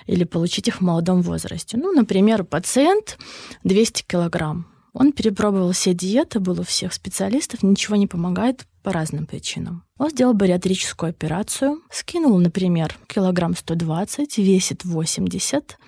или 0.07 0.25
получить 0.25 0.69
их 0.69 0.77
в 0.77 0.81
молодом 0.81 1.23
возрасте. 1.23 1.77
Ну, 1.77 1.93
например, 1.93 2.45
пациент 2.45 3.19
200 3.65 4.05
килограмм. 4.05 4.67
Он 4.93 5.13
перепробовал 5.13 5.73
все 5.73 5.93
диеты, 5.93 6.39
был 6.39 6.61
у 6.61 6.63
всех 6.63 6.93
специалистов, 6.93 7.65
ничего 7.65 7.97
не 7.97 8.07
помогает 8.07 8.65
по 8.85 8.93
разным 8.93 9.27
причинам. 9.27 9.83
Он 9.99 10.11
сделал 10.11 10.35
бариатрическую 10.35 11.11
операцию, 11.11 11.83
скинул, 11.91 12.39
например, 12.39 12.97
килограмм 13.09 13.57
120, 13.57 14.39
весит 14.39 14.85
80, 14.85 15.79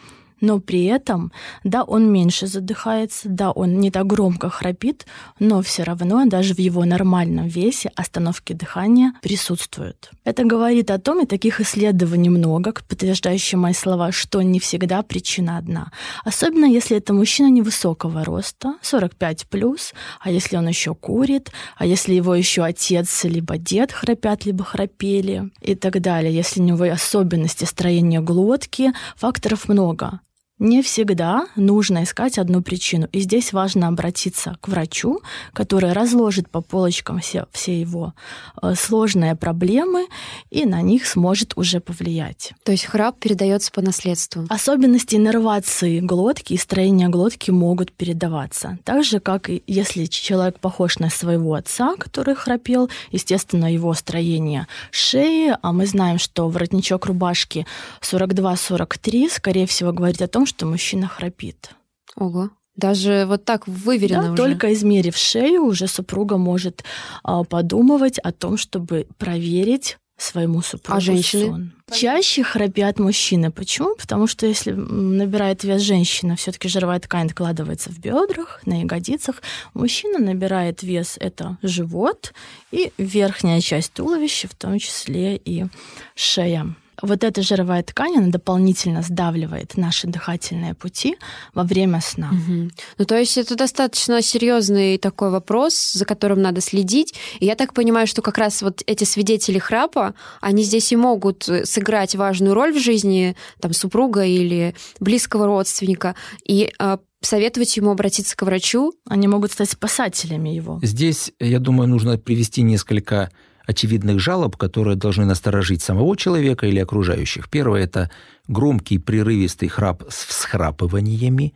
но 0.46 0.60
при 0.60 0.84
этом, 0.84 1.32
да, 1.64 1.82
он 1.82 2.12
меньше 2.12 2.46
задыхается, 2.46 3.28
да, 3.28 3.50
он 3.50 3.80
не 3.80 3.90
так 3.90 4.06
громко 4.06 4.48
храпит, 4.48 5.04
но 5.40 5.60
все 5.60 5.82
равно 5.82 6.24
даже 6.26 6.54
в 6.54 6.60
его 6.60 6.84
нормальном 6.84 7.48
весе 7.48 7.90
остановки 7.96 8.52
дыхания 8.52 9.12
присутствуют. 9.22 10.10
Это 10.24 10.44
говорит 10.44 10.92
о 10.92 10.98
том, 10.98 11.24
и 11.24 11.26
таких 11.26 11.60
исследований 11.60 12.28
много, 12.30 12.72
подтверждающие 12.88 13.58
мои 13.58 13.72
слова, 13.72 14.12
что 14.12 14.40
не 14.42 14.60
всегда 14.60 15.02
причина 15.02 15.58
одна. 15.58 15.90
Особенно 16.24 16.66
если 16.66 16.96
это 16.96 17.12
мужчина 17.12 17.48
невысокого 17.50 18.24
роста, 18.24 18.74
45 18.82 19.46
плюс, 19.48 19.94
а 20.20 20.30
если 20.30 20.56
он 20.56 20.68
еще 20.68 20.94
курит, 20.94 21.50
а 21.76 21.86
если 21.86 22.14
его 22.14 22.36
еще 22.36 22.62
отец 22.62 23.24
либо 23.24 23.58
дед 23.58 23.90
храпят, 23.90 24.46
либо 24.46 24.62
храпели 24.62 25.50
и 25.60 25.74
так 25.74 26.00
далее, 26.00 26.32
если 26.32 26.60
у 26.60 26.64
него 26.64 26.84
особенности 26.84 27.64
строения 27.64 28.20
глотки, 28.20 28.92
факторов 29.16 29.68
много. 29.68 30.20
Не 30.58 30.80
всегда 30.80 31.48
нужно 31.54 32.04
искать 32.04 32.38
одну 32.38 32.62
причину. 32.62 33.08
И 33.12 33.20
здесь 33.20 33.52
важно 33.52 33.88
обратиться 33.88 34.56
к 34.62 34.68
врачу, 34.68 35.20
который 35.52 35.92
разложит 35.92 36.48
по 36.48 36.62
полочкам 36.62 37.18
все, 37.18 37.44
все 37.52 37.78
его 37.78 38.14
э, 38.62 38.74
сложные 38.74 39.36
проблемы 39.36 40.06
и 40.50 40.64
на 40.64 40.80
них 40.80 41.06
сможет 41.06 41.52
уже 41.56 41.80
повлиять. 41.80 42.54
То 42.64 42.72
есть 42.72 42.86
храп 42.86 43.18
передается 43.18 43.70
по 43.70 43.82
наследству? 43.82 44.46
Особенности 44.48 45.16
иннервации 45.16 46.00
глотки 46.00 46.54
и 46.54 46.56
строения 46.56 47.08
глотки 47.10 47.50
могут 47.50 47.92
передаваться. 47.92 48.78
Так 48.84 49.04
же, 49.04 49.20
как 49.20 49.50
и 49.50 49.62
если 49.66 50.06
человек 50.06 50.58
похож 50.58 50.98
на 50.98 51.10
своего 51.10 51.52
отца, 51.52 51.96
который 51.98 52.34
храпел, 52.34 52.88
естественно, 53.10 53.70
его 53.70 53.92
строение 53.92 54.66
шеи, 54.90 55.54
а 55.60 55.72
мы 55.72 55.84
знаем, 55.84 56.18
что 56.18 56.48
воротничок 56.48 57.04
рубашки 57.04 57.66
42-43, 58.00 59.28
скорее 59.30 59.66
всего, 59.66 59.92
говорит 59.92 60.22
о 60.22 60.28
том, 60.28 60.45
что 60.46 60.66
мужчина 60.66 61.08
храпит. 61.08 61.70
Ого. 62.16 62.50
Даже 62.76 63.24
вот 63.26 63.44
так 63.44 63.66
выверено 63.66 64.22
да, 64.22 64.32
уже. 64.32 64.36
Только 64.36 64.72
измерив 64.74 65.16
шею, 65.16 65.64
уже 65.64 65.86
супруга 65.86 66.36
может 66.36 66.84
а, 67.22 67.42
подумывать 67.44 68.18
о 68.18 68.32
том, 68.32 68.58
чтобы 68.58 69.06
проверить 69.18 69.96
своему 70.18 70.62
супругу 70.62 70.98
а 70.98 71.00
женщины? 71.00 71.46
сон. 71.46 71.72
Чаще 71.92 72.42
храпят 72.42 72.98
мужчины. 72.98 73.50
Почему? 73.50 73.94
Потому 73.96 74.26
что 74.26 74.46
если 74.46 74.72
набирает 74.72 75.62
вес 75.62 75.82
женщина, 75.82 76.36
все-таки 76.36 76.68
жировая 76.68 76.98
ткань 77.00 77.26
откладывается 77.26 77.90
в 77.90 77.98
бедрах, 77.98 78.60
на 78.66 78.80
ягодицах. 78.80 79.42
Мужчина 79.74 80.18
набирает 80.18 80.82
вес 80.82 81.16
это 81.20 81.58
живот 81.62 82.32
и 82.72 82.92
верхняя 82.98 83.60
часть 83.60 83.92
туловища, 83.92 84.48
в 84.48 84.54
том 84.54 84.78
числе 84.78 85.36
и 85.36 85.66
шея 86.14 86.74
вот 87.02 87.24
эта 87.24 87.42
жировая 87.42 87.82
ткань, 87.82 88.16
она 88.16 88.28
дополнительно 88.28 89.02
сдавливает 89.02 89.76
наши 89.76 90.06
дыхательные 90.06 90.74
пути 90.74 91.16
во 91.54 91.64
время 91.64 92.00
сна. 92.00 92.30
Угу. 92.30 92.70
Ну, 92.98 93.04
то 93.04 93.18
есть 93.18 93.38
это 93.38 93.56
достаточно 93.56 94.22
серьезный 94.22 94.98
такой 94.98 95.30
вопрос, 95.30 95.92
за 95.92 96.04
которым 96.04 96.42
надо 96.42 96.60
следить. 96.60 97.14
И 97.40 97.46
я 97.46 97.54
так 97.54 97.74
понимаю, 97.74 98.06
что 98.06 98.22
как 98.22 98.38
раз 98.38 98.62
вот 98.62 98.82
эти 98.86 99.04
свидетели 99.04 99.58
храпа, 99.58 100.14
они 100.40 100.62
здесь 100.62 100.92
и 100.92 100.96
могут 100.96 101.48
сыграть 101.64 102.14
важную 102.14 102.54
роль 102.54 102.72
в 102.72 102.78
жизни 102.78 103.36
там, 103.60 103.72
супруга 103.72 104.24
или 104.24 104.74
близкого 105.00 105.46
родственника. 105.46 106.14
И 106.44 106.72
э, 106.78 106.98
советовать 107.20 107.76
ему 107.76 107.90
обратиться 107.90 108.36
к 108.36 108.42
врачу. 108.42 108.94
Они 109.08 109.28
могут 109.28 109.52
стать 109.52 109.70
спасателями 109.70 110.50
его. 110.50 110.78
Здесь, 110.82 111.32
я 111.40 111.58
думаю, 111.58 111.88
нужно 111.88 112.18
привести 112.18 112.62
несколько 112.62 113.30
очевидных 113.66 114.20
жалоб, 114.20 114.56
которые 114.56 114.96
должны 114.96 115.24
насторожить 115.24 115.82
самого 115.82 116.16
человека 116.16 116.66
или 116.66 116.78
окружающих. 116.78 117.48
Первое– 117.48 117.82
это 117.84 118.10
громкий 118.48 118.98
прерывистый 118.98 119.68
храп 119.68 120.04
с 120.08 120.24
всхрапываниями, 120.24 121.54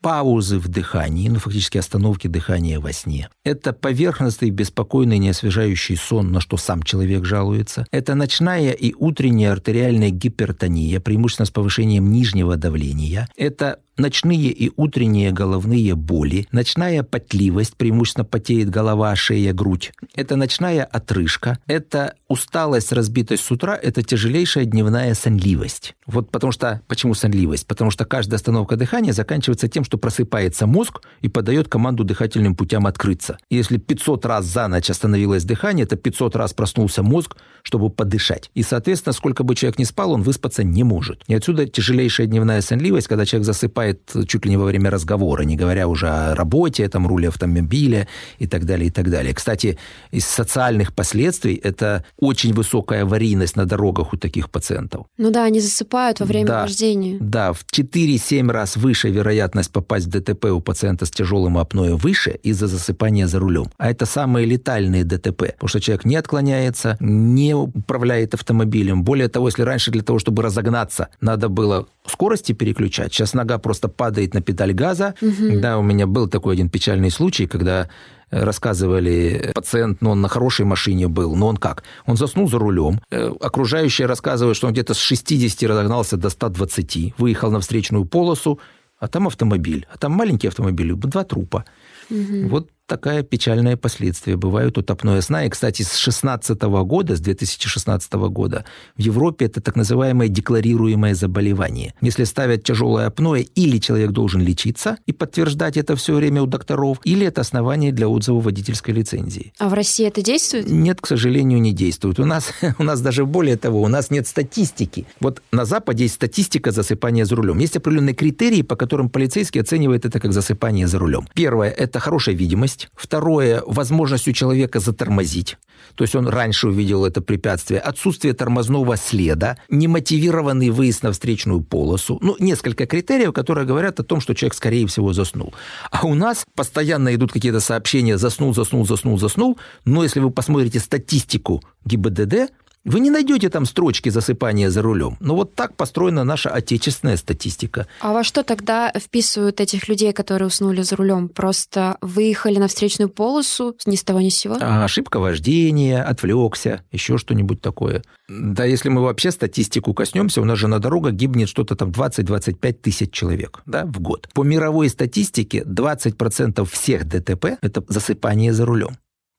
паузы 0.00 0.58
в 0.58 0.68
дыхании, 0.68 1.28
ну, 1.28 1.38
фактически 1.38 1.78
остановки 1.78 2.28
дыхания 2.28 2.80
во 2.80 2.92
сне. 2.92 3.28
Это 3.44 3.72
поверхностный, 3.72 4.50
беспокойный, 4.50 5.18
неосвежающий 5.18 5.96
сон, 5.96 6.32
на 6.32 6.40
что 6.40 6.56
сам 6.56 6.82
человек 6.82 7.24
жалуется. 7.24 7.86
Это 7.90 8.14
ночная 8.14 8.72
и 8.72 8.94
утренняя 8.96 9.52
артериальная 9.52 10.10
гипертония, 10.10 11.00
преимущественно 11.00 11.46
с 11.46 11.50
повышением 11.50 12.10
нижнего 12.10 12.56
давления. 12.56 13.28
Это 13.36 13.78
ночные 13.98 14.50
и 14.50 14.70
утренние 14.76 15.32
головные 15.32 15.94
боли, 15.94 16.46
ночная 16.52 17.02
потливость, 17.02 17.76
преимущественно 17.76 18.24
потеет 18.24 18.70
голова, 18.70 19.14
шея, 19.16 19.52
грудь. 19.52 19.92
Это 20.14 20.36
ночная 20.36 20.84
отрыжка, 20.84 21.58
это 21.66 22.14
усталость, 22.28 22.92
разбитость 22.92 23.44
с 23.44 23.50
утра, 23.50 23.78
это 23.80 24.02
тяжелейшая 24.02 24.64
дневная 24.64 25.14
сонливость. 25.14 25.94
Вот 26.06 26.30
потому 26.30 26.52
что, 26.52 26.80
почему 26.86 27.14
сонливость? 27.14 27.66
Потому 27.66 27.90
что 27.90 28.04
каждая 28.04 28.36
остановка 28.36 28.76
дыхания 28.76 29.12
заканчивается 29.12 29.68
тем, 29.68 29.84
что 29.88 29.96
просыпается 29.96 30.66
мозг 30.66 31.00
и 31.22 31.28
подает 31.28 31.68
команду 31.68 32.04
дыхательным 32.04 32.54
путям 32.54 32.86
открыться. 32.86 33.38
Если 33.48 33.78
500 33.78 34.26
раз 34.26 34.44
за 34.44 34.68
ночь 34.68 34.90
остановилось 34.90 35.44
дыхание, 35.44 35.84
это 35.84 35.96
500 35.96 36.36
раз 36.36 36.52
проснулся 36.52 37.02
мозг, 37.02 37.38
чтобы 37.62 37.88
подышать. 37.88 38.50
И, 38.54 38.62
соответственно, 38.62 39.14
сколько 39.14 39.44
бы 39.44 39.54
человек 39.54 39.78
ни 39.78 39.84
спал, 39.84 40.12
он 40.12 40.22
выспаться 40.22 40.62
не 40.62 40.84
может. 40.84 41.22
И 41.26 41.34
отсюда 41.34 41.66
тяжелейшая 41.66 42.26
дневная 42.26 42.60
сонливость, 42.60 43.08
когда 43.08 43.24
человек 43.24 43.46
засыпает 43.46 44.12
чуть 44.26 44.44
ли 44.44 44.50
не 44.50 44.58
во 44.58 44.66
время 44.66 44.90
разговора, 44.90 45.44
не 45.44 45.56
говоря 45.56 45.88
уже 45.88 46.06
о 46.06 46.34
работе, 46.34 46.86
там, 46.90 47.06
руле 47.06 47.28
автомобиля 47.28 48.06
и 48.38 48.46
так 48.46 48.66
далее, 48.66 48.88
и 48.88 48.90
так 48.90 49.08
далее. 49.10 49.32
Кстати, 49.32 49.78
из 50.10 50.26
социальных 50.26 50.94
последствий 50.94 51.54
это 51.54 52.04
очень 52.18 52.52
высокая 52.52 53.04
аварийность 53.04 53.56
на 53.56 53.64
дорогах 53.64 54.12
у 54.12 54.18
таких 54.18 54.50
пациентов. 54.50 55.06
Ну 55.16 55.30
да, 55.30 55.44
они 55.44 55.60
засыпают 55.60 56.20
во 56.20 56.26
время 56.26 56.46
да, 56.46 56.62
вождения. 56.62 57.16
Да, 57.20 57.54
в 57.54 57.64
4-7 57.64 58.50
раз 58.50 58.76
выше 58.76 59.08
вероятность 59.08 59.72
попасть 59.78 60.06
в 60.06 60.10
ДТП 60.10 60.46
у 60.46 60.60
пациента 60.60 61.06
с 61.06 61.10
тяжелым 61.10 61.56
апноэ 61.56 61.94
выше 61.94 62.38
из-за 62.42 62.66
засыпания 62.66 63.28
за 63.28 63.38
рулем. 63.38 63.66
А 63.78 63.88
это 63.88 64.06
самые 64.06 64.44
летальные 64.44 65.04
ДТП, 65.04 65.52
потому 65.52 65.68
что 65.68 65.80
человек 65.80 66.04
не 66.04 66.16
отклоняется, 66.16 66.96
не 66.98 67.54
управляет 67.54 68.34
автомобилем. 68.34 69.04
Более 69.04 69.28
того, 69.28 69.46
если 69.46 69.62
раньше 69.62 69.92
для 69.92 70.02
того, 70.02 70.18
чтобы 70.18 70.42
разогнаться, 70.42 71.10
надо 71.20 71.48
было 71.48 71.86
скорости 72.06 72.52
переключать, 72.52 73.12
сейчас 73.12 73.34
нога 73.34 73.58
просто 73.58 73.88
падает 73.88 74.34
на 74.34 74.40
педаль 74.40 74.72
газа. 74.72 75.14
Угу. 75.22 75.60
Да, 75.60 75.78
у 75.78 75.82
меня 75.82 76.08
был 76.08 76.26
такой 76.26 76.54
один 76.54 76.68
печальный 76.68 77.10
случай, 77.10 77.46
когда 77.46 77.88
рассказывали, 78.30 79.52
пациент, 79.54 80.02
ну, 80.02 80.10
он 80.10 80.20
на 80.20 80.28
хорошей 80.28 80.66
машине 80.66 81.08
был, 81.08 81.34
но 81.34 81.46
он 81.46 81.56
как? 81.56 81.84
Он 82.06 82.16
заснул 82.16 82.48
за 82.48 82.58
рулем, 82.58 83.00
э, 83.10 83.32
окружающие 83.40 84.06
рассказывают, 84.06 84.56
что 84.56 84.66
он 84.66 84.72
где-то 84.72 84.94
с 84.94 84.98
60 84.98 85.62
разогнался 85.68 86.16
до 86.16 86.28
120, 86.28 87.14
выехал 87.18 87.50
на 87.50 87.60
встречную 87.60 88.04
полосу, 88.04 88.60
а 88.98 89.08
там 89.08 89.26
автомобиль, 89.26 89.86
а 89.92 89.96
там 89.98 90.12
маленький 90.12 90.48
автомобиль, 90.48 90.94
два 90.94 91.24
трупа. 91.24 91.64
Угу. 92.10 92.48
Вот 92.48 92.70
такая 92.88 93.22
печальное 93.22 93.76
последствие 93.76 94.36
бывают 94.36 94.78
у 94.78 94.82
топной 94.82 95.22
сна. 95.22 95.44
И, 95.44 95.48
кстати, 95.48 95.82
с 95.82 95.90
2016 95.90 96.60
года, 96.62 97.14
с 97.16 97.20
2016 97.20 98.12
года 98.14 98.64
в 98.96 99.00
Европе 99.00 99.44
это 99.44 99.60
так 99.60 99.76
называемое 99.76 100.28
декларируемое 100.28 101.14
заболевание. 101.14 101.94
Если 102.00 102.24
ставят 102.24 102.64
тяжелое 102.64 103.06
апноэ, 103.06 103.42
или 103.42 103.78
человек 103.78 104.10
должен 104.10 104.40
лечиться 104.40 104.96
и 105.06 105.12
подтверждать 105.12 105.76
это 105.76 105.94
все 105.94 106.14
время 106.14 106.42
у 106.42 106.46
докторов, 106.46 106.98
или 107.04 107.26
это 107.26 107.42
основание 107.42 107.92
для 107.92 108.08
отзыва 108.08 108.40
водительской 108.40 108.94
лицензии. 108.94 109.52
А 109.58 109.68
в 109.68 109.74
России 109.74 110.06
это 110.06 110.22
действует? 110.22 110.68
Нет, 110.68 111.00
к 111.00 111.06
сожалению, 111.06 111.60
не 111.60 111.72
действует. 111.72 112.18
У 112.18 112.24
нас, 112.24 112.52
у 112.78 112.82
нас 112.82 113.00
даже 113.00 113.26
более 113.26 113.56
того, 113.56 113.82
у 113.82 113.88
нас 113.88 114.10
нет 114.10 114.26
статистики. 114.26 115.06
Вот 115.20 115.42
на 115.52 115.66
Западе 115.66 116.04
есть 116.04 116.14
статистика 116.14 116.70
засыпания 116.70 117.26
за 117.26 117.36
рулем. 117.36 117.58
Есть 117.58 117.76
определенные 117.76 118.14
критерии, 118.14 118.62
по 118.62 118.76
которым 118.76 119.10
полицейский 119.10 119.60
оценивает 119.60 120.06
это 120.06 120.20
как 120.20 120.32
засыпание 120.32 120.86
за 120.86 120.98
рулем. 120.98 121.28
Первое– 121.34 121.70
это 121.78 122.00
хорошая 122.00 122.34
видимость 122.34 122.77
есть. 122.78 122.88
Второе– 122.94 123.62
возможность 123.66 124.28
у 124.28 124.32
человека 124.32 124.80
затормозить. 124.80 125.56
То 125.94 126.04
есть 126.04 126.14
он 126.14 126.28
раньше 126.28 126.68
увидел 126.68 127.04
это 127.04 127.20
препятствие. 127.20 127.80
Отсутствие 127.80 128.34
тормозного 128.34 128.96
следа, 128.96 129.56
немотивированный 129.68 130.70
выезд 130.70 131.02
на 131.02 131.12
встречную 131.12 131.60
полосу. 131.62 132.18
Ну, 132.20 132.36
несколько 132.38 132.86
критериев, 132.86 133.32
которые 133.32 133.66
говорят 133.66 134.00
о 134.00 134.04
том, 134.04 134.20
что 134.20 134.34
человек, 134.34 134.54
скорее 134.54 134.86
всего, 134.86 135.12
заснул. 135.12 135.54
А 135.90 136.06
у 136.06 136.14
нас 136.14 136.44
постоянно 136.54 137.14
идут 137.14 137.32
какие-то 137.32 137.60
сообщения 137.60 138.18
«заснул, 138.18 138.54
заснул, 138.54 138.86
заснул, 138.86 139.18
заснул». 139.18 139.58
Но 139.84 140.02
если 140.02 140.20
вы 140.20 140.30
посмотрите 140.30 140.78
статистику 140.80 141.62
ГИБДД, 141.84 142.52
вы 142.88 143.00
не 143.00 143.10
найдете 143.10 143.48
там 143.48 143.64
строчки 143.64 144.08
засыпания 144.08 144.70
за 144.70 144.82
рулем. 144.82 145.16
Но 145.20 145.34
вот 145.34 145.54
так 145.54 145.76
построена 145.76 146.24
наша 146.24 146.50
отечественная 146.50 147.16
статистика. 147.16 147.86
А 148.00 148.12
во 148.12 148.24
что 148.24 148.42
тогда 148.42 148.92
вписывают 148.92 149.60
этих 149.60 149.88
людей, 149.88 150.12
которые 150.12 150.48
уснули 150.48 150.82
за 150.82 150.96
рулем? 150.96 151.28
Просто 151.28 151.98
выехали 152.00 152.58
на 152.58 152.68
встречную 152.68 153.08
полосу 153.08 153.76
ни 153.86 153.96
с 153.96 154.04
того 154.04 154.20
ни 154.20 154.30
с 154.30 154.36
сего? 154.36 154.56
А, 154.60 154.84
ошибка 154.84 155.18
вождения, 155.18 156.02
отвлекся, 156.02 156.82
еще 156.90 157.18
что-нибудь 157.18 157.60
такое. 157.60 158.02
Да, 158.28 158.64
если 158.64 158.88
мы 158.88 159.02
вообще 159.02 159.30
статистику 159.30 159.94
коснемся, 159.94 160.40
у 160.40 160.44
нас 160.44 160.58
же 160.58 160.68
на 160.68 160.78
дорогах 160.78 161.12
гибнет 161.12 161.48
что-то 161.48 161.76
там 161.76 161.90
20-25 161.90 162.72
тысяч 162.74 163.10
человек 163.10 163.62
да, 163.66 163.84
в 163.86 164.00
год. 164.00 164.28
По 164.34 164.42
мировой 164.42 164.88
статистике 164.88 165.62
20% 165.62 166.64
всех 166.66 167.06
ДТП– 167.06 167.58
это 167.62 167.82
засыпание 167.88 168.52
за 168.52 168.66
рулем. 168.66 168.98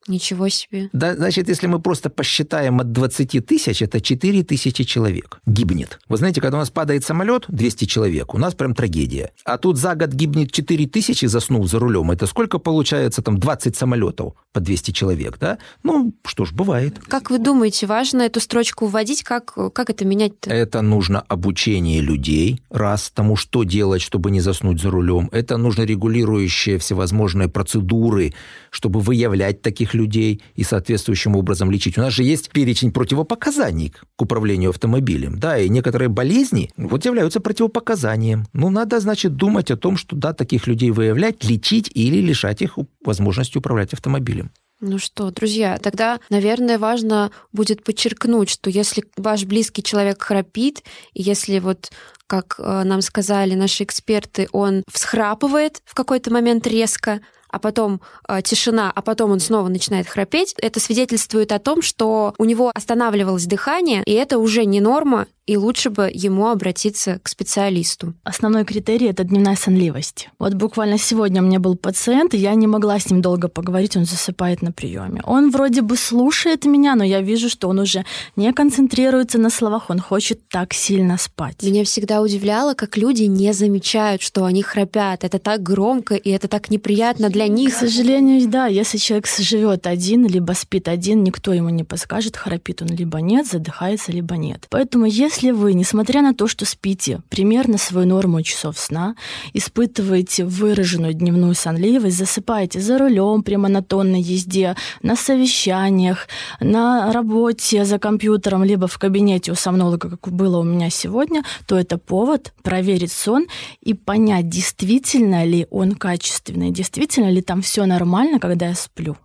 Ничего 0.10 0.50
себе. 0.50 0.90
Да, 0.92 1.16
значит, 1.16 1.48
если 1.50 1.68
мы 1.68 1.80
просто 1.80 2.10
посчитаем 2.10 2.80
от 2.80 2.92
20 2.92 3.46
тысяч, 3.46 3.82
это 3.84 4.02
4 4.02 4.44
тысячи 4.44 4.84
человек 4.84 5.40
гибнет. 5.46 6.00
Вы 6.10 6.18
знаете, 6.18 6.42
когда 6.42 6.58
у 6.58 6.60
нас 6.60 6.72
падает 6.72 7.06
самолет, 7.06 7.46
200 7.48 7.86
человек, 7.86 8.34
у 8.34 8.40
нас 8.40 8.56
прям 8.56 8.74
трагедия. 8.74 9.32
А 9.46 9.60
тут 9.60 9.78
за 9.78 9.94
год 9.94 10.10
гибнет 10.10 10.52
4 10.52 10.88
тысячи, 10.88 11.28
заснув 11.28 11.70
за 11.70 11.78
рулем. 11.78 12.10
Это 12.10 12.26
сколько 12.26 12.58
получается 12.58 13.22
там 13.22 13.38
20 13.38 13.76
самолетов 13.76 14.34
по 14.52 14.60
200 14.60 14.92
человек, 14.92 15.38
да? 15.40 15.60
Ну, 15.84 16.12
что 16.26 16.46
ж, 16.46 16.54
бывает. 16.54 16.98
Как 17.08 17.30
вы 17.30 17.38
думаете, 17.38 17.86
важно 17.86 18.24
эту 18.24 18.40
строчку 18.40 18.88
вводить? 18.88 19.22
Как, 19.22 19.54
как 19.74 19.92
это 19.92 20.06
менять-то? 20.06 20.50
Это 20.50 20.82
нужно 20.82 21.22
обучение 21.22 22.02
людей, 22.02 22.64
раз, 22.72 23.12
тому, 23.12 23.36
что 23.36 23.64
делать, 23.64 24.02
чтобы 24.02 24.32
не 24.32 24.42
заснуть 24.42 24.82
за 24.82 24.90
рулем. 24.90 25.30
Это 25.32 25.58
нужно 25.58 25.84
регулирующие 25.84 26.80
всевозможные 26.80 27.48
процедуры, 27.48 28.34
чтобы 28.72 29.02
выявлять 29.02 29.62
таких 29.62 29.94
людей 29.94 29.99
и 30.08 30.64
соответствующим 30.64 31.36
образом 31.36 31.72
лечить. 31.72 31.98
У 31.98 32.02
нас 32.02 32.14
же 32.14 32.24
есть 32.24 32.50
перечень 32.50 32.92
противопоказаний 32.92 33.94
к 34.16 34.22
управлению 34.22 34.70
автомобилем, 34.70 35.40
да, 35.40 35.58
и 35.58 35.70
некоторые 35.70 36.10
болезни 36.10 36.72
вот 36.78 37.06
являются 37.06 37.40
противопоказанием. 37.40 38.46
Ну, 38.54 38.70
надо, 38.70 39.00
значит, 39.00 39.36
думать 39.36 39.72
о 39.72 39.78
том, 39.78 39.98
что, 39.98 40.16
да, 40.16 40.34
таких 40.34 40.68
людей 40.68 40.92
выявлять, 40.92 41.44
лечить 41.44 41.90
или 41.94 42.18
лишать 42.18 42.62
их 42.62 42.78
возможности 43.04 43.58
управлять 43.58 43.94
автомобилем. 43.94 44.52
Ну 44.82 44.98
что, 44.98 45.30
друзья, 45.30 45.78
тогда, 45.78 46.20
наверное, 46.30 46.80
важно 46.80 47.32
будет 47.52 47.84
подчеркнуть, 47.84 48.50
что 48.50 48.70
если 48.70 49.04
ваш 49.18 49.44
близкий 49.44 49.84
человек 49.84 50.24
храпит, 50.24 50.84
и 51.14 51.22
если 51.22 51.60
вот 51.60 51.92
как 52.28 52.56
э, 52.60 52.84
нам 52.84 53.02
сказали 53.02 53.56
наши 53.56 53.84
эксперты, 53.84 54.48
он 54.54 54.84
всхрапывает 54.90 55.82
в 55.84 55.96
какой-то 55.96 56.32
момент 56.32 56.66
резко, 56.68 57.20
а 57.50 57.60
потом 57.60 58.02
э, 58.28 58.42
тишина, 58.42 58.92
а 58.94 59.02
потом 59.02 59.32
он 59.32 59.40
снова 59.40 59.68
начинает 59.68 60.08
храпеть, 60.08 60.56
это 60.58 60.80
свидетельствует 60.80 61.52
о 61.52 61.60
том, 61.60 61.82
что 61.82 62.34
у 62.38 62.46
него 62.46 62.72
останавливалось 62.74 63.46
дыхание, 63.46 64.04
и 64.06 64.14
это 64.14 64.38
уже 64.38 64.66
не 64.66 64.82
норма, 64.82 65.28
и 65.50 65.58
лучше 65.58 65.90
бы 65.90 66.12
ему 66.14 66.48
обратиться 66.48 67.20
к 67.24 67.28
специалисту. 67.28 68.14
Основной 68.24 68.66
критерий— 68.66 69.08
это 69.10 69.24
дневная 69.24 69.56
сонливость. 69.56 70.30
Вот 70.38 70.54
буквально 70.54 71.00
сегодня 71.00 71.42
у 71.42 71.46
меня 71.46 71.60
был 71.60 71.76
пациент, 71.76 72.36
и 72.36 72.38
я 72.38 72.54
не 72.54 72.68
могла 72.68 73.00
с 73.00 73.10
ним 73.10 73.20
долго 73.22 73.48
поговорить, 73.48 73.98
он 73.98 74.06
засыпает 74.06 74.62
на 74.62 74.72
приеме. 74.72 75.22
Он 75.26 75.50
вроде 75.50 75.82
бы 75.82 75.98
слушает 75.98 76.66
меня, 76.66 76.94
но 76.94 77.04
я 77.04 77.22
вижу, 77.22 77.50
что 77.50 77.68
он 77.68 77.80
уже 77.80 78.06
не 78.36 78.54
концентрируется 78.54 79.40
на 79.40 79.50
словах, 79.50 79.90
он 79.90 80.00
хочет 80.00 80.48
так 80.50 80.72
сильно 80.74 81.18
спать. 81.18 81.64
Меня 81.64 81.84
всегда 81.84 82.22
удивляло, 82.22 82.76
как 82.76 82.96
люди 82.96 83.24
не 83.24 83.52
замечают, 83.52 84.22
что 84.22 84.46
они 84.46 84.62
храпят. 84.62 85.24
Это 85.24 85.40
так 85.40 85.64
громко, 85.64 86.14
и 86.14 86.30
это 86.30 86.48
так 86.48 86.70
неприятно 86.70 87.30
для 87.30 87.48
них. 87.48 87.74
К 87.74 87.80
сожалению, 87.80 88.48
да, 88.48 88.68
если 88.68 89.00
человек 89.00 89.28
живет 89.28 89.88
один, 89.88 90.28
либо 90.28 90.52
спит 90.52 90.88
один, 90.88 91.24
никто 91.24 91.54
ему 91.54 91.70
не 91.70 91.84
подскажет, 91.84 92.38
храпит 92.38 92.84
он 92.84 92.90
либо 92.90 93.20
нет, 93.20 93.48
задыхается, 93.48 94.12
либо 94.12 94.38
нет. 94.38 94.68
Поэтому 94.70 95.06
если 95.06 95.39
если 95.40 95.52
вы, 95.52 95.74
несмотря 95.74 96.22
на 96.22 96.34
то, 96.34 96.48
что 96.48 96.66
спите 96.66 97.22
примерно 97.30 97.78
свою 97.78 98.06
норму 98.06 98.42
часов 98.42 98.78
сна, 98.78 99.16
испытываете 99.54 100.44
выраженную 100.44 101.14
дневную 101.14 101.56
сонливость, 101.56 102.18
засыпаете 102.18 102.82
за 102.82 102.98
рулем 102.98 103.42
при 103.44 103.56
монотонной 103.56 104.20
езде, 104.20 104.76
на 105.02 105.16
совещаниях, 105.16 106.28
на 106.60 107.14
работе 107.14 107.86
за 107.86 108.00
компьютером, 108.00 108.66
либо 108.66 108.88
в 108.88 108.98
кабинете 108.98 109.54
у 109.54 109.56
сомнолога, 109.56 110.18
как 110.18 110.34
было 110.34 110.58
у 110.58 110.64
меня 110.64 110.90
сегодня, 110.90 111.44
то 111.68 111.80
это 111.80 111.98
повод 111.98 112.54
проверить 112.62 113.14
сон 113.14 113.48
и 113.82 113.94
понять, 113.94 114.50
действительно 114.50 115.46
ли 115.46 115.68
он 115.72 115.94
качественный, 115.94 116.72
действительно 116.72 117.30
ли 117.32 117.42
там 117.42 117.62
все 117.62 117.86
нормально, 117.86 118.40
когда 118.40 118.68
я 118.68 118.76
сплю. 118.76 119.16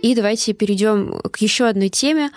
И 0.00 0.14
давайте 0.14 0.52
перейдем 0.52 1.18
к 1.32 1.38
еще 1.38 1.66
одной 1.66 1.88
теме, 1.88 2.30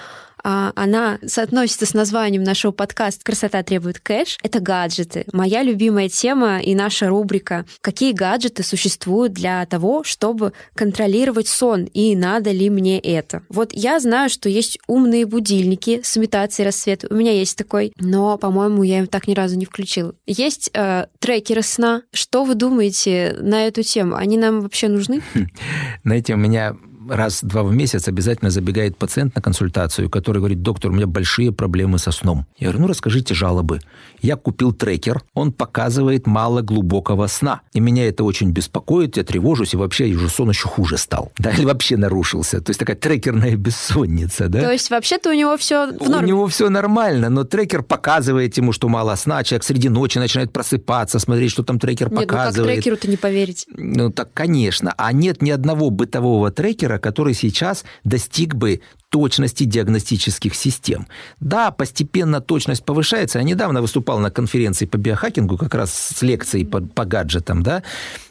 она 0.48 1.20
соотносится 1.26 1.86
с 1.86 1.94
названием 1.94 2.44
нашего 2.44 2.72
подкаста 2.72 3.24
«Красота 3.24 3.64
требует 3.64 4.00
кэш». 4.00 4.38
Это 4.44 4.60
гаджеты. 4.60 5.26
Моя 5.34 5.62
любимая 5.62 6.08
тема 6.08 6.60
и 6.60 6.74
наша 6.74 7.10
рубрика 7.10 7.66
«Какие 7.82 8.14
гаджеты 8.14 8.64
существуют 8.64 9.34
для 9.34 9.66
того, 9.66 10.04
чтобы 10.04 10.54
контролировать 10.74 11.48
сон, 11.48 11.84
и 11.84 12.16
надо 12.16 12.52
ли 12.52 12.70
мне 12.70 13.00
это?» 13.00 13.44
Вот 13.50 13.72
я 13.74 14.00
знаю, 14.00 14.30
что 14.30 14.48
есть 14.48 14.80
умные 14.88 15.26
будильники 15.26 16.02
с 16.04 16.18
имитацией 16.18 16.66
рассвета. 16.66 17.08
У 17.10 17.16
меня 17.16 17.34
есть 17.34 17.58
такой, 17.58 17.92
но, 18.00 18.38
по-моему, 18.38 18.84
я 18.84 19.00
им 19.00 19.08
так 19.08 19.28
ни 19.28 19.34
разу 19.34 19.58
не 19.58 19.66
включила. 19.66 20.16
Есть 20.26 20.70
э, 20.74 21.08
трекеры 21.20 21.62
сна. 21.62 22.04
Что 22.14 22.46
вы 22.46 22.56
думаете 22.56 23.36
на 23.40 23.68
эту 23.68 23.84
тему? 23.84 24.16
Они 24.16 24.38
нам 24.38 24.62
вообще 24.62 24.88
нужны? 24.88 25.22
Знаете, 26.04 26.36
у 26.36 26.38
меня 26.38 26.78
раз-два 27.10 27.64
в 27.64 27.74
месяц 27.74 28.08
обязательно 28.08 28.50
забегает 28.50 28.98
пациент 28.98 29.36
на 29.36 29.42
консультацию, 29.42 30.10
который 30.10 30.38
говорит, 30.38 30.62
доктор, 30.62 30.92
у 30.92 30.94
меня 30.94 31.08
большие 31.08 31.52
проблемы 31.52 31.98
со 31.98 32.12
сном. 32.12 32.46
Я 32.58 32.68
говорю, 32.68 32.82
ну 32.82 32.88
расскажите 32.88 33.34
жалобы. 33.34 33.80
Я 34.22 34.36
купил 34.36 34.74
трекер, 34.74 35.22
он 35.34 35.52
показывает 35.52 36.28
мало 36.28 36.62
глубокого 36.62 37.28
сна. 37.28 37.62
И 37.74 37.80
меня 37.80 38.08
это 38.08 38.24
очень 38.24 38.52
беспокоит, 38.52 39.18
я 39.18 39.24
тревожусь, 39.24 39.74
и 39.74 39.78
вообще 39.78 40.06
уже 40.14 40.30
сон 40.30 40.50
еще 40.50 40.68
хуже 40.68 40.98
стал. 40.98 41.32
Да, 41.48 41.52
или 41.52 41.66
вообще 41.66 41.96
нарушился. 41.96 42.60
То 42.60 42.72
есть 42.72 42.80
такая 42.80 42.98
трекерная 42.98 43.56
бессонница, 43.56 44.50
да? 44.50 44.62
То 44.62 44.72
есть 44.72 44.90
вообще-то 44.90 45.30
у 45.30 45.34
него 45.34 45.56
все 45.56 45.88
в 45.88 46.10
норме? 46.10 46.26
У 46.26 46.28
него 46.28 46.48
все 46.48 46.70
нормально, 46.70 47.30
но 47.30 47.46
трекер 47.46 47.84
показывает 47.84 48.58
ему, 48.58 48.74
что 48.74 48.90
мало 48.90 49.16
сна, 49.16 49.44
человек 49.44 49.64
среди 49.64 49.88
ночи 49.88 50.18
начинает 50.18 50.52
просыпаться, 50.52 51.20
смотреть, 51.20 51.52
что 51.52 51.64
там 51.64 51.80
трекер 51.80 52.12
нет, 52.12 52.28
показывает. 52.28 52.58
Ну 52.58 52.64
как 52.64 52.74
трекеру-то 52.74 53.10
не 53.10 53.18
поверить? 53.18 53.66
Ну 53.70 54.12
так, 54.12 54.34
конечно. 54.34 54.94
А 54.98 55.14
нет 55.14 55.42
ни 55.42 55.52
одного 55.52 55.90
бытового 55.90 56.52
трекера, 56.52 56.97
который 56.98 57.34
сейчас 57.34 57.86
достиг 58.04 58.56
бы 58.56 58.82
точности 59.10 59.64
диагностических 59.64 60.56
систем. 60.56 61.08
Да, 61.40 61.72
постепенно 61.72 62.42
точность 62.42 62.84
повышается. 62.84 63.40
Я 63.40 63.44
недавно 63.44 63.82
выступал 63.82 64.20
на 64.20 64.32
конференции 64.32 64.86
по 64.86 64.98
биохакингу, 64.98 65.58
как 65.58 65.74
раз 65.76 65.94
с 65.94 66.22
лекцией 66.22 66.66
по, 66.66 66.82
по 66.82 67.06
гаджетам, 67.06 67.64
да. 67.64 67.84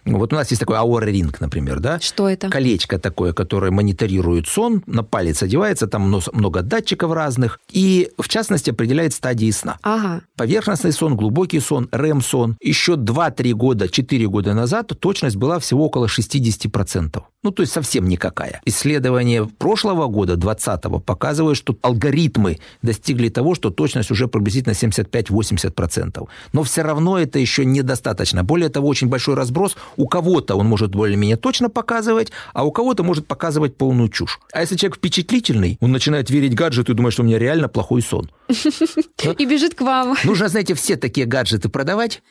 Вот 0.05 0.33
у 0.33 0.37
нас 0.37 0.51
есть 0.51 0.61
такой 0.61 0.77
Aura 0.77 1.11
Ring, 1.11 1.35
например, 1.41 1.81
да. 1.81 1.99
Что 2.01 2.29
это? 2.29 2.49
Колечко 2.49 2.99
такое, 2.99 3.33
которое 3.33 3.70
мониторирует 3.70 4.47
сон, 4.47 4.83
на 4.87 5.03
палец 5.03 5.43
одевается, 5.43 5.87
там 5.87 6.03
много 6.33 6.62
датчиков 6.62 7.12
разных, 7.12 7.59
и, 7.72 8.11
в 8.18 8.29
частности, 8.29 8.70
определяет 8.70 9.14
стадии 9.14 9.51
сна. 9.51 9.79
Ага. 9.83 10.22
Поверхностный 10.37 10.93
сон, 10.93 11.16
глубокий 11.16 11.61
сон, 11.61 11.89
REM-сон. 11.91 12.57
Еще 12.61 12.95
2-3 12.95 13.53
года, 13.53 13.89
4 13.89 14.29
года 14.29 14.55
назад 14.55 14.93
точность 15.01 15.37
была 15.37 15.59
всего 15.59 15.87
около 15.87 16.07
60%. 16.07 17.22
Ну, 17.43 17.51
то 17.51 17.62
есть 17.62 17.72
совсем 17.72 18.09
никакая. 18.09 18.61
Исследования 18.64 19.45
прошлого 19.45 20.07
года, 20.09 20.37
2020, 20.67 21.05
показывают, 21.05 21.59
что 21.59 21.77
алгоритмы 21.83 22.59
достигли 22.83 23.29
того, 23.29 23.55
что 23.55 23.71
точность 23.71 24.11
уже 24.11 24.29
приблизительно 24.29 24.73
75-80%. 24.73 26.29
Но 26.53 26.62
все 26.62 26.83
равно 26.83 27.19
это 27.19 27.39
еще 27.39 27.64
недостаточно. 27.64 28.45
Более 28.45 28.69
того, 28.69 28.89
очень 28.89 29.09
большой 29.09 29.35
разброс. 29.35 29.77
У 29.97 30.07
кого-то 30.09 30.57
он 30.57 30.67
может 30.67 30.95
более-менее 30.95 31.37
точно 31.37 31.69
показывать, 31.69 32.33
а 32.53 32.64
у 32.64 32.73
кого-то 32.73 33.03
может 33.03 33.27
показывать 33.27 33.77
полную 33.77 34.09
чушь. 34.09 34.41
А 34.53 34.61
если 34.61 34.77
человек 34.77 34.97
впечатлительный, 34.97 35.79
он 35.81 35.93
начинает 35.93 36.31
верить 36.31 36.55
гаджету 36.55 36.93
и 36.93 36.95
думает, 36.95 37.12
что 37.12 37.23
у 37.23 37.27
меня 37.27 37.39
реально 37.39 37.69
плохой 37.69 38.03
сон. 38.03 38.31
И 39.39 39.45
бежит 39.45 39.75
к 39.75 39.81
вам. 39.81 40.17
Нужно, 40.25 40.49
знаете, 40.49 40.75
все 40.75 40.97
такие 40.97 41.27
гаджеты 41.27 41.69
продавать, 41.69 42.23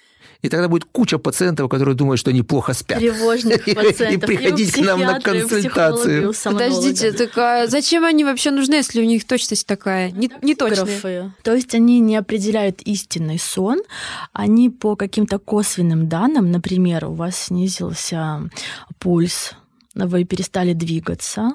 и 0.46 0.50
тогда 0.50 0.68
будет 0.68 0.86
куча 0.86 1.18
пациентов, 1.18 1.70
которые 1.70 1.96
думают, 1.96 2.20
что 2.20 2.30
они 2.30 2.44
плохо 2.44 2.74
спят. 2.74 3.00
Тревожных 3.00 3.66
пациентов. 3.66 4.12
И 4.12 4.18
приходить 4.18 4.72
к 4.72 4.78
нам 4.78 5.00
на 5.00 5.20
консультацию. 5.20 6.34
Подождите, 6.44 7.12
так 7.12 7.38
а 7.38 7.68
зачем 7.68 8.06
они 8.06 8.24
вообще 8.24 8.52
нужны, 8.52 8.76
если 8.76 9.02
у 9.02 9.06
них 9.06 9.26
точность 9.26 9.66
такая? 9.66 10.12
Не, 10.12 10.30
не 10.42 10.56
точная. 10.56 11.34
То 11.44 11.54
есть 11.54 11.74
они 11.76 12.00
не 12.00 12.16
определяют 12.16 12.82
истинный 12.82 13.40
сон, 13.40 13.82
они 14.34 14.70
по 14.70 14.96
каким-то 14.96 15.40
косвенным 15.40 16.08
данным, 16.08 16.52
например, 16.52 17.06
у 17.06 17.14
вас 17.14 17.36
снизился 17.36 18.50
пульс, 19.00 19.54
вы 19.96 20.26
перестали 20.26 20.74
двигаться, 20.74 21.54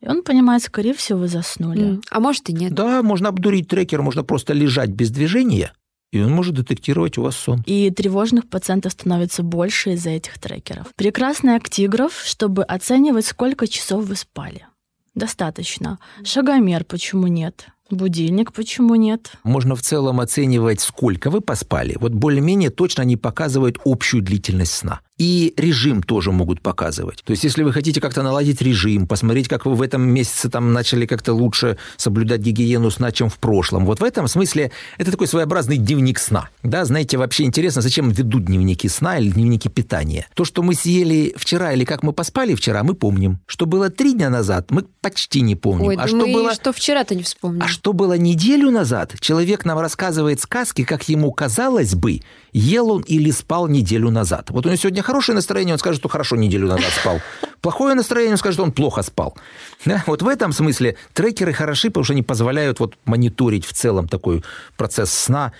и 0.00 0.08
он 0.08 0.22
понимает, 0.22 0.62
скорее 0.62 0.94
всего, 0.94 1.20
вы 1.20 1.28
заснули. 1.28 1.82
Mm. 1.82 2.02
А 2.10 2.20
может 2.20 2.48
и 2.48 2.52
нет. 2.52 2.72
Да, 2.72 3.02
можно 3.02 3.28
обдурить 3.28 3.68
трекер, 3.68 4.02
можно 4.02 4.24
просто 4.24 4.54
лежать 4.54 4.90
без 4.90 5.10
движения, 5.10 5.72
и 6.12 6.20
он 6.20 6.30
может 6.30 6.54
детектировать 6.54 7.18
у 7.18 7.22
вас 7.22 7.36
сон. 7.36 7.62
И 7.66 7.90
тревожных 7.90 8.48
пациентов 8.48 8.92
становится 8.92 9.42
больше 9.42 9.94
из-за 9.94 10.10
этих 10.10 10.38
трекеров. 10.38 10.88
Прекрасный 10.94 11.56
актиграф, 11.56 12.20
чтобы 12.24 12.62
оценивать, 12.62 13.26
сколько 13.26 13.66
часов 13.66 14.04
вы 14.04 14.14
спали. 14.14 14.66
Достаточно. 15.14 15.98
Шагомер, 16.22 16.84
почему 16.84 17.26
нет? 17.26 17.66
Будильник 17.90 18.52
почему 18.52 18.94
нет? 18.94 19.32
Можно 19.42 19.74
в 19.74 19.82
целом 19.82 20.20
оценивать, 20.20 20.80
сколько 20.80 21.30
вы 21.30 21.42
поспали. 21.42 21.96
Вот 22.00 22.12
более-менее 22.12 22.70
точно 22.70 23.02
они 23.02 23.16
показывают 23.16 23.78
общую 23.84 24.22
длительность 24.22 24.72
сна 24.72 25.00
и 25.18 25.54
режим 25.56 26.02
тоже 26.02 26.32
могут 26.32 26.60
показывать. 26.60 27.22
То 27.24 27.32
есть, 27.32 27.44
если 27.44 27.62
вы 27.62 27.72
хотите 27.72 28.00
как-то 28.00 28.22
наладить 28.22 28.62
режим, 28.62 29.06
посмотреть, 29.06 29.48
как 29.48 29.66
вы 29.66 29.74
в 29.74 29.82
этом 29.82 30.02
месяце 30.02 30.48
там 30.48 30.72
начали 30.72 31.06
как-то 31.06 31.34
лучше 31.34 31.76
соблюдать 31.96 32.40
гигиену 32.40 32.90
сна, 32.90 33.12
чем 33.12 33.28
в 33.28 33.38
прошлом, 33.38 33.84
вот 33.84 34.00
в 34.00 34.04
этом 34.04 34.26
смысле 34.26 34.72
это 34.98 35.10
такой 35.10 35.26
своеобразный 35.26 35.76
дневник 35.76 36.18
сна. 36.18 36.48
Да, 36.62 36.84
знаете, 36.84 37.18
вообще 37.18 37.44
интересно, 37.44 37.82
зачем 37.82 38.10
ведут 38.10 38.46
дневники 38.46 38.88
сна 38.88 39.18
или 39.18 39.30
дневники 39.30 39.68
питания. 39.68 40.26
То, 40.34 40.44
что 40.44 40.62
мы 40.62 40.74
съели 40.74 41.34
вчера 41.36 41.72
или 41.72 41.84
как 41.84 42.02
мы 42.02 42.12
поспали 42.12 42.54
вчера, 42.54 42.82
мы 42.82 42.94
помним. 42.94 43.38
Что 43.46 43.66
было 43.66 43.90
три 43.90 44.14
дня 44.14 44.30
назад, 44.30 44.70
мы 44.70 44.84
почти 45.00 45.42
не 45.42 45.56
помним. 45.56 45.88
Ой, 45.88 45.96
а 45.96 46.02
да 46.02 46.08
что 46.08 46.16
мы 46.16 46.32
было... 46.32 46.54
что 46.54 46.72
вчера-то 46.72 47.14
не 47.14 47.22
вспомним. 47.22 47.62
А 47.62 47.68
что 47.68 47.92
было 47.92 48.16
неделю 48.16 48.70
назад, 48.70 49.14
человек 49.20 49.64
нам 49.64 49.78
рассказывает 49.78 50.40
сказки, 50.40 50.84
как 50.84 51.08
ему 51.08 51.30
казалось 51.32 51.94
бы, 51.94 52.20
ел 52.52 52.90
он 52.90 53.02
или 53.02 53.30
спал 53.30 53.66
неделю 53.68 54.10
назад. 54.10 54.50
Вот 54.50 54.66
у 54.66 54.68
него 54.68 54.76
сегодня 54.76 55.02
хорошее 55.02 55.36
настроение, 55.36 55.74
он 55.74 55.78
скажет, 55.78 56.00
что 56.00 56.08
хорошо 56.08 56.36
неделю 56.36 56.68
назад 56.68 56.90
спал. 57.00 57.20
Плохое 57.60 57.94
настроение, 57.94 58.32
он 58.32 58.38
скажет, 58.38 58.54
что 58.54 58.64
он 58.64 58.72
плохо 58.72 59.02
спал. 59.02 59.36
Да? 59.84 60.02
Вот 60.06 60.22
в 60.22 60.28
этом 60.28 60.52
смысле 60.52 60.96
трекеры 61.14 61.52
хороши, 61.52 61.88
потому 61.88 62.04
что 62.04 62.12
они 62.12 62.22
позволяют 62.22 62.80
вот 62.80 62.96
мониторить 63.04 63.64
в 63.64 63.72
целом 63.72 64.08
такой 64.08 64.42
процесс 64.76 65.10
сна, 65.12 65.52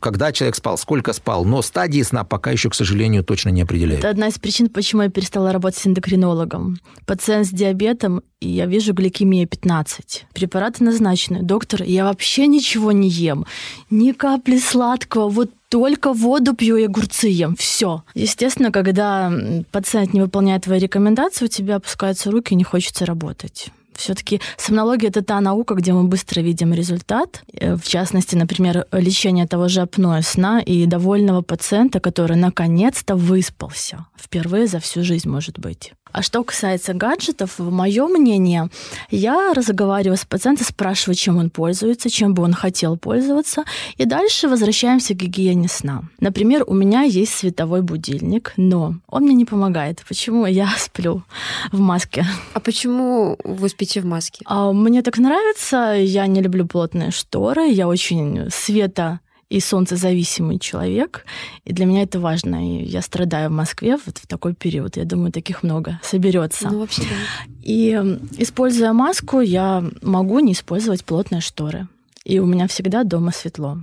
когда 0.00 0.32
человек 0.32 0.56
спал, 0.56 0.78
сколько 0.78 1.12
спал. 1.12 1.44
Но 1.44 1.62
стадии 1.62 2.02
сна 2.02 2.24
пока 2.24 2.50
еще, 2.50 2.70
к 2.70 2.74
сожалению, 2.74 3.24
точно 3.24 3.50
не 3.50 3.62
определяют. 3.62 4.00
Это 4.00 4.10
одна 4.10 4.28
из 4.28 4.38
причин, 4.38 4.68
почему 4.68 5.02
я 5.02 5.10
перестала 5.10 5.52
работать 5.52 5.80
с 5.80 5.86
эндокринологом. 5.86 6.78
Пациент 7.04 7.46
с 7.46 7.50
диабетом, 7.50 8.22
и 8.40 8.48
я 8.48 8.66
вижу 8.66 8.92
гликемия 8.92 9.46
15. 9.46 10.26
Препараты 10.34 10.84
назначены. 10.84 11.42
Доктор, 11.42 11.82
я 11.82 12.04
вообще 12.04 12.46
ничего 12.46 12.92
не 12.92 13.08
ем. 13.08 13.46
Ни 13.90 14.12
капли 14.12 14.58
сладкого. 14.58 15.28
Вот 15.28 15.50
только 15.68 16.12
воду 16.12 16.54
пью 16.54 16.76
и 16.76 16.84
огурцы 16.84 17.28
ем. 17.28 17.56
Все. 17.56 18.04
Естественно, 18.14 18.70
когда 18.70 19.32
пациент 19.72 20.14
не 20.14 20.20
выполняет 20.20 20.64
твои 20.64 20.78
рекомендации, 20.78 21.46
у 21.46 21.48
тебя 21.48 21.76
опускаются 21.76 22.30
руки 22.30 22.52
и 22.52 22.56
не 22.56 22.64
хочется 22.64 23.06
работать. 23.06 23.70
Все-таки 23.96 24.40
сомнология 24.56 25.08
это 25.08 25.22
та 25.22 25.40
наука, 25.40 25.74
где 25.74 25.92
мы 25.92 26.04
быстро 26.04 26.40
видим 26.40 26.74
результат. 26.74 27.42
Э, 27.52 27.76
в 27.76 27.84
частности, 27.88 28.36
например, 28.36 28.86
лечение 28.92 29.46
того 29.46 29.68
же 29.68 29.80
апноэ 29.80 30.22
сна 30.22 30.60
и 30.60 30.86
довольного 30.86 31.42
пациента, 31.42 32.00
который 32.00 32.36
наконец-то 32.36 33.16
выспался. 33.16 34.06
Впервые 34.16 34.66
за 34.66 34.78
всю 34.80 35.02
жизнь, 35.02 35.28
может 35.28 35.58
быть. 35.58 35.92
А 36.16 36.22
что 36.22 36.42
касается 36.44 36.94
гаджетов, 36.94 37.58
мое 37.58 38.06
мнение, 38.08 38.70
я 39.10 39.52
разговариваю 39.52 40.16
с 40.16 40.24
пациентом, 40.24 40.64
спрашиваю, 40.66 41.14
чем 41.14 41.36
он 41.36 41.50
пользуется, 41.50 42.08
чем 42.08 42.32
бы 42.32 42.42
он 42.42 42.54
хотел 42.54 42.96
пользоваться, 42.96 43.64
и 43.98 44.06
дальше 44.06 44.48
возвращаемся 44.48 45.12
к 45.12 45.18
гигиене 45.18 45.68
сна. 45.68 46.04
Например, 46.18 46.64
у 46.66 46.72
меня 46.72 47.02
есть 47.02 47.34
световой 47.34 47.82
будильник, 47.82 48.54
но 48.56 48.94
он 49.06 49.24
мне 49.24 49.34
не 49.34 49.44
помогает. 49.44 50.02
Почему 50.08 50.46
я 50.46 50.70
сплю 50.78 51.22
в 51.70 51.80
маске? 51.80 52.24
А 52.54 52.60
почему 52.60 53.36
вы 53.44 53.68
спите 53.68 54.00
в 54.00 54.06
маске? 54.06 54.42
А, 54.46 54.72
мне 54.72 55.02
так 55.02 55.18
нравится, 55.18 55.96
я 55.98 56.26
не 56.28 56.40
люблю 56.40 56.66
плотные 56.66 57.10
шторы, 57.10 57.68
я 57.68 57.88
очень 57.88 58.48
света 58.50 59.20
и 59.48 59.60
солнцезависимый 59.60 60.58
человек, 60.58 61.24
и 61.64 61.72
для 61.72 61.86
меня 61.86 62.02
это 62.02 62.18
важно. 62.18 62.56
И 62.80 62.84
я 62.84 63.02
страдаю 63.02 63.50
в 63.50 63.52
Москве 63.52 63.96
вот 64.04 64.18
в 64.18 64.26
такой 64.26 64.54
период. 64.54 64.96
Я 64.96 65.04
думаю, 65.04 65.32
таких 65.32 65.62
много 65.62 66.00
соберется. 66.02 66.68
Ну, 66.70 66.80
вообще, 66.80 67.02
да. 67.02 67.52
И 67.62 67.90
используя 68.38 68.92
маску, 68.92 69.40
я 69.40 69.84
могу 70.02 70.40
не 70.40 70.52
использовать 70.52 71.04
плотные 71.04 71.40
шторы 71.40 71.86
и 72.26 72.40
у 72.40 72.46
меня 72.46 72.66
всегда 72.66 73.04
дома 73.04 73.30
светло. 73.30 73.78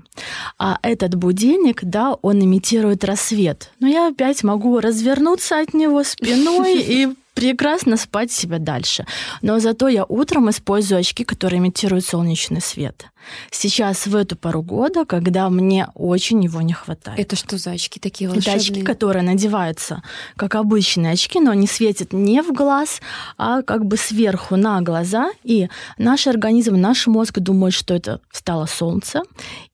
А 0.59 0.77
этот 0.81 1.15
будильник, 1.15 1.79
да, 1.83 2.13
он 2.21 2.43
имитирует 2.43 3.05
рассвет. 3.05 3.71
Но 3.79 3.87
я 3.87 4.09
опять 4.09 4.43
могу 4.43 4.81
развернуться 4.81 5.61
от 5.61 5.73
него 5.73 6.03
спиной 6.03 6.81
и 6.85 7.07
прекрасно 7.33 7.97
спать 7.97 8.31
себя 8.31 8.59
дальше. 8.59 9.05
Но 9.41 9.59
зато 9.59 9.87
я 9.87 10.05
утром 10.05 10.49
использую 10.49 10.99
очки, 10.99 11.23
которые 11.23 11.59
имитируют 11.59 12.05
солнечный 12.05 12.61
свет. 12.61 13.05
Сейчас 13.51 14.05
в 14.07 14.15
эту 14.15 14.35
пару 14.35 14.61
года, 14.61 15.05
когда 15.05 15.49
мне 15.49 15.87
очень 15.95 16.43
его 16.43 16.61
не 16.61 16.73
хватает. 16.73 17.19
Это 17.19 17.35
что 17.35 17.57
за 17.57 17.71
очки 17.71 17.99
такие 17.99 18.29
волшебные? 18.29 18.55
Это 18.55 18.63
очки, 18.63 18.81
которые 18.81 19.23
надеваются 19.23 20.03
как 20.35 20.55
обычные 20.55 21.13
очки, 21.13 21.39
но 21.39 21.51
они 21.51 21.67
светят 21.67 22.13
не 22.13 22.41
в 22.41 22.51
глаз, 22.51 23.01
а 23.37 23.61
как 23.61 23.85
бы 23.85 23.97
сверху 23.97 24.55
на 24.55 24.81
глаза. 24.81 25.31
И 25.43 25.69
наш 25.97 26.27
организм, 26.27 26.75
наш 26.75 27.07
мозг 27.07 27.39
думает, 27.39 27.73
что 27.73 27.93
это 27.93 28.19
стало 28.31 28.65
солнце. 28.65 29.21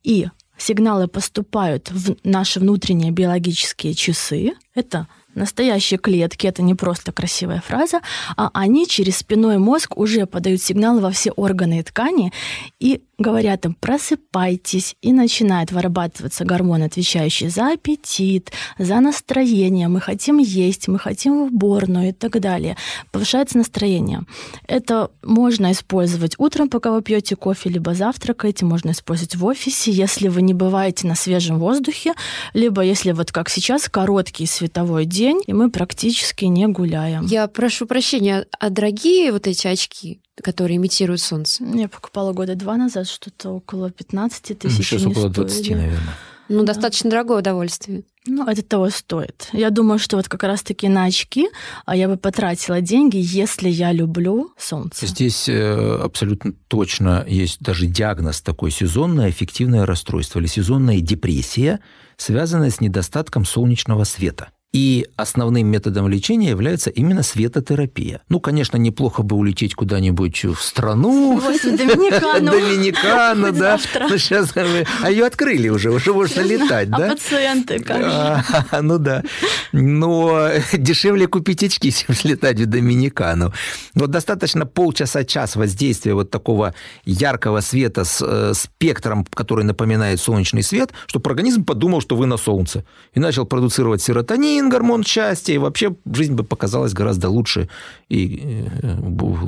И 0.03 0.27
сигналы 0.57 1.07
поступают 1.07 1.89
в 1.91 2.15
наши 2.23 2.59
внутренние 2.59 3.11
биологические 3.11 3.93
часы. 3.93 4.53
Это 4.79 5.07
Настоящие 5.35 5.99
клетки, 5.99 6.47
это 6.47 6.63
не 6.63 6.73
просто 6.73 7.11
красивая 7.11 7.61
фраза, 7.61 8.01
а 8.35 8.49
они 8.53 8.87
через 8.87 9.17
спиной 9.17 9.59
мозг 9.59 9.95
уже 9.95 10.25
подают 10.25 10.61
сигналы 10.61 11.01
во 11.01 11.11
все 11.11 11.31
органы 11.31 11.79
и 11.79 11.83
ткани 11.83 12.33
и 12.79 13.03
говорят 13.19 13.65
им 13.65 13.73
«просыпайтесь», 13.73 14.95
и 15.01 15.11
начинает 15.11 15.71
вырабатываться 15.71 16.45
гормон, 16.45 16.83
отвечающий 16.83 17.49
за 17.49 17.73
аппетит, 17.73 18.51
за 18.77 18.99
настроение, 19.01 19.87
мы 19.89 19.99
хотим 19.99 20.37
есть, 20.37 20.87
мы 20.87 20.97
хотим 20.97 21.37
в 21.37 21.53
уборную 21.53 22.09
и 22.09 22.11
так 22.13 22.39
далее. 22.39 22.77
Повышается 23.11 23.57
настроение. 23.57 24.23
Это 24.67 25.11
можно 25.21 25.71
использовать 25.73 26.35
утром, 26.37 26.69
пока 26.69 26.91
вы 26.91 27.01
пьете 27.01 27.35
кофе, 27.35 27.69
либо 27.69 27.93
завтракаете, 27.93 28.65
можно 28.65 28.91
использовать 28.91 29.35
в 29.35 29.45
офисе, 29.45 29.91
если 29.91 30.29
вы 30.29 30.41
не 30.41 30.53
бываете 30.53 31.05
на 31.05 31.15
свежем 31.15 31.59
воздухе, 31.59 32.13
либо 32.53 32.81
если 32.81 33.11
вот 33.11 33.31
как 33.31 33.49
сейчас 33.49 33.89
короткий 33.89 34.45
световой 34.69 35.05
день, 35.05 35.41
и 35.47 35.53
мы 35.53 35.71
практически 35.71 36.45
не 36.45 36.67
гуляем. 36.67 37.25
Я 37.25 37.47
прошу 37.47 37.85
прощения, 37.87 38.45
а 38.59 38.69
дорогие 38.69 39.31
вот 39.31 39.47
эти 39.47 39.67
очки? 39.67 40.21
которые 40.41 40.77
имитируют 40.77 41.19
солнце? 41.19 41.65
Я 41.65 41.89
покупала 41.89 42.31
года 42.31 42.55
два 42.55 42.77
назад, 42.77 43.09
что-то 43.09 43.49
около 43.49 43.91
15 43.91 44.57
тысяч. 44.57 44.87
Сейчас 44.87 45.05
около 45.05 45.27
20, 45.27 45.71
наверное. 45.71 45.99
Ну, 46.47 46.61
да. 46.61 46.67
достаточно 46.73 47.09
дорогое 47.09 47.39
удовольствие. 47.39 48.03
Ну, 48.25 48.47
это 48.47 48.63
того 48.63 48.89
стоит. 48.89 49.49
Я 49.51 49.69
думаю, 49.69 49.99
что 49.99 50.17
вот 50.17 50.29
как 50.29 50.43
раз-таки 50.43 50.87
на 50.87 51.03
очки 51.03 51.49
а 51.85 51.95
я 51.95 52.07
бы 52.07 52.15
потратила 52.15 52.79
деньги, 52.79 53.17
если 53.21 53.67
я 53.69 53.91
люблю 53.91 54.51
солнце. 54.57 55.07
Здесь 55.07 55.49
э, 55.49 55.99
абсолютно 56.01 56.53
точно 56.69 57.25
есть 57.27 57.59
даже 57.59 57.85
диагноз 57.85 58.41
такой 58.41 58.71
сезонное 58.71 59.29
эффективное 59.29 59.85
расстройство 59.85 60.39
или 60.39 60.47
сезонная 60.47 61.01
депрессия, 61.01 61.81
связанная 62.17 62.71
с 62.71 62.81
недостатком 62.81 63.45
солнечного 63.45 64.03
света. 64.03 64.49
И 64.71 65.07
основным 65.15 65.65
методом 65.65 66.07
лечения 66.07 66.49
является 66.49 66.91
именно 66.91 67.23
светотерапия. 67.23 68.21
Ну, 68.29 68.39
конечно, 68.39 68.77
неплохо 68.77 69.23
бы 69.23 69.35
улететь 69.35 69.73
куда-нибудь 69.73 70.45
в 70.45 70.61
страну. 70.61 71.41
Доминикану. 71.41 72.51
Доминикану, 72.51 73.51
да. 73.51 73.79
Ну, 74.07 74.17
сейчас, 74.19 74.53
а 74.55 75.09
ее 75.09 75.25
открыли 75.25 75.69
уже, 75.69 75.89
уже 75.89 76.13
можно 76.13 76.41
летать, 76.41 76.89
а 76.91 76.97
да? 76.97 77.05
А 77.07 77.09
пациенты 77.15 77.79
как? 77.79 78.45
Ну 78.81 78.99
да. 78.99 79.23
Но 79.71 80.49
дешевле 80.73 81.25
купить 81.25 81.63
очки, 81.63 81.91
чем 81.91 82.15
летать 82.23 82.59
в 82.59 82.67
Доминикану. 82.67 83.51
Вот 83.95 84.11
достаточно 84.11 84.67
полчаса-час 84.67 85.55
воздействия 85.55 86.13
вот 86.13 86.29
такого 86.29 86.75
яркого 87.05 87.61
света 87.61 88.03
с 88.03 88.21
э, 88.21 88.53
спектром, 88.53 89.25
который 89.25 89.65
напоминает 89.65 90.19
солнечный 90.19 90.61
свет, 90.61 90.91
чтобы 91.07 91.27
организм 91.29 91.65
подумал, 91.65 92.01
что 92.01 92.15
вы 92.15 92.27
на 92.27 92.37
солнце, 92.37 92.85
и 93.15 93.19
начал 93.19 93.47
продуцировать 93.47 94.03
серотонин, 94.03 94.58
дофамин, 94.59 94.69
гормон 94.69 95.03
счастья, 95.03 95.53
и 95.53 95.57
вообще 95.57 95.95
жизнь 96.13 96.33
бы 96.33 96.43
показалась 96.43 96.93
гораздо 96.93 97.29
лучше 97.29 97.69
и 98.09 98.67
э, 98.81 98.95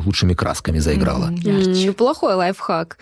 лучшими 0.05 0.33
красками 0.33 0.79
заиграла. 0.79 1.29
Неплохой 1.29 2.35
лайфхак. 2.35 2.97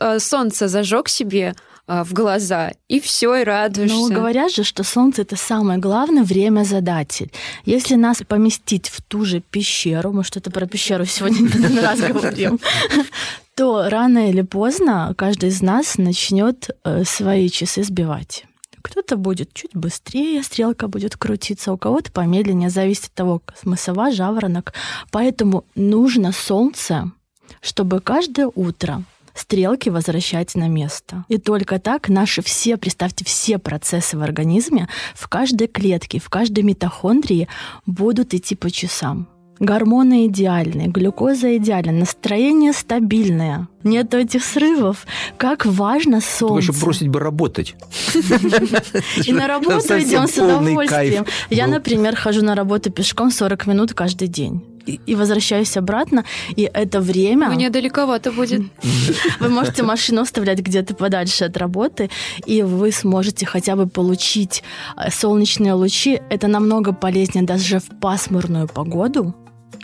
Э, 0.00 0.18
солнце 0.18 0.68
зажег 0.68 1.08
себе 1.08 1.54
э, 1.86 2.04
в 2.04 2.12
глаза, 2.12 2.72
и 2.88 3.00
все, 3.00 3.36
и 3.36 3.44
радуешься. 3.44 3.96
Ну, 3.96 4.12
говорят 4.12 4.52
же, 4.52 4.64
что 4.64 4.84
солнце 4.84 5.22
это 5.22 5.36
самое 5.36 5.78
главное 5.78 6.24
время 6.24 6.64
задатель. 6.64 7.32
Если 7.64 7.96
нас 7.96 8.22
поместить 8.26 8.88
в 8.88 9.02
ту 9.02 9.24
же 9.24 9.40
пещеру, 9.40 10.12
мы 10.12 10.24
что-то 10.24 10.50
про 10.50 10.66
пещеру 10.66 11.04
сегодня 11.04 11.48
раз 11.82 12.00
говорим, 12.00 12.58
то 13.54 13.88
рано 13.88 14.30
или 14.30 14.42
поздно 14.42 15.14
каждый 15.16 15.48
из 15.48 15.62
нас 15.62 15.98
начнет 15.98 16.70
свои 17.04 17.48
часы 17.48 17.82
сбивать. 17.82 18.44
Кто-то 18.82 19.16
будет 19.16 19.52
чуть 19.52 19.74
быстрее, 19.74 20.42
стрелка 20.42 20.88
будет 20.88 21.16
крутиться, 21.16 21.72
у 21.72 21.76
кого-то 21.76 22.10
помедленнее, 22.12 22.70
зависит 22.70 23.06
от 23.06 23.12
того, 23.12 23.42
мы 23.64 23.76
сова, 23.76 24.10
жаворонок. 24.10 24.74
Поэтому 25.10 25.64
нужно 25.74 26.32
солнце, 26.32 27.10
чтобы 27.60 28.00
каждое 28.00 28.50
утро 28.54 29.02
стрелки 29.34 29.88
возвращать 29.88 30.54
на 30.54 30.68
место. 30.68 31.24
И 31.28 31.38
только 31.38 31.78
так 31.78 32.08
наши 32.08 32.42
все, 32.42 32.76
представьте, 32.76 33.24
все 33.24 33.58
процессы 33.58 34.16
в 34.16 34.22
организме, 34.22 34.88
в 35.14 35.28
каждой 35.28 35.66
клетке, 35.66 36.18
в 36.18 36.28
каждой 36.28 36.64
митохондрии 36.64 37.48
будут 37.86 38.34
идти 38.34 38.54
по 38.54 38.70
часам. 38.70 39.28
Гормоны 39.60 40.26
идеальные, 40.26 40.88
глюкоза 40.88 41.58
идеальна, 41.58 41.92
настроение 41.92 42.72
стабильное. 42.72 43.68
Нет 43.84 44.14
этих 44.14 44.42
срывов. 44.42 45.06
Как 45.36 45.66
важно 45.66 46.22
солнце. 46.22 46.68
Только 46.68 46.80
бросить 46.80 47.08
бы 47.08 47.20
работать. 47.20 47.76
И 49.26 49.32
на 49.32 49.46
работу 49.46 49.98
идем 49.98 50.26
с 50.26 50.38
удовольствием. 50.38 51.26
Я, 51.50 51.66
например, 51.66 52.16
хожу 52.16 52.42
на 52.42 52.54
работу 52.54 52.90
пешком 52.90 53.30
40 53.30 53.66
минут 53.66 53.92
каждый 53.92 54.28
день 54.28 54.64
и 54.86 55.14
возвращаюсь 55.14 55.76
обратно, 55.76 56.24
и 56.56 56.62
это 56.62 57.00
время... 57.00 57.50
Мне 57.50 57.70
далековато 57.70 58.32
будет. 58.32 58.62
Вы 59.40 59.48
можете 59.48 59.82
машину 59.82 60.22
оставлять 60.22 60.60
где-то 60.60 60.94
подальше 60.94 61.44
от 61.44 61.56
работы, 61.56 62.10
и 62.46 62.62
вы 62.62 62.90
сможете 62.92 63.46
хотя 63.46 63.76
бы 63.76 63.86
получить 63.86 64.62
э, 64.96 65.10
солнечные 65.10 65.74
лучи. 65.74 66.20
Это 66.30 66.48
намного 66.48 66.92
полезнее 66.92 67.44
даже 67.44 67.78
в 67.78 68.00
пасмурную 68.00 68.68
погоду, 68.68 69.34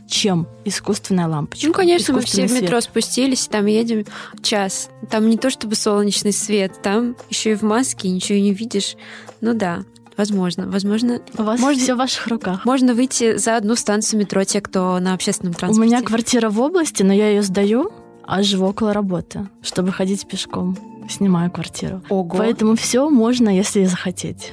чем 0.09 0.47
искусственная 0.65 1.27
лампочка. 1.29 1.67
Ну, 1.67 1.73
конечно, 1.73 2.15
мы 2.15 2.21
все 2.21 2.49
свет. 2.49 2.51
в 2.51 2.63
метро 2.63 2.81
спустились, 2.81 3.47
там 3.49 3.67
едем 3.67 4.05
час. 4.43 4.91
Там 5.11 5.29
не 5.29 5.37
то 5.37 5.51
чтобы 5.51 5.75
солнечный 5.75 6.33
свет, 6.33 6.81
там 6.83 7.17
еще 7.29 7.53
и 7.53 7.55
в 7.55 7.63
маске 7.63 8.09
ничего 8.09 8.39
не 8.39 8.53
видишь. 8.53 8.97
Ну 9.41 9.55
да, 9.55 9.85
Возможно, 10.17 10.67
возможно. 10.67 11.21
У 11.37 11.43
вас 11.43 11.61
можно, 11.61 11.83
все 11.83 11.95
в 11.95 11.99
ваших 11.99 12.27
руках. 12.29 12.65
Можно 12.65 12.95
выйти 12.95 13.37
за 13.37 13.57
одну 13.57 13.77
станцию 13.77 14.21
метро, 14.21 14.45
те, 14.45 14.63
кто 14.63 14.99
на 14.99 15.13
общественном 15.13 15.53
транспорте. 15.53 15.81
У 15.81 15.85
меня 15.85 16.03
квартира 16.03 16.49
в 16.49 16.59
области, 16.59 17.03
но 17.03 17.13
я 17.13 17.29
ее 17.29 17.43
сдаю, 17.43 17.93
а 18.25 18.43
живу 18.43 18.67
около 18.67 18.95
работы, 18.95 19.49
чтобы 19.63 19.93
ходить 19.93 20.27
пешком. 20.27 20.79
Снимаю 21.09 21.51
квартиру. 21.51 22.03
Ого. 22.09 22.35
Поэтому 22.37 22.77
все 22.77 23.11
можно, 23.11 23.55
если 23.55 23.85
захотеть. 23.85 24.53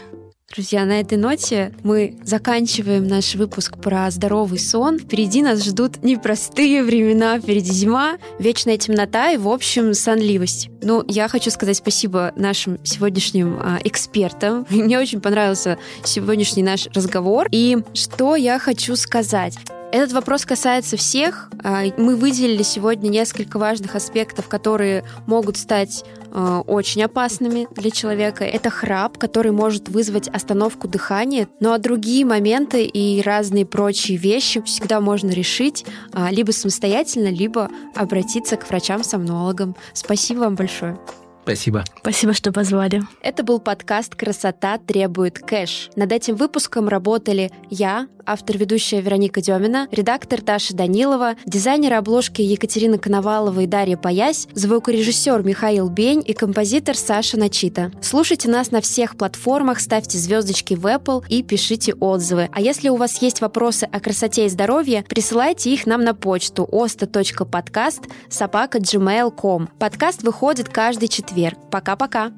Друзья, 0.53 0.85
на 0.85 0.99
этой 0.99 1.17
ноте 1.17 1.73
мы 1.81 2.15
заканчиваем 2.23 3.07
наш 3.07 3.33
выпуск 3.33 3.75
про 3.79 4.11
здоровый 4.11 4.59
сон. 4.59 4.99
Впереди 4.99 5.41
нас 5.41 5.65
ждут 5.65 6.03
непростые 6.03 6.83
времена, 6.83 7.39
впереди 7.39 7.71
зима, 7.71 8.19
вечная 8.37 8.77
темнота 8.77 9.31
и, 9.31 9.37
в 9.37 9.47
общем, 9.47 9.95
сонливость. 9.95 10.69
Ну, 10.83 11.03
я 11.07 11.27
хочу 11.27 11.49
сказать 11.49 11.77
спасибо 11.77 12.33
нашим 12.35 12.77
сегодняшним 12.83 13.57
а, 13.59 13.79
экспертам. 13.83 14.67
Мне 14.69 14.99
очень 14.99 15.21
понравился 15.21 15.79
сегодняшний 16.03 16.61
наш 16.61 16.85
разговор. 16.93 17.47
И 17.49 17.79
что 17.95 18.35
я 18.35 18.59
хочу 18.59 18.95
сказать? 18.95 19.57
Этот 19.93 20.11
вопрос 20.13 20.43
касается 20.43 20.97
всех. 20.97 21.51
А, 21.63 21.83
мы 21.99 22.15
выделили 22.15 22.63
сегодня 22.63 23.09
несколько 23.09 23.59
важных 23.59 23.93
аспектов, 23.93 24.47
которые 24.47 25.03
могут 25.27 25.55
стать 25.55 26.03
а, 26.31 26.61
очень 26.61 27.03
опасными 27.03 27.67
для 27.75 27.91
человека. 27.91 28.43
Это 28.43 28.71
храп, 28.71 29.19
который 29.19 29.51
может 29.51 29.89
вызвать 29.89 30.27
остановку 30.29 30.87
дыхания. 30.87 31.47
Ну 31.59 31.73
а 31.73 31.77
другие 31.77 32.25
моменты 32.25 32.85
и 32.85 33.21
разные 33.21 33.67
прочие 33.67 34.17
вещи 34.17 34.63
всегда 34.63 34.99
можно 34.99 35.29
решить 35.29 35.85
а, 36.11 36.31
либо 36.31 36.49
самостоятельно, 36.49 37.27
либо 37.27 37.69
обратиться 37.93 38.57
к 38.57 38.67
врачам-сомнологам. 38.67 39.75
Спасибо 39.93 40.39
вам 40.39 40.55
большое. 40.55 40.97
Спасибо. 41.43 41.83
Спасибо, 41.99 42.33
что 42.33 42.53
позвали. 42.53 43.03
Это 43.21 43.43
был 43.43 43.59
подкаст 43.59 44.15
«Красота 44.15 44.77
требует 44.77 45.39
кэш». 45.39 45.89
Над 45.97 46.13
этим 46.13 46.35
выпуском 46.35 46.87
работали 46.87 47.51
я, 47.69 48.07
автор-ведущая 48.25 49.01
Вероника 49.01 49.41
Демина, 49.41 49.89
редактор 49.91 50.41
Таша 50.41 50.73
Данилова, 50.73 51.35
дизайнер 51.45 51.95
обложки 51.95 52.41
Екатерина 52.41 52.97
Коновалова 52.97 53.59
и 53.59 53.67
Дарья 53.67 53.97
Паясь, 53.97 54.47
звукорежиссер 54.53 55.43
Михаил 55.43 55.89
Бень 55.89 56.23
и 56.25 56.31
композитор 56.31 56.95
Саша 56.95 57.37
Начита. 57.37 57.91
Слушайте 58.01 58.49
нас 58.49 58.71
на 58.71 58.79
всех 58.79 59.17
платформах, 59.17 59.81
ставьте 59.81 60.17
звездочки 60.17 60.75
в 60.75 60.85
Apple 60.85 61.25
и 61.27 61.43
пишите 61.43 61.93
отзывы. 61.95 62.49
А 62.53 62.61
если 62.61 62.87
у 62.87 62.95
вас 62.95 63.21
есть 63.21 63.41
вопросы 63.41 63.83
о 63.91 63.99
красоте 63.99 64.45
и 64.45 64.49
здоровье, 64.49 65.03
присылайте 65.09 65.73
их 65.73 65.85
нам 65.85 66.05
на 66.05 66.15
почту 66.15 66.67
osta.podcast 66.71 68.09
собака 68.29 68.77
gmail.com. 68.77 69.67
Подкаст 69.77 70.23
выходит 70.23 70.69
каждый 70.69 71.09
четверг 71.09 71.32
четверг. 71.33 71.57
Пока-пока. 71.71 72.31